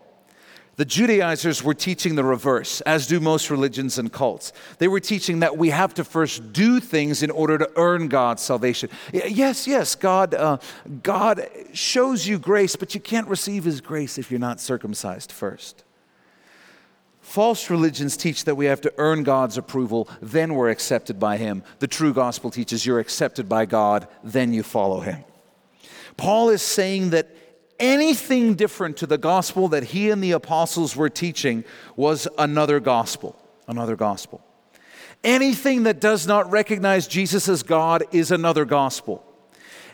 The 0.76 0.86
Judaizers 0.86 1.64
were 1.64 1.74
teaching 1.74 2.14
the 2.14 2.24
reverse, 2.24 2.82
as 2.82 3.08
do 3.08 3.20
most 3.20 3.50
religions 3.50 3.98
and 3.98 4.14
cults. 4.14 4.54
They 4.78 4.88
were 4.88 5.00
teaching 5.00 5.40
that 5.40 5.58
we 5.58 5.72
have 5.72 5.96
to 5.96 6.04
first 6.04 6.54
do 6.54 6.80
things 6.80 7.24
in 7.24 7.32
order 7.32 7.58
to 7.58 7.72
earn 7.76 8.08
God's 8.08 8.44
salvation. 8.44 8.92
Yes, 9.12 9.66
yes, 9.66 9.96
God, 9.96 10.36
uh, 10.36 10.60
God 11.02 11.50
shows 11.74 12.28
you 12.28 12.38
grace, 12.38 12.76
but 12.76 12.94
you 12.94 13.02
can't 13.02 13.28
receive 13.28 13.64
His 13.64 13.82
grace 13.82 14.20
if 14.20 14.30
you're 14.30 14.40
not 14.40 14.62
circumcised 14.62 15.32
first. 15.32 15.86
False 17.30 17.70
religions 17.70 18.18
teach 18.18 18.46
that 18.46 18.56
we 18.56 18.66
have 18.66 18.82
to 18.82 18.92
earn 18.98 19.22
God's 19.22 19.56
approval, 19.56 20.10
then 20.20 20.56
we're 20.56 20.72
accepted 20.72 21.20
by 21.20 21.38
Him. 21.38 21.62
The 21.78 21.86
true 21.86 22.12
gospel 22.12 22.50
teaches 22.50 22.88
you're 22.88 22.98
accepted 22.98 23.48
by 23.48 23.68
God, 23.68 24.08
then 24.24 24.52
you 24.52 24.64
follow 24.64 25.02
Him. 25.02 25.24
Paul 26.18 26.50
is 26.50 26.64
saying 26.64 27.12
that 27.12 27.30
anything 27.80 28.56
different 28.56 28.98
to 28.98 29.06
the 29.06 29.20
gospel 29.20 29.68
that 29.68 29.84
he 29.84 30.10
and 30.10 30.24
the 30.24 30.32
apostles 30.32 30.96
were 30.96 31.08
teaching 31.08 31.64
was 31.96 32.28
another 32.40 32.80
gospel. 32.80 33.40
Another 33.68 33.96
gospel. 33.96 34.44
Anything 35.24 35.84
that 35.84 36.02
does 36.02 36.26
not 36.26 36.50
recognize 36.50 37.08
Jesus 37.08 37.48
as 37.48 37.62
God 37.62 38.06
is 38.12 38.32
another 38.32 38.66
gospel. 38.66 39.24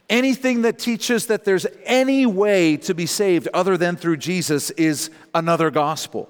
Anything 0.10 0.62
that 0.62 0.80
teaches 0.80 1.26
that 1.26 1.44
there's 1.44 1.68
any 1.84 2.26
way 2.26 2.78
to 2.78 2.94
be 2.94 3.06
saved 3.06 3.50
other 3.54 3.76
than 3.76 3.98
through 3.98 4.18
Jesus 4.18 4.70
is 4.72 5.10
another 5.34 5.70
gospel. 5.70 6.30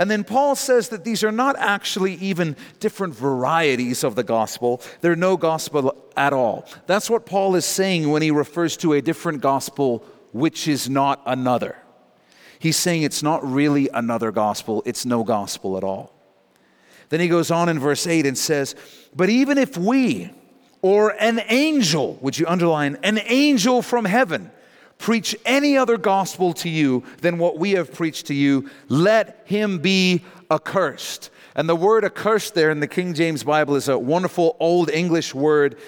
And 0.00 0.10
then 0.10 0.24
Paul 0.24 0.54
says 0.56 0.88
that 0.88 1.04
these 1.04 1.22
are 1.22 1.30
not 1.30 1.56
actually 1.58 2.14
even 2.14 2.56
different 2.80 3.14
varieties 3.14 4.02
of 4.02 4.14
the 4.14 4.22
gospel. 4.22 4.80
They're 5.02 5.14
no 5.14 5.36
gospel 5.36 5.94
at 6.16 6.32
all. 6.32 6.66
That's 6.86 7.10
what 7.10 7.26
Paul 7.26 7.54
is 7.54 7.66
saying 7.66 8.10
when 8.10 8.22
he 8.22 8.30
refers 8.30 8.78
to 8.78 8.94
a 8.94 9.02
different 9.02 9.42
gospel, 9.42 10.02
which 10.32 10.66
is 10.66 10.88
not 10.88 11.20
another. 11.26 11.76
He's 12.58 12.78
saying 12.78 13.02
it's 13.02 13.22
not 13.22 13.46
really 13.46 13.90
another 13.92 14.32
gospel, 14.32 14.82
it's 14.86 15.04
no 15.04 15.22
gospel 15.22 15.76
at 15.76 15.84
all. 15.84 16.14
Then 17.10 17.20
he 17.20 17.28
goes 17.28 17.50
on 17.50 17.68
in 17.68 17.78
verse 17.78 18.06
8 18.06 18.24
and 18.24 18.38
says, 18.38 18.74
But 19.14 19.28
even 19.28 19.58
if 19.58 19.76
we 19.76 20.30
or 20.80 21.10
an 21.10 21.42
angel, 21.48 22.16
would 22.22 22.38
you 22.38 22.46
underline, 22.46 22.96
an 23.02 23.20
angel 23.26 23.82
from 23.82 24.06
heaven, 24.06 24.50
preach 25.00 25.34
any 25.44 25.76
other 25.76 25.96
gospel 25.96 26.52
to 26.52 26.68
you 26.68 27.02
than 27.22 27.38
what 27.38 27.58
we 27.58 27.72
have 27.72 27.92
preached 27.92 28.26
to 28.26 28.34
you, 28.34 28.70
let 28.88 29.42
him 29.46 29.78
be 29.78 30.22
accursed. 30.50 31.30
And 31.56 31.68
the 31.68 31.74
word 31.74 32.04
accursed 32.04 32.54
there 32.54 32.70
in 32.70 32.80
the 32.80 32.86
King 32.86 33.14
James 33.14 33.42
Bible 33.42 33.74
is 33.74 33.88
a 33.88 33.98
wonderful 33.98 34.56
Old 34.60 34.90
English 34.90 35.34
word, 35.34 35.78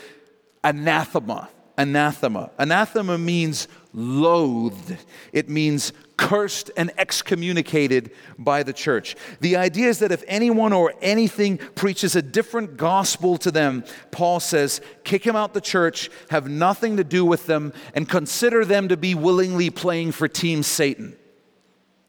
anathema. 0.64 1.48
Anathema. 1.78 2.50
Anathema 2.58 3.18
means 3.18 3.68
loathed, 3.92 4.96
it 5.32 5.48
means 5.48 5.92
cursed 6.22 6.70
and 6.76 6.92
excommunicated 6.98 8.12
by 8.38 8.62
the 8.62 8.72
church. 8.72 9.16
The 9.40 9.56
idea 9.56 9.88
is 9.88 9.98
that 9.98 10.12
if 10.12 10.22
anyone 10.28 10.72
or 10.72 10.94
anything 11.02 11.58
preaches 11.58 12.14
a 12.14 12.22
different 12.22 12.76
gospel 12.76 13.36
to 13.38 13.50
them, 13.50 13.84
Paul 14.12 14.38
says, 14.38 14.80
kick 15.02 15.26
him 15.26 15.34
out 15.34 15.52
the 15.52 15.60
church, 15.60 16.10
have 16.30 16.48
nothing 16.48 16.96
to 16.98 17.04
do 17.04 17.24
with 17.24 17.46
them, 17.46 17.72
and 17.92 18.08
consider 18.08 18.64
them 18.64 18.86
to 18.88 18.96
be 18.96 19.16
willingly 19.16 19.68
playing 19.68 20.12
for 20.12 20.28
Team 20.28 20.62
Satan. 20.62 21.16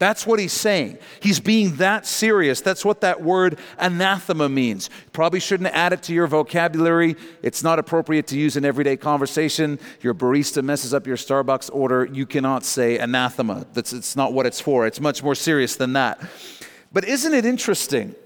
That's 0.00 0.26
what 0.26 0.40
he's 0.40 0.52
saying. 0.52 0.98
He's 1.20 1.38
being 1.38 1.76
that 1.76 2.04
serious. 2.04 2.60
That's 2.60 2.84
what 2.84 3.00
that 3.02 3.22
word 3.22 3.58
anathema 3.78 4.48
means. 4.48 4.90
Probably 5.12 5.38
shouldn't 5.38 5.72
add 5.72 5.92
it 5.92 6.02
to 6.04 6.12
your 6.12 6.26
vocabulary. 6.26 7.14
It's 7.42 7.62
not 7.62 7.78
appropriate 7.78 8.26
to 8.28 8.38
use 8.38 8.56
in 8.56 8.64
everyday 8.64 8.96
conversation. 8.96 9.78
Your 10.02 10.12
barista 10.12 10.64
messes 10.64 10.92
up 10.92 11.06
your 11.06 11.16
Starbucks 11.16 11.70
order. 11.72 12.06
You 12.06 12.26
cannot 12.26 12.64
say 12.64 12.98
anathema. 12.98 13.66
That's 13.72 13.92
it's 13.92 14.16
not 14.16 14.32
what 14.32 14.46
it's 14.46 14.60
for. 14.60 14.84
It's 14.86 15.00
much 15.00 15.22
more 15.22 15.36
serious 15.36 15.76
than 15.76 15.92
that. 15.92 16.20
But 16.92 17.04
isn't 17.04 17.32
it 17.32 17.44
interesting 17.44 18.16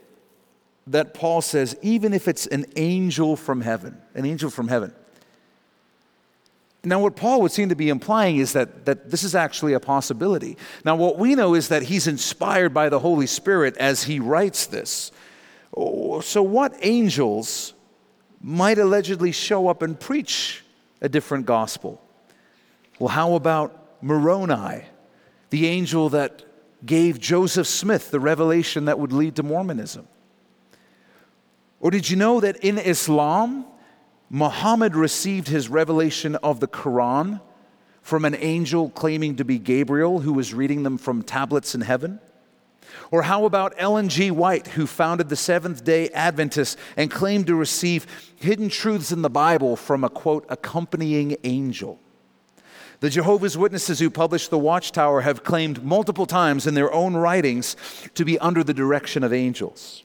that 0.87 1.13
Paul 1.13 1.43
says, 1.43 1.77
even 1.83 2.15
if 2.15 2.29
it's 2.29 2.47
an 2.47 2.65
angel 2.77 3.37
from 3.37 3.61
heaven, 3.61 3.99
an 4.15 4.25
angel 4.25 4.49
from 4.49 4.69
heaven, 4.69 4.95
now, 6.89 7.01
what 7.01 7.17
Paul 7.17 7.43
would 7.43 7.53
seem 7.53 7.69
to 7.69 7.77
be 7.77 7.89
implying 7.89 8.37
is 8.37 8.53
that, 8.53 8.85
that 8.87 9.11
this 9.11 9.25
is 9.25 9.35
actually 9.35 9.73
a 9.73 9.81
possibility. 9.81 10.57
Now, 10.85 10.97
what 10.97 11.19
we 11.19 11.35
know 11.35 11.55
is 11.55 11.69
that 11.69 11.83
he's 11.83 12.07
inspired 12.07 12.73
by 12.73 12.89
the 12.89 13.01
Holy 13.01 13.27
Spirit 13.27 13.77
as 13.77 14.05
he 14.05 14.21
writes 14.21 14.67
this. 14.67 15.13
Oh, 15.77 16.21
so, 16.21 16.43
what 16.43 16.75
angels 16.83 17.75
might 18.41 18.79
allegedly 18.79 19.33
show 19.33 19.69
up 19.69 19.83
and 19.83 19.99
preach 19.99 20.65
a 21.01 21.09
different 21.09 21.47
gospel? 21.47 22.01
Well, 22.99 23.09
how 23.09 23.35
about 23.35 24.03
Moroni, 24.03 24.85
the 25.51 25.67
angel 25.67 26.09
that 26.11 26.45
gave 26.85 27.19
Joseph 27.19 27.67
Smith 27.67 28.11
the 28.11 28.21
revelation 28.21 28.85
that 28.87 28.99
would 28.99 29.13
lead 29.13 29.37
to 29.37 29.43
Mormonism? 29.43 30.07
Or 31.81 31.91
did 31.91 32.09
you 32.11 32.17
know 32.17 32.41
that 32.41 32.57
in 32.59 32.79
Islam, 32.79 33.67
Muhammad 34.31 34.95
received 34.95 35.49
his 35.49 35.69
revelation 35.69 36.37
of 36.37 36.61
the 36.61 36.69
Quran 36.69 37.41
from 38.03 38.25
an 38.25 38.35
angel 38.37 38.91
claiming 38.91 39.37
to 39.37 39.45
be 39.45 39.59
Gabriel 39.59 40.21
who 40.21 40.33
was 40.33 40.53
reading 40.55 40.83
them 40.83 40.99
from 40.99 41.23
tablets 41.23 41.75
in 41.75 41.81
heaven? 41.81 42.21
Or 43.11 43.23
how 43.23 43.45
about 43.45 43.75
Ellen 43.79 44.09
G. 44.09 44.31
White, 44.31 44.69
who 44.69 44.87
founded 44.87 45.29
the 45.29 45.37
Seventh 45.37 45.85
day 45.85 46.09
Adventists 46.11 46.77
and 46.97 47.11
claimed 47.11 47.47
to 47.47 47.55
receive 47.55 48.07
hidden 48.37 48.69
truths 48.69 49.13
in 49.13 49.23
the 49.23 49.31
Bible 49.31 49.77
from 49.77 50.05
a 50.05 50.11
quote, 50.11 50.45
accompanying 50.49 51.37
angel? 51.45 51.99
The 53.01 53.11
Jehovah's 53.11 53.57
Witnesses 53.57 54.01
who 54.01 54.11
published 54.11 54.51
The 54.51 54.59
Watchtower 54.59 55.21
have 55.21 55.45
claimed 55.45 55.85
multiple 55.85 56.27
times 56.27 56.67
in 56.67 56.75
their 56.75 56.93
own 56.93 57.17
writings 57.17 57.77
to 58.15 58.25
be 58.25 58.39
under 58.41 58.65
the 58.65 58.75
direction 58.75 59.23
of 59.23 59.33
angels. 59.33 60.03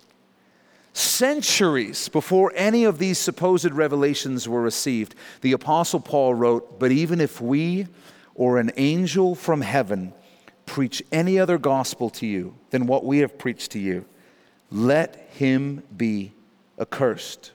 Centuries 0.94 2.08
before 2.08 2.54
any 2.56 2.84
of 2.84 3.00
these 3.00 3.18
supposed 3.18 3.72
revelations 3.72 4.48
were 4.48 4.62
received, 4.62 5.16
the 5.42 5.52
Apostle 5.52 6.00
Paul 6.00 6.36
wrote, 6.36 6.80
But 6.80 6.92
even 6.92 7.20
if 7.20 7.42
we 7.42 7.88
or 8.36 8.60
an 8.60 8.72
angel 8.78 9.34
from 9.34 9.62
heaven 9.62 10.14
preach 10.68 11.02
any 11.12 11.40
other 11.40 11.58
gospel 11.58 12.10
to 12.12 12.28
you 12.28 12.56
than 12.70 12.86
what 12.86 13.06
we 13.06 13.20
have 13.20 13.38
preached 13.38 13.72
to 13.72 13.80
you, 13.80 14.06
let 14.72 15.30
him 15.34 15.84
be 15.96 16.32
accursed. 16.80 17.52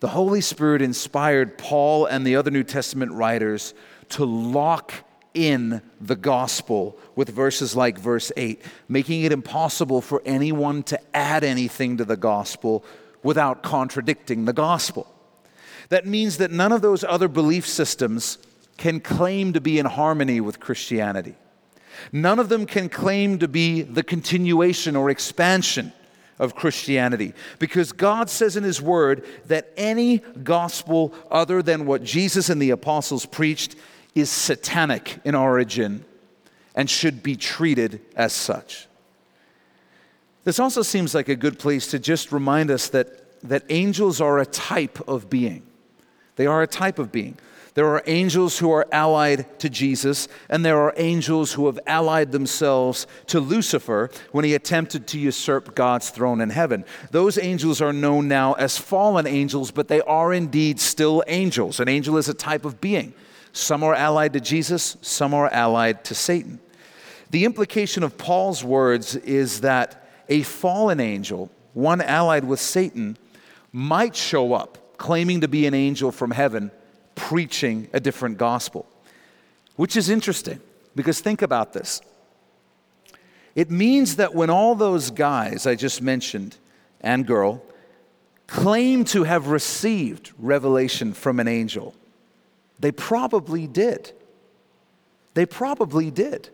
The 0.00 0.08
Holy 0.08 0.40
Spirit 0.40 0.82
inspired 0.82 1.58
Paul 1.58 2.06
and 2.06 2.26
the 2.26 2.36
other 2.36 2.50
New 2.50 2.64
Testament 2.64 3.12
writers 3.12 3.74
to 4.10 4.24
lock 4.24 4.94
in 5.34 5.82
the 6.00 6.16
gospel 6.16 6.96
with 7.16 7.28
verses 7.28 7.76
like 7.76 7.98
verse 7.98 8.30
8, 8.36 8.62
making 8.88 9.22
it 9.22 9.32
impossible 9.32 10.00
for 10.00 10.22
anyone 10.24 10.82
to 10.84 11.16
add 11.16 11.44
anything 11.44 11.96
to 11.96 12.04
the 12.04 12.16
gospel 12.16 12.84
without 13.22 13.62
contradicting 13.62 14.44
the 14.44 14.52
gospel. 14.52 15.12
That 15.88 16.06
means 16.06 16.38
that 16.38 16.50
none 16.50 16.72
of 16.72 16.82
those 16.82 17.04
other 17.04 17.28
belief 17.28 17.66
systems 17.66 18.38
can 18.76 19.00
claim 19.00 19.52
to 19.52 19.60
be 19.60 19.78
in 19.78 19.86
harmony 19.86 20.40
with 20.40 20.60
Christianity. 20.60 21.34
None 22.12 22.38
of 22.38 22.48
them 22.48 22.66
can 22.66 22.88
claim 22.88 23.38
to 23.38 23.48
be 23.48 23.82
the 23.82 24.02
continuation 24.02 24.96
or 24.96 25.10
expansion 25.10 25.92
of 26.38 26.54
Christianity 26.54 27.32
because 27.58 27.92
God 27.92 28.28
says 28.28 28.56
in 28.56 28.64
His 28.64 28.82
Word 28.82 29.24
that 29.46 29.72
any 29.76 30.18
gospel 30.42 31.14
other 31.30 31.62
than 31.62 31.86
what 31.86 32.02
Jesus 32.02 32.48
and 32.50 32.60
the 32.60 32.70
apostles 32.70 33.26
preached 33.26 33.76
is 34.14 34.30
satanic 34.30 35.18
in 35.24 35.34
origin 35.34 36.04
and 36.74 36.88
should 36.88 37.22
be 37.22 37.36
treated 37.36 38.00
as 38.16 38.32
such. 38.32 38.86
This 40.44 40.58
also 40.58 40.82
seems 40.82 41.14
like 41.14 41.28
a 41.28 41.36
good 41.36 41.58
place 41.58 41.88
to 41.88 41.98
just 41.98 42.30
remind 42.30 42.70
us 42.70 42.88
that, 42.88 43.40
that 43.42 43.64
angels 43.70 44.20
are 44.20 44.38
a 44.38 44.46
type 44.46 45.06
of 45.08 45.30
being. 45.30 45.62
They 46.36 46.46
are 46.46 46.62
a 46.62 46.66
type 46.66 46.98
of 46.98 47.10
being. 47.10 47.38
There 47.74 47.88
are 47.88 48.04
angels 48.06 48.58
who 48.58 48.70
are 48.70 48.86
allied 48.92 49.58
to 49.58 49.68
Jesus, 49.68 50.28
and 50.48 50.64
there 50.64 50.78
are 50.78 50.94
angels 50.96 51.54
who 51.54 51.66
have 51.66 51.80
allied 51.88 52.30
themselves 52.30 53.08
to 53.26 53.40
Lucifer 53.40 54.10
when 54.30 54.44
he 54.44 54.54
attempted 54.54 55.08
to 55.08 55.18
usurp 55.18 55.74
God's 55.74 56.10
throne 56.10 56.40
in 56.40 56.50
heaven. 56.50 56.84
Those 57.10 57.36
angels 57.36 57.80
are 57.80 57.92
known 57.92 58.28
now 58.28 58.52
as 58.52 58.78
fallen 58.78 59.26
angels, 59.26 59.72
but 59.72 59.88
they 59.88 60.00
are 60.02 60.32
indeed 60.32 60.78
still 60.78 61.24
angels. 61.26 61.80
An 61.80 61.88
angel 61.88 62.16
is 62.16 62.28
a 62.28 62.34
type 62.34 62.64
of 62.64 62.80
being. 62.80 63.12
Some 63.54 63.84
are 63.84 63.94
allied 63.94 64.32
to 64.32 64.40
Jesus, 64.40 64.96
some 65.00 65.32
are 65.32 65.48
allied 65.48 66.02
to 66.06 66.14
Satan. 66.14 66.58
The 67.30 67.44
implication 67.44 68.02
of 68.02 68.18
Paul's 68.18 68.64
words 68.64 69.14
is 69.14 69.60
that 69.60 70.08
a 70.28 70.42
fallen 70.42 70.98
angel, 70.98 71.52
one 71.72 72.00
allied 72.00 72.44
with 72.44 72.58
Satan, 72.58 73.16
might 73.70 74.16
show 74.16 74.54
up 74.54 74.98
claiming 74.98 75.40
to 75.42 75.48
be 75.48 75.66
an 75.66 75.74
angel 75.74 76.10
from 76.10 76.32
heaven 76.32 76.72
preaching 77.14 77.88
a 77.92 78.00
different 78.00 78.38
gospel. 78.38 78.86
Which 79.76 79.96
is 79.96 80.08
interesting 80.08 80.60
because 80.96 81.20
think 81.20 81.40
about 81.40 81.72
this. 81.72 82.00
It 83.54 83.70
means 83.70 84.16
that 84.16 84.34
when 84.34 84.50
all 84.50 84.74
those 84.74 85.12
guys 85.12 85.64
I 85.64 85.76
just 85.76 86.02
mentioned 86.02 86.56
and 87.00 87.24
girl 87.24 87.62
claim 88.48 89.04
to 89.04 89.22
have 89.22 89.46
received 89.46 90.32
revelation 90.40 91.12
from 91.12 91.38
an 91.38 91.46
angel, 91.46 91.94
they 92.78 92.92
probably 92.92 93.66
did. 93.66 94.12
They 95.34 95.46
probably 95.46 96.10
did. 96.10 96.50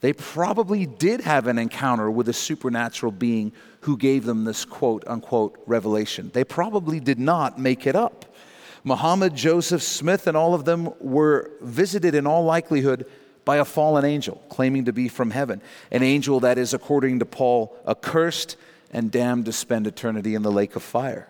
They 0.00 0.12
probably 0.12 0.86
did 0.86 1.22
have 1.22 1.46
an 1.46 1.58
encounter 1.58 2.10
with 2.10 2.28
a 2.28 2.32
supernatural 2.32 3.12
being 3.12 3.52
who 3.80 3.96
gave 3.96 4.24
them 4.24 4.44
this 4.44 4.64
quote 4.64 5.04
unquote 5.06 5.58
revelation. 5.66 6.30
They 6.32 6.44
probably 6.44 7.00
did 7.00 7.18
not 7.18 7.58
make 7.58 7.86
it 7.86 7.96
up. 7.96 8.24
Muhammad, 8.84 9.34
Joseph 9.34 9.82
Smith, 9.82 10.26
and 10.26 10.36
all 10.36 10.54
of 10.54 10.64
them 10.64 10.90
were 11.00 11.50
visited 11.60 12.14
in 12.14 12.26
all 12.26 12.44
likelihood 12.44 13.06
by 13.44 13.56
a 13.56 13.64
fallen 13.64 14.04
angel 14.04 14.42
claiming 14.48 14.84
to 14.84 14.92
be 14.92 15.08
from 15.08 15.30
heaven. 15.30 15.60
An 15.90 16.02
angel 16.02 16.40
that 16.40 16.58
is, 16.58 16.74
according 16.74 17.20
to 17.20 17.26
Paul, 17.26 17.76
accursed 17.86 18.56
and 18.92 19.10
damned 19.10 19.46
to 19.46 19.52
spend 19.52 19.86
eternity 19.86 20.34
in 20.34 20.42
the 20.42 20.52
lake 20.52 20.76
of 20.76 20.82
fire. 20.82 21.28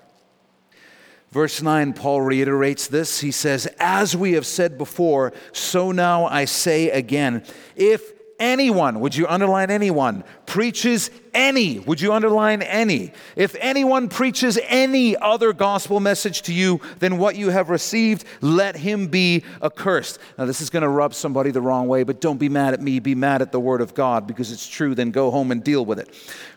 Verse 1.32 1.60
9, 1.60 1.92
Paul 1.92 2.22
reiterates 2.22 2.86
this. 2.86 3.20
He 3.20 3.30
says, 3.30 3.66
As 3.78 4.16
we 4.16 4.32
have 4.32 4.46
said 4.46 4.78
before, 4.78 5.32
so 5.52 5.92
now 5.92 6.26
I 6.26 6.44
say 6.44 6.90
again, 6.90 7.42
if 7.74 8.12
anyone, 8.38 9.00
would 9.00 9.16
you 9.16 9.26
underline 9.26 9.70
anyone, 9.70 10.24
preaches 10.46 11.10
any, 11.34 11.78
would 11.80 12.00
you 12.00 12.12
underline 12.12 12.62
any? 12.62 13.12
If 13.34 13.56
anyone 13.60 14.08
preaches 14.08 14.58
any 14.68 15.16
other 15.16 15.52
gospel 15.52 16.00
message 16.00 16.42
to 16.42 16.52
you 16.52 16.80
than 16.98 17.18
what 17.18 17.36
you 17.36 17.50
have 17.50 17.70
received, 17.70 18.24
let 18.40 18.76
him 18.76 19.08
be 19.08 19.44
accursed. 19.62 20.18
Now, 20.38 20.44
this 20.44 20.60
is 20.60 20.70
going 20.70 20.82
to 20.82 20.88
rub 20.88 21.14
somebody 21.14 21.50
the 21.50 21.60
wrong 21.60 21.88
way, 21.88 22.02
but 22.02 22.20
don't 22.20 22.38
be 22.38 22.48
mad 22.48 22.74
at 22.74 22.80
me, 22.80 23.00
be 23.00 23.14
mad 23.14 23.42
at 23.42 23.52
the 23.52 23.60
word 23.60 23.80
of 23.80 23.94
God 23.94 24.26
because 24.26 24.52
it's 24.52 24.66
true, 24.66 24.94
then 24.94 25.10
go 25.10 25.30
home 25.30 25.50
and 25.50 25.62
deal 25.62 25.84
with 25.84 25.98
it. 25.98 26.08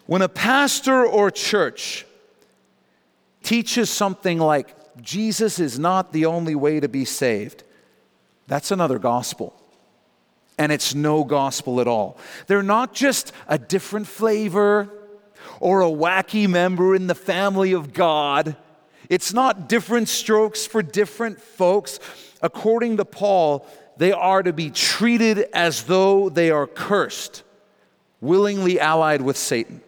When 0.05 0.22
a 0.22 0.30
pastor 0.30 1.05
or 1.05 1.32
church 1.32 2.05
teaches 3.43 3.89
something 3.89 4.39
like 4.39 4.75
Jesus 5.01 5.59
is 5.59 5.79
not 5.79 6.11
the 6.11 6.25
only 6.25 6.55
way 6.55 6.79
to 6.79 6.87
be 6.87 7.05
saved, 7.05 7.63
that's 8.47 8.71
another 8.71 8.99
gospel. 8.99 9.55
And 10.57 10.71
it's 10.71 10.93
no 10.93 11.23
gospel 11.23 11.79
at 11.79 11.87
all. 11.87 12.17
They're 12.47 12.63
not 12.63 12.93
just 12.93 13.31
a 13.47 13.57
different 13.57 14.07
flavor 14.07 14.89
or 15.59 15.81
a 15.81 15.89
wacky 15.89 16.49
member 16.49 16.95
in 16.95 17.07
the 17.07 17.15
family 17.15 17.71
of 17.71 17.93
God. 17.93 18.57
It's 19.09 19.33
not 19.33 19.69
different 19.69 20.09
strokes 20.09 20.65
for 20.65 20.81
different 20.81 21.39
folks. 21.39 21.99
According 22.41 22.97
to 22.97 23.05
Paul, 23.05 23.65
they 23.97 24.11
are 24.11 24.43
to 24.43 24.53
be 24.53 24.69
treated 24.69 25.39
as 25.53 25.83
though 25.83 26.29
they 26.29 26.51
are 26.51 26.67
cursed, 26.67 27.43
willingly 28.19 28.79
allied 28.79 29.21
with 29.21 29.37
Satan. 29.37 29.81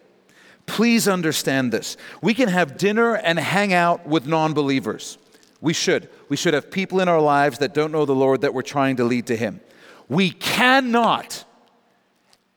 Please 0.66 1.08
understand 1.08 1.72
this. 1.72 1.96
We 2.20 2.34
can 2.34 2.48
have 2.48 2.76
dinner 2.76 3.16
and 3.16 3.38
hang 3.38 3.72
out 3.72 4.06
with 4.06 4.26
non 4.26 4.54
believers. 4.54 5.18
We 5.60 5.72
should. 5.72 6.08
We 6.28 6.36
should 6.36 6.54
have 6.54 6.70
people 6.70 7.00
in 7.00 7.08
our 7.08 7.20
lives 7.20 7.58
that 7.58 7.74
don't 7.74 7.92
know 7.92 8.04
the 8.04 8.14
Lord 8.14 8.40
that 8.40 8.54
we're 8.54 8.62
trying 8.62 8.96
to 8.96 9.04
lead 9.04 9.26
to 9.26 9.36
Him. 9.36 9.60
We 10.08 10.30
cannot 10.30 11.44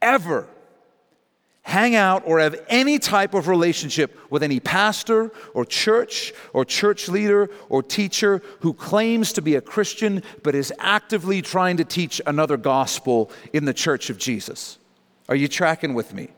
ever 0.02 0.48
hang 1.66 1.96
out 1.96 2.22
or 2.28 2.40
have 2.40 2.56
any 2.70 3.00
type 3.00 3.34
of 3.34 3.48
relationship 3.48 4.16
with 4.30 4.44
any 4.44 4.60
pastor 4.60 5.32
or 5.56 5.66
church 5.66 6.32
or 6.54 6.64
church 6.64 7.10
leader 7.10 7.50
or 7.70 7.82
teacher 7.82 8.42
who 8.60 8.72
claims 8.72 9.34
to 9.34 9.42
be 9.42 9.56
a 9.56 9.62
Christian 9.62 10.22
but 10.44 10.54
is 10.54 10.72
actively 10.78 11.42
trying 11.42 11.78
to 11.78 11.84
teach 11.84 12.22
another 12.28 12.56
gospel 12.56 13.32
in 13.52 13.66
the 13.66 13.74
church 13.74 14.12
of 14.12 14.20
Jesus. 14.20 14.78
Are 15.28 15.36
you 15.36 15.48
tracking 15.48 15.96
with 15.96 16.14
me? 16.14 16.30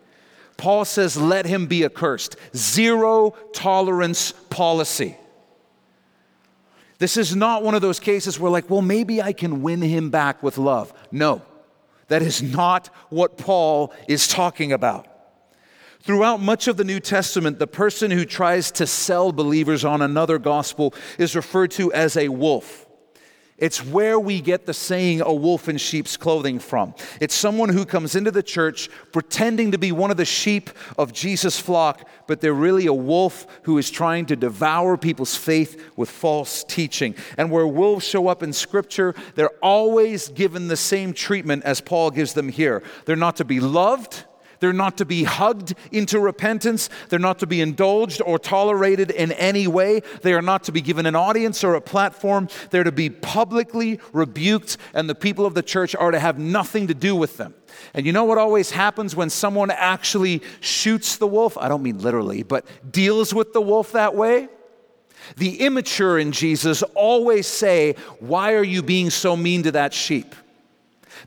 Paul 0.57 0.85
says, 0.85 1.15
let 1.15 1.45
him 1.45 1.67
be 1.67 1.85
accursed. 1.85 2.35
Zero 2.55 3.31
tolerance 3.53 4.31
policy. 4.49 5.15
This 6.99 7.15
is 7.15 7.35
not 7.35 7.63
one 7.63 7.75
of 7.75 7.81
those 7.81 7.99
cases 7.99 8.39
where, 8.39 8.51
like, 8.51 8.69
well, 8.69 8.81
maybe 8.81 9.21
I 9.21 9.31
can 9.33 9.61
win 9.61 9.81
him 9.83 10.09
back 10.09 10.41
with 10.41 10.57
love. 10.57 10.91
No, 11.11 11.43
that 12.07 12.23
is 12.23 12.41
not 12.41 12.87
what 13.09 13.37
Paul 13.37 13.93
is 14.07 14.27
talking 14.27 14.71
about. 14.71 15.05
Throughout 16.01 16.39
much 16.39 16.67
of 16.67 16.77
the 16.77 16.83
New 16.83 16.99
Testament, 16.99 17.59
the 17.59 17.67
person 17.67 18.09
who 18.09 18.25
tries 18.25 18.71
to 18.71 18.87
sell 18.87 19.31
believers 19.31 19.85
on 19.85 20.01
another 20.01 20.39
gospel 20.39 20.93
is 21.19 21.35
referred 21.35 21.69
to 21.71 21.93
as 21.93 22.17
a 22.17 22.29
wolf. 22.29 22.86
It's 23.57 23.83
where 23.83 24.19
we 24.19 24.39
get 24.39 24.67
the 24.67 24.73
saying, 24.73 25.21
a 25.21 25.33
wolf 25.33 25.67
in 25.67 25.77
sheep's 25.77 26.15
clothing 26.15 26.59
from. 26.59 26.93
It's 27.19 27.33
someone 27.33 27.69
who 27.69 27.85
comes 27.85 28.15
into 28.15 28.29
the 28.29 28.43
church 28.43 28.87
pretending 29.11 29.71
to 29.71 29.79
be 29.79 29.91
one 29.91 30.11
of 30.11 30.17
the 30.17 30.25
sheep 30.25 30.69
of 30.95 31.11
Jesus' 31.11 31.59
flock, 31.59 32.07
but 32.27 32.39
they're 32.39 32.53
really 32.53 32.85
a 32.85 32.93
wolf 32.93 33.47
who 33.63 33.79
is 33.79 33.89
trying 33.89 34.27
to 34.27 34.35
devour 34.35 34.95
people's 34.95 35.35
faith 35.35 35.91
with 35.95 36.07
false 36.07 36.63
teaching. 36.65 37.15
And 37.35 37.49
where 37.49 37.65
wolves 37.65 38.05
show 38.05 38.27
up 38.27 38.43
in 38.43 38.53
Scripture, 38.53 39.15
they're 39.33 39.49
always 39.63 40.29
given 40.29 40.67
the 40.67 40.77
same 40.77 41.11
treatment 41.11 41.63
as 41.63 41.81
Paul 41.81 42.11
gives 42.11 42.33
them 42.33 42.49
here. 42.49 42.83
They're 43.05 43.15
not 43.15 43.37
to 43.37 43.45
be 43.45 43.59
loved, 43.59 44.23
they're 44.59 44.73
not 44.73 44.97
to 44.97 45.05
be 45.05 45.23
hugged 45.23 45.75
into 45.91 46.19
repentance. 46.19 46.89
They're 47.09 47.19
not 47.19 47.39
to 47.39 47.47
be 47.47 47.61
indulged 47.61 48.21
or 48.21 48.39
tolerated 48.39 49.11
in 49.11 49.31
any 49.33 49.67
way. 49.67 50.01
They 50.21 50.33
are 50.33 50.41
not 50.41 50.63
to 50.65 50.71
be 50.71 50.81
given 50.81 51.05
an 51.05 51.15
audience 51.15 51.63
or 51.63 51.75
a 51.75 51.81
platform. 51.81 52.49
They're 52.69 52.83
to 52.83 52.91
be 52.91 53.09
publicly 53.09 53.99
rebuked, 54.13 54.77
and 54.93 55.09
the 55.09 55.15
people 55.15 55.45
of 55.45 55.53
the 55.53 55.63
church 55.63 55.95
are 55.95 56.11
to 56.11 56.19
have 56.19 56.39
nothing 56.39 56.87
to 56.87 56.93
do 56.93 57.15
with 57.15 57.37
them. 57.37 57.53
And 57.93 58.05
you 58.05 58.11
know 58.11 58.23
what 58.23 58.37
always 58.37 58.71
happens 58.71 59.15
when 59.15 59.29
someone 59.29 59.71
actually 59.71 60.41
shoots 60.59 61.17
the 61.17 61.27
wolf? 61.27 61.57
I 61.57 61.67
don't 61.67 61.83
mean 61.83 61.99
literally, 61.99 62.43
but 62.43 62.65
deals 62.91 63.33
with 63.33 63.53
the 63.53 63.61
wolf 63.61 63.91
that 63.91 64.15
way? 64.15 64.49
The 65.35 65.59
immature 65.61 66.17
in 66.17 66.31
Jesus 66.31 66.83
always 66.95 67.47
say, 67.47 67.95
Why 68.19 68.53
are 68.53 68.63
you 68.63 68.81
being 68.81 69.09
so 69.09 69.35
mean 69.35 69.63
to 69.63 69.71
that 69.73 69.93
sheep? 69.93 70.33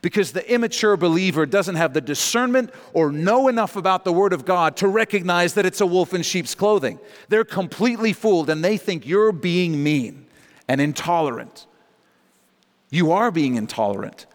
Because 0.01 0.31
the 0.31 0.51
immature 0.51 0.97
believer 0.97 1.45
doesn't 1.45 1.75
have 1.75 1.93
the 1.93 2.01
discernment 2.01 2.71
or 2.93 3.11
know 3.11 3.47
enough 3.47 3.75
about 3.75 4.03
the 4.03 4.13
Word 4.13 4.33
of 4.33 4.45
God 4.45 4.77
to 4.77 4.87
recognize 4.87 5.53
that 5.55 5.65
it's 5.65 5.81
a 5.81 5.85
wolf 5.85 6.13
in 6.13 6.21
sheep's 6.23 6.55
clothing. 6.55 6.99
They're 7.29 7.43
completely 7.43 8.13
fooled 8.13 8.49
and 8.49 8.63
they 8.63 8.77
think 8.77 9.05
you're 9.05 9.31
being 9.31 9.83
mean 9.83 10.25
and 10.67 10.79
intolerant. 10.79 11.67
You 12.89 13.11
are 13.11 13.31
being 13.31 13.55
intolerant, 13.55 14.25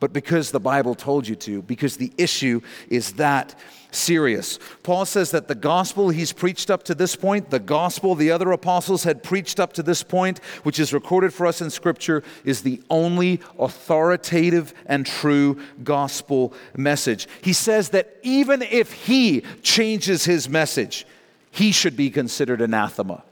but 0.00 0.12
because 0.12 0.50
the 0.50 0.60
Bible 0.60 0.94
told 0.94 1.28
you 1.28 1.36
to, 1.36 1.62
because 1.62 1.96
the 1.96 2.12
issue 2.16 2.60
is 2.88 3.12
that 3.14 3.54
serious. 3.90 4.58
Paul 4.82 5.04
says 5.04 5.30
that 5.30 5.48
the 5.48 5.54
gospel 5.54 6.10
he's 6.10 6.32
preached 6.32 6.70
up 6.70 6.82
to 6.84 6.94
this 6.94 7.16
point, 7.16 7.50
the 7.50 7.58
gospel 7.58 8.14
the 8.14 8.30
other 8.30 8.52
apostles 8.52 9.04
had 9.04 9.22
preached 9.22 9.58
up 9.58 9.72
to 9.74 9.82
this 9.82 10.02
point, 10.02 10.38
which 10.62 10.78
is 10.78 10.92
recorded 10.92 11.32
for 11.32 11.46
us 11.46 11.60
in 11.60 11.70
Scripture, 11.70 12.22
is 12.44 12.62
the 12.62 12.82
only 12.90 13.40
authoritative 13.58 14.74
and 14.86 15.06
true 15.06 15.60
gospel 15.82 16.52
message. 16.76 17.26
He 17.42 17.52
says 17.52 17.90
that 17.90 18.16
even 18.22 18.62
if 18.62 18.92
he 18.92 19.42
changes 19.62 20.24
his 20.24 20.48
message, 20.48 21.06
he 21.50 21.72
should 21.72 21.96
be 21.96 22.10
considered 22.10 22.60
anathema. 22.60 23.22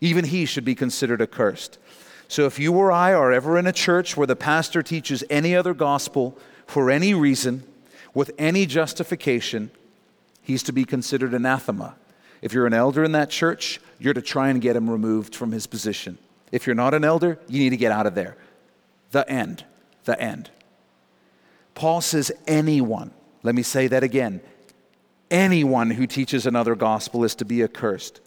Even 0.00 0.24
he 0.24 0.44
should 0.44 0.64
be 0.64 0.74
considered 0.74 1.20
accursed. 1.20 1.78
So 2.28 2.44
if 2.44 2.58
you 2.58 2.74
or 2.74 2.92
I 2.92 3.14
are 3.14 3.32
ever 3.32 3.58
in 3.58 3.66
a 3.66 3.72
church 3.72 4.16
where 4.16 4.26
the 4.26 4.36
pastor 4.36 4.82
teaches 4.82 5.24
any 5.30 5.56
other 5.56 5.74
gospel 5.74 6.38
for 6.66 6.90
any 6.90 7.14
reason, 7.14 7.64
with 8.14 8.30
any 8.38 8.66
justification, 8.66 9.70
he's 10.48 10.62
to 10.64 10.72
be 10.72 10.84
considered 10.84 11.34
anathema. 11.34 11.94
If 12.40 12.54
you're 12.54 12.66
an 12.66 12.72
elder 12.72 13.04
in 13.04 13.12
that 13.12 13.28
church, 13.28 13.80
you're 13.98 14.14
to 14.14 14.22
try 14.22 14.48
and 14.48 14.62
get 14.62 14.74
him 14.74 14.88
removed 14.88 15.34
from 15.34 15.52
his 15.52 15.66
position. 15.66 16.16
If 16.50 16.66
you're 16.66 16.74
not 16.74 16.94
an 16.94 17.04
elder, 17.04 17.38
you 17.48 17.60
need 17.60 17.70
to 17.70 17.76
get 17.76 17.92
out 17.92 18.06
of 18.06 18.14
there. 18.14 18.38
The 19.10 19.28
end. 19.30 19.64
The 20.04 20.18
end. 20.18 20.50
Paul 21.74 22.00
says, 22.00 22.32
anyone, 22.46 23.10
let 23.42 23.54
me 23.54 23.62
say 23.62 23.88
that 23.88 24.02
again, 24.02 24.40
anyone 25.30 25.90
who 25.90 26.06
teaches 26.06 26.46
another 26.46 26.74
gospel 26.74 27.24
is 27.24 27.34
to 27.36 27.44
be 27.44 27.62
accursed. 27.62 28.20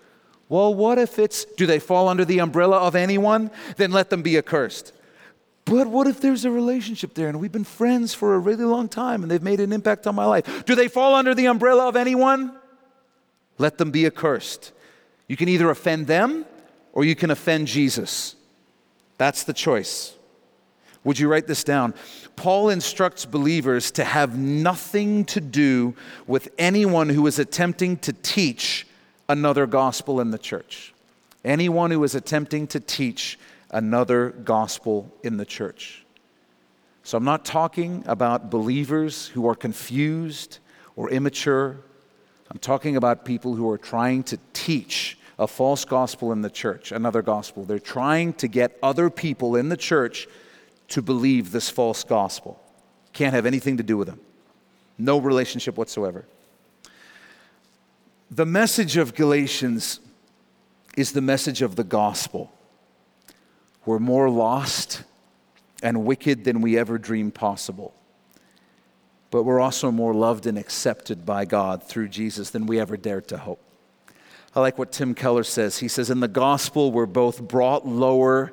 Well, 0.47 0.75
what 0.75 0.99
if 0.99 1.17
it's, 1.17 1.45
do 1.45 1.65
they 1.65 1.79
fall 1.79 2.07
under 2.07 2.23
the 2.23 2.39
umbrella 2.39 2.77
of 2.77 2.95
anyone? 2.95 3.49
Then 3.77 3.91
let 3.91 4.11
them 4.11 4.21
be 4.21 4.37
accursed. 4.37 4.93
But 5.65 5.87
what 5.87 6.07
if 6.07 6.19
there's 6.21 6.43
a 6.45 6.51
relationship 6.51 7.13
there 7.13 7.29
and 7.29 7.39
we've 7.39 7.51
been 7.51 7.63
friends 7.63 8.13
for 8.13 8.35
a 8.35 8.39
really 8.39 8.65
long 8.65 8.89
time 8.89 9.21
and 9.21 9.31
they've 9.31 9.41
made 9.41 9.59
an 9.59 9.71
impact 9.71 10.07
on 10.07 10.15
my 10.15 10.25
life? 10.25 10.65
Do 10.65 10.75
they 10.75 10.87
fall 10.87 11.15
under 11.15 11.35
the 11.35 11.45
umbrella 11.45 11.87
of 11.87 11.95
anyone? 11.95 12.53
Let 13.57 13.77
them 13.77 13.91
be 13.91 14.05
accursed. 14.05 14.71
You 15.27 15.37
can 15.37 15.47
either 15.47 15.69
offend 15.69 16.07
them 16.07 16.45
or 16.93 17.05
you 17.05 17.15
can 17.15 17.31
offend 17.31 17.67
Jesus. 17.67 18.35
That's 19.17 19.43
the 19.43 19.53
choice. 19.53 20.15
Would 21.03 21.19
you 21.19 21.27
write 21.27 21.47
this 21.47 21.63
down? 21.63 21.93
Paul 22.35 22.69
instructs 22.69 23.25
believers 23.25 23.91
to 23.91 24.03
have 24.03 24.37
nothing 24.37 25.25
to 25.25 25.41
do 25.41 25.95
with 26.27 26.49
anyone 26.57 27.09
who 27.09 27.25
is 27.27 27.39
attempting 27.39 27.97
to 27.97 28.13
teach 28.13 28.87
another 29.29 29.65
gospel 29.65 30.19
in 30.19 30.31
the 30.31 30.37
church. 30.37 30.93
Anyone 31.43 31.91
who 31.91 32.03
is 32.03 32.13
attempting 32.13 32.67
to 32.67 32.79
teach 32.79 33.39
another 33.71 34.29
gospel 34.29 35.11
in 35.23 35.37
the 35.37 35.45
church. 35.45 36.05
So 37.03 37.17
I'm 37.17 37.23
not 37.23 37.45
talking 37.45 38.03
about 38.05 38.51
believers 38.51 39.27
who 39.27 39.47
are 39.47 39.55
confused 39.55 40.59
or 40.95 41.09
immature. 41.09 41.77
I'm 42.51 42.59
talking 42.59 42.95
about 42.95 43.25
people 43.25 43.55
who 43.55 43.69
are 43.69 43.77
trying 43.77 44.23
to 44.23 44.37
teach 44.53 45.17
a 45.39 45.47
false 45.47 45.85
gospel 45.85 46.31
in 46.31 46.41
the 46.41 46.49
church, 46.49 46.91
another 46.91 47.23
gospel. 47.23 47.63
They're 47.63 47.79
trying 47.79 48.33
to 48.33 48.47
get 48.47 48.77
other 48.83 49.09
people 49.09 49.55
in 49.55 49.69
the 49.69 49.77
church 49.77 50.27
to 50.89 51.01
believe 51.01 51.51
this 51.51 51.69
false 51.69 52.03
gospel. 52.03 52.61
Can't 53.13 53.33
have 53.33 53.45
anything 53.45 53.77
to 53.77 53.83
do 53.83 53.97
with 53.97 54.07
them, 54.07 54.19
no 54.97 55.17
relationship 55.17 55.77
whatsoever. 55.77 56.25
The 58.29 58.45
message 58.45 58.97
of 58.97 59.15
Galatians 59.15 59.99
is 60.95 61.13
the 61.13 61.21
message 61.21 61.61
of 61.61 61.75
the 61.75 61.83
gospel. 61.83 62.51
We're 63.85 63.99
more 63.99 64.29
lost 64.29 65.03
and 65.81 66.05
wicked 66.05 66.43
than 66.43 66.61
we 66.61 66.77
ever 66.77 66.97
dreamed 66.97 67.33
possible. 67.33 67.93
But 69.31 69.43
we're 69.43 69.59
also 69.59 69.91
more 69.91 70.13
loved 70.13 70.45
and 70.45 70.57
accepted 70.57 71.25
by 71.25 71.45
God 71.45 71.83
through 71.83 72.09
Jesus 72.09 72.49
than 72.49 72.67
we 72.67 72.79
ever 72.79 72.97
dared 72.97 73.27
to 73.29 73.37
hope. 73.37 73.61
I 74.53 74.59
like 74.59 74.77
what 74.77 74.91
Tim 74.91 75.15
Keller 75.15 75.43
says. 75.43 75.77
He 75.77 75.87
says, 75.87 76.09
In 76.09 76.19
the 76.19 76.27
gospel, 76.27 76.91
we're 76.91 77.05
both 77.05 77.41
brought 77.41 77.87
lower 77.87 78.51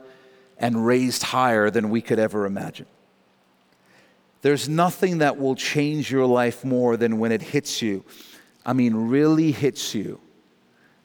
and 0.56 0.86
raised 0.86 1.24
higher 1.24 1.70
than 1.70 1.90
we 1.90 2.00
could 2.00 2.18
ever 2.18 2.46
imagine. 2.46 2.86
There's 4.42 4.68
nothing 4.68 5.18
that 5.18 5.38
will 5.38 5.56
change 5.56 6.10
your 6.10 6.26
life 6.26 6.64
more 6.64 6.96
than 6.96 7.18
when 7.18 7.32
it 7.32 7.42
hits 7.42 7.82
you. 7.82 8.04
I 8.64 8.72
mean, 8.72 8.94
really 8.94 9.50
hits 9.50 9.94
you 9.94 10.20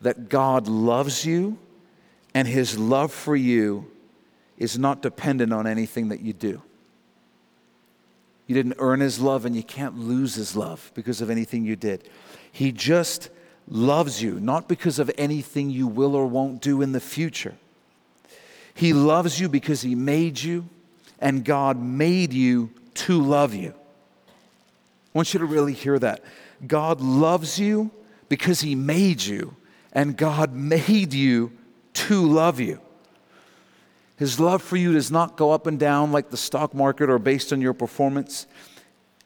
that 0.02 0.30
God 0.30 0.68
loves 0.68 1.26
you 1.26 1.58
and 2.36 2.48
his 2.48 2.78
love 2.78 3.12
for 3.12 3.36
you 3.36 3.90
is 4.58 4.78
not 4.78 5.02
dependent 5.02 5.54
on 5.54 5.68
anything 5.68 6.10
that 6.10 6.22
you 6.22 6.34
do. 6.34 6.62
You 8.48 8.56
didn't 8.56 8.76
earn 8.78 9.00
his 9.00 9.20
love 9.20 9.46
and 9.46 9.56
you 9.56 9.64
can't 9.64 9.98
lose 9.98 10.36
his 10.36 10.56
love 10.56 10.92
because 10.94 11.22
of 11.22 11.30
anything 11.30 11.66
you 11.66 11.76
did. 11.76 12.08
He 12.52 12.72
just 12.72 13.30
loves 13.68 14.22
you, 14.22 14.40
not 14.40 14.68
because 14.68 15.00
of 15.00 15.10
anything 15.18 15.70
you 15.70 15.88
will 15.88 16.16
or 16.16 16.28
won't 16.28 16.62
do 16.62 16.82
in 16.82 16.92
the 16.92 17.00
future. 17.00 17.56
He 18.74 18.92
loves 18.92 19.40
you 19.40 19.48
because 19.48 19.82
he 19.82 19.96
made 19.96 20.42
you 20.42 20.68
and 21.20 21.46
God 21.46 21.80
made 21.80 22.34
you 22.34 22.70
to 22.96 23.22
love 23.22 23.54
you. 23.54 23.74
I 25.14 25.18
want 25.18 25.34
you 25.34 25.40
to 25.40 25.46
really 25.46 25.74
hear 25.74 25.98
that. 26.00 26.22
God 26.66 27.02
loves 27.02 27.60
you 27.60 27.92
because 28.30 28.62
He 28.62 28.76
made 28.76 29.22
you, 29.22 29.56
and 29.92 30.18
God 30.18 30.54
made 30.54 31.14
you 31.14 31.52
to 31.94 32.26
love 32.26 32.60
you. 32.60 32.82
His 34.16 34.40
love 34.40 34.62
for 34.62 34.78
you 34.78 34.94
does 34.94 35.12
not 35.12 35.38
go 35.38 35.52
up 35.52 35.68
and 35.68 35.80
down 35.80 36.12
like 36.12 36.30
the 36.30 36.38
stock 36.38 36.74
market 36.74 37.10
or 37.10 37.20
based 37.20 37.52
on 37.52 37.62
your 37.62 37.74
performance. 37.74 38.46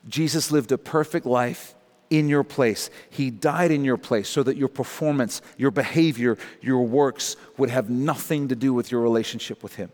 Jesus 0.07 0.51
lived 0.51 0.71
a 0.71 0.77
perfect 0.77 1.25
life 1.25 1.75
in 2.09 2.29
your 2.29 2.43
place. 2.43 2.89
He 3.09 3.29
died 3.29 3.71
in 3.71 3.83
your 3.83 3.97
place 3.97 4.29
so 4.29 4.43
that 4.43 4.55
your 4.55 4.69
performance, 4.69 5.41
your 5.57 5.71
behavior, 5.71 6.37
your 6.61 6.85
works 6.85 7.35
would 7.57 7.69
have 7.69 7.89
nothing 7.89 8.47
to 8.47 8.55
do 8.55 8.73
with 8.73 8.91
your 8.91 9.01
relationship 9.01 9.61
with 9.61 9.75
Him. 9.75 9.91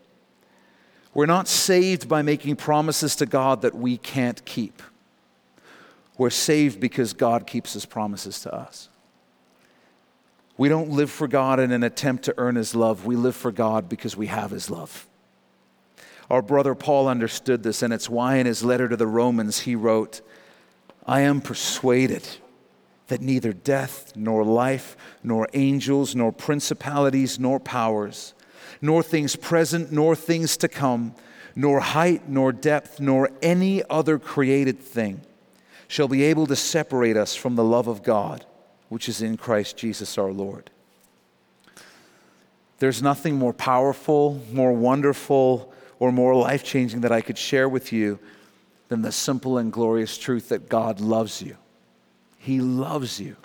We're 1.13 1.25
not 1.25 1.47
saved 1.47 2.07
by 2.07 2.21
making 2.21 2.55
promises 2.55 3.15
to 3.17 3.25
God 3.25 3.61
that 3.61 3.75
we 3.75 3.97
can't 3.97 4.43
keep. 4.45 4.81
We're 6.17 6.29
saved 6.29 6.79
because 6.79 7.13
God 7.13 7.47
keeps 7.47 7.73
His 7.73 7.85
promises 7.85 8.41
to 8.41 8.53
us. 8.53 8.89
We 10.57 10.69
don't 10.69 10.91
live 10.91 11.09
for 11.09 11.27
God 11.27 11.59
in 11.59 11.71
an 11.71 11.83
attempt 11.83 12.25
to 12.25 12.35
earn 12.37 12.55
His 12.55 12.75
love. 12.75 13.05
We 13.05 13.15
live 13.15 13.35
for 13.35 13.51
God 13.51 13.89
because 13.89 14.15
we 14.15 14.27
have 14.27 14.51
His 14.51 14.69
love. 14.69 15.07
Our 16.29 16.41
brother 16.41 16.73
Paul 16.73 17.07
understood 17.07 17.63
this, 17.63 17.81
and 17.81 17.93
it's 17.93 18.09
why 18.09 18.37
in 18.37 18.45
his 18.45 18.63
letter 18.63 18.87
to 18.87 18.97
the 18.97 19.07
Romans 19.07 19.59
he 19.59 19.75
wrote, 19.75 20.21
I 21.05 21.21
am 21.21 21.41
persuaded 21.41 22.27
that 23.07 23.21
neither 23.21 23.53
death, 23.53 24.13
nor 24.15 24.43
life, 24.43 24.95
nor 25.21 25.47
angels, 25.53 26.15
nor 26.15 26.31
principalities, 26.31 27.39
nor 27.39 27.59
powers, 27.59 28.33
nor 28.81 29.03
things 29.03 29.35
present, 29.35 29.91
nor 29.91 30.15
things 30.15 30.55
to 30.57 30.67
come, 30.67 31.13
nor 31.55 31.81
height, 31.81 32.27
nor 32.29 32.51
depth, 32.51 32.99
nor 32.99 33.29
any 33.41 33.83
other 33.89 34.17
created 34.17 34.79
thing 34.79 35.21
shall 35.87 36.07
be 36.07 36.23
able 36.23 36.47
to 36.47 36.55
separate 36.55 37.17
us 37.17 37.35
from 37.35 37.55
the 37.55 37.63
love 37.63 37.87
of 37.87 38.01
God, 38.01 38.45
which 38.93 39.09
is 39.09 39.23
in 39.23 39.37
Christ 39.37 39.75
Jesus 39.75 40.19
our 40.19 40.31
Lord. 40.31 40.69
There's 42.77 43.01
nothing 43.01 43.39
more 43.39 43.51
powerful, 43.51 44.39
more 44.51 44.71
wonderful, 44.71 45.73
or 45.97 46.11
more 46.11 46.35
life 46.35 46.63
changing 46.63 47.01
that 47.01 47.11
I 47.11 47.21
could 47.21 47.39
share 47.39 47.67
with 47.67 47.91
you 47.91 48.19
than 48.89 49.01
the 49.01 49.11
simple 49.11 49.57
and 49.57 49.73
glorious 49.73 50.15
truth 50.15 50.49
that 50.49 50.69
God 50.69 50.99
loves 50.99 51.41
you. 51.41 51.57
He 52.37 52.61
loves 52.61 53.19
you. 53.19 53.35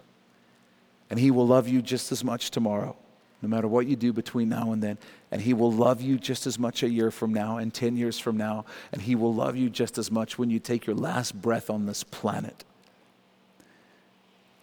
And 1.09 1.19
He 1.19 1.31
will 1.31 1.47
love 1.47 1.67
you 1.67 1.81
just 1.81 2.13
as 2.13 2.23
much 2.23 2.51
tomorrow, 2.51 2.95
no 3.41 3.49
matter 3.49 3.69
what 3.69 3.87
you 3.87 3.97
do 3.97 4.13
between 4.13 4.51
now 4.51 4.73
and 4.73 4.83
then. 4.83 4.99
And 5.31 5.41
He 5.41 5.55
will 5.55 5.73
love 5.73 6.03
you 6.03 6.19
just 6.19 6.47
as 6.47 6.59
much 6.59 6.83
a 6.83 6.91
year 6.91 7.11
from 7.11 7.33
now 7.33 7.57
and 7.57 7.73
10 7.73 7.97
years 7.97 8.19
from 8.19 8.37
now. 8.37 8.67
And 8.93 9.01
He 9.01 9.15
will 9.15 9.33
love 9.33 9.57
you 9.57 9.71
just 9.71 9.97
as 9.97 10.11
much 10.11 10.39
when 10.39 10.51
you 10.51 10.59
take 10.59 10.87
your 10.87 10.97
last 10.97 11.41
breath 11.41 11.71
on 11.71 11.87
this 11.87 12.05
planet. 12.05 12.65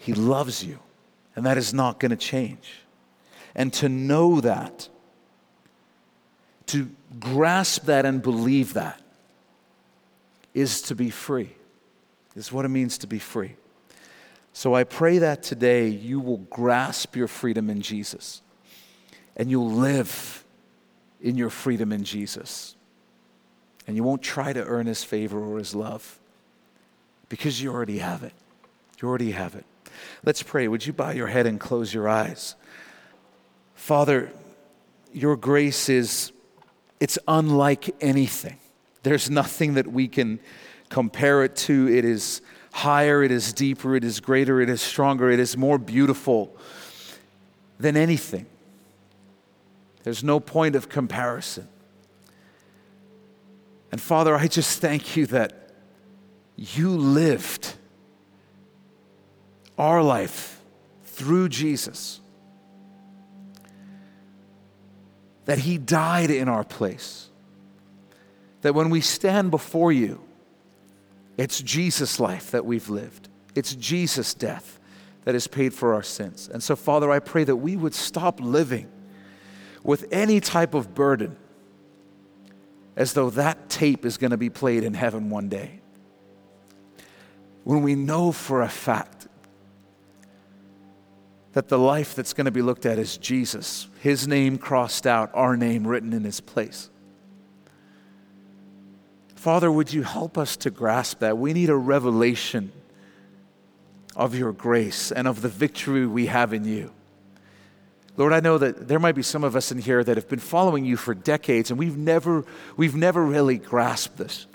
He 0.06 0.14
loves 0.14 0.64
you, 0.64 0.78
and 1.36 1.44
that 1.48 1.58
is 1.58 1.74
not 1.74 2.00
going 2.00 2.12
to 2.12 2.16
change. 2.16 2.82
And 3.56 3.74
to 3.74 3.90
know 3.90 4.40
that, 4.40 4.88
to 6.68 6.92
grasp 7.20 7.86
that 7.86 8.06
and 8.06 8.22
believe 8.22 8.74
that, 8.74 9.02
is 10.54 10.84
to 10.84 10.96
be 10.96 11.10
free, 11.10 11.50
is 12.36 12.52
what 12.52 12.66
it 12.66 12.68
means 12.68 13.00
to 13.00 13.08
be 13.08 13.18
free. 13.18 13.56
So 14.54 14.76
I 14.76 14.84
pray 14.84 15.18
that 15.18 15.42
today 15.42 15.88
you 15.88 16.20
will 16.20 16.38
grasp 16.38 17.16
your 17.16 17.28
freedom 17.28 17.72
in 17.72 17.82
Jesus 17.82 18.44
and 19.36 19.50
you'll 19.50 19.72
live 19.72 20.46
in 21.20 21.36
your 21.36 21.50
freedom 21.50 21.92
in 21.92 22.04
Jesus. 22.04 22.76
And 23.88 23.96
you 23.96 24.04
won't 24.04 24.22
try 24.22 24.54
to 24.54 24.64
earn 24.64 24.86
his 24.86 25.04
favor 25.04 25.44
or 25.44 25.58
his 25.58 25.74
love 25.74 26.20
because 27.28 27.60
you 27.60 27.74
already 27.74 27.98
have 27.98 28.22
it. 28.22 28.34
You 29.02 29.10
already 29.10 29.32
have 29.32 29.56
it. 29.56 29.66
Let's 30.24 30.44
pray. 30.44 30.68
Would 30.68 30.86
you 30.86 30.94
bow 30.94 31.12
your 31.12 31.28
head 31.28 31.46
and 31.46 31.60
close 31.60 31.94
your 31.94 32.10
eyes? 32.10 32.56
Father, 33.74 34.32
your 35.14 35.36
grace 35.36 35.90
is 35.90 36.32
it's 37.00 37.20
unlike 37.28 37.96
anything. 38.02 38.58
There's 39.04 39.30
nothing 39.30 39.76
that 39.76 39.88
we 39.88 40.08
can 40.08 40.40
compare 40.90 41.44
it 41.44 41.56
to. 41.58 41.88
It 41.88 42.06
is 42.06 42.42
higher, 42.72 43.24
it 43.24 43.32
is 43.32 43.54
deeper, 43.54 43.96
it 43.96 44.04
is 44.04 44.20
greater, 44.20 44.60
it 44.60 44.70
is 44.70 44.82
stronger, 44.82 45.30
it 45.30 45.40
is 45.40 45.56
more 45.56 45.78
beautiful 45.78 46.58
than 47.80 47.96
anything. 47.96 48.46
There's 50.04 50.24
no 50.24 50.40
point 50.40 50.76
of 50.76 50.90
comparison. 50.90 51.68
And 53.92 54.02
Father, 54.02 54.36
I 54.36 54.48
just 54.48 54.82
thank 54.82 55.16
you 55.16 55.26
that 55.28 55.72
you 56.58 56.90
lived 56.90 57.75
our 59.78 60.02
life 60.02 60.62
through 61.04 61.50
Jesus, 61.50 62.20
that 65.46 65.60
He 65.60 65.78
died 65.78 66.32
in 66.32 66.48
our 66.50 66.64
place 66.64 67.30
that 68.66 68.74
when 68.74 68.90
we 68.90 69.00
stand 69.00 69.52
before 69.52 69.92
you, 69.92 70.20
it's 71.38 71.62
Jesus' 71.62 72.20
life 72.20 72.50
that 72.50 72.66
we've 72.66 72.90
lived, 72.90 73.30
it's 73.54 73.76
Jesus' 73.76 74.34
death 74.34 74.80
that 75.24 75.36
is 75.36 75.46
paid 75.46 75.72
for 75.72 75.94
our 75.94 76.02
sins. 76.02 76.50
And 76.52 76.64
so, 76.64 76.76
Father, 76.76 77.12
I 77.12 77.20
pray 77.20 77.44
that 77.44 77.58
we 77.58 77.76
would 77.76 77.94
stop 77.94 78.40
living 78.40 78.90
with 79.84 80.08
any 80.12 80.40
type 80.40 80.74
of 80.74 80.96
burden 80.96 81.38
as 82.96 83.14
though 83.14 83.30
that 83.30 83.70
tape 83.70 84.04
is 84.04 84.18
going 84.18 84.32
to 84.32 84.38
be 84.38 84.50
played 84.50 84.84
in 84.84 84.96
heaven 84.96 85.30
one 85.30 85.48
day. 85.48 85.82
When 87.66 87.84
we 87.84 87.94
know 87.94 88.32
for 88.32 88.64
a 88.64 88.70
fact 88.70 89.15
that 91.56 91.70
the 91.70 91.80
life 91.80 92.16
that's 92.16 92.34
going 92.34 92.46
to 92.46 92.52
be 92.52 92.62
looked 92.62 92.86
at 92.86 93.00
is 93.00 93.16
Jesus, 93.16 93.88
his 94.02 94.28
name 94.28 94.58
crossed 94.58 95.08
out, 95.08 95.32
our 95.34 95.56
name 95.56 95.88
written 95.88 96.12
in 96.12 96.26
his 96.26 96.42
place. 96.42 96.90
Father, 99.36 99.72
would 99.72 99.94
you 99.94 100.04
help 100.04 100.38
us 100.38 100.58
to 100.58 100.70
grasp 100.70 101.20
that? 101.20 101.38
We 101.38 101.54
need 101.54 101.70
a 101.70 101.76
revelation 101.76 102.74
of 104.18 104.36
your 104.36 104.52
grace 104.52 105.14
and 105.14 105.30
of 105.30 105.42
the 105.42 105.48
victory 105.48 106.06
we 106.06 106.26
have 106.26 106.52
in 106.52 106.66
you. 106.66 106.92
Lord, 108.18 108.34
I 108.34 108.42
know 108.42 108.58
that 108.58 108.90
there 108.90 109.00
might 109.00 109.16
be 109.16 109.24
some 109.24 109.46
of 109.46 109.56
us 109.56 109.72
in 109.72 109.78
here 109.78 110.04
that 110.04 110.18
have 110.18 110.28
been 110.28 110.40
following 110.40 110.84
you 110.84 110.98
for 110.98 111.14
decades 111.14 111.70
and 111.70 111.80
we've 111.80 111.98
never, 111.98 112.44
we've 112.76 112.96
never 112.96 113.24
really 113.24 113.60
grasped 113.60 114.18
this. 114.18 114.46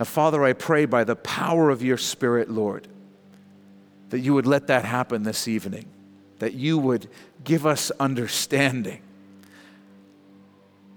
Now, 0.00 0.04
Father, 0.04 0.42
I 0.42 0.52
pray 0.52 0.84
by 0.84 1.04
the 1.04 1.14
power 1.14 1.70
of 1.70 1.80
your 1.80 1.96
Spirit, 1.96 2.50
Lord, 2.50 2.88
that 4.12 4.20
you 4.20 4.34
would 4.34 4.46
let 4.46 4.66
that 4.66 4.84
happen 4.84 5.22
this 5.22 5.48
evening, 5.48 5.86
that 6.38 6.52
you 6.52 6.76
would 6.76 7.08
give 7.44 7.64
us 7.64 7.90
understanding 7.98 9.00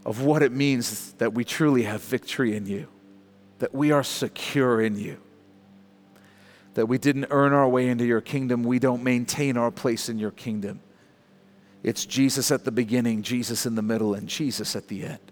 of 0.05 0.21
what 0.21 0.43
it 0.43 0.51
means 0.51 1.13
that 1.13 1.33
we 1.33 1.45
truly 1.45 1.83
have 1.83 2.01
victory 2.01 2.57
in 2.57 2.65
you, 2.65 2.89
that 3.59 3.73
we 3.73 3.89
are 3.89 4.03
secure 4.03 4.81
in 4.81 4.99
you, 4.99 5.15
that 6.73 6.87
we 6.87 6.97
didn't 6.97 7.27
earn 7.29 7.53
our 7.53 7.69
way 7.69 7.87
into 7.87 8.03
your 8.03 8.19
kingdom, 8.19 8.63
we 8.63 8.79
don't 8.79 9.01
maintain 9.01 9.55
our 9.55 9.71
place 9.71 10.09
in 10.09 10.19
your 10.19 10.31
kingdom. 10.31 10.81
It's 11.83 12.05
Jesus 12.05 12.51
at 12.51 12.65
the 12.65 12.71
beginning, 12.71 13.21
Jesus 13.21 13.65
in 13.65 13.75
the 13.75 13.81
middle, 13.81 14.13
and 14.13 14.27
Jesus 14.27 14.75
at 14.75 14.89
the 14.89 15.05
end. 15.05 15.31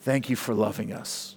Thank 0.00 0.28
you 0.28 0.36
for 0.36 0.52
loving 0.52 0.92
us. 0.92 1.36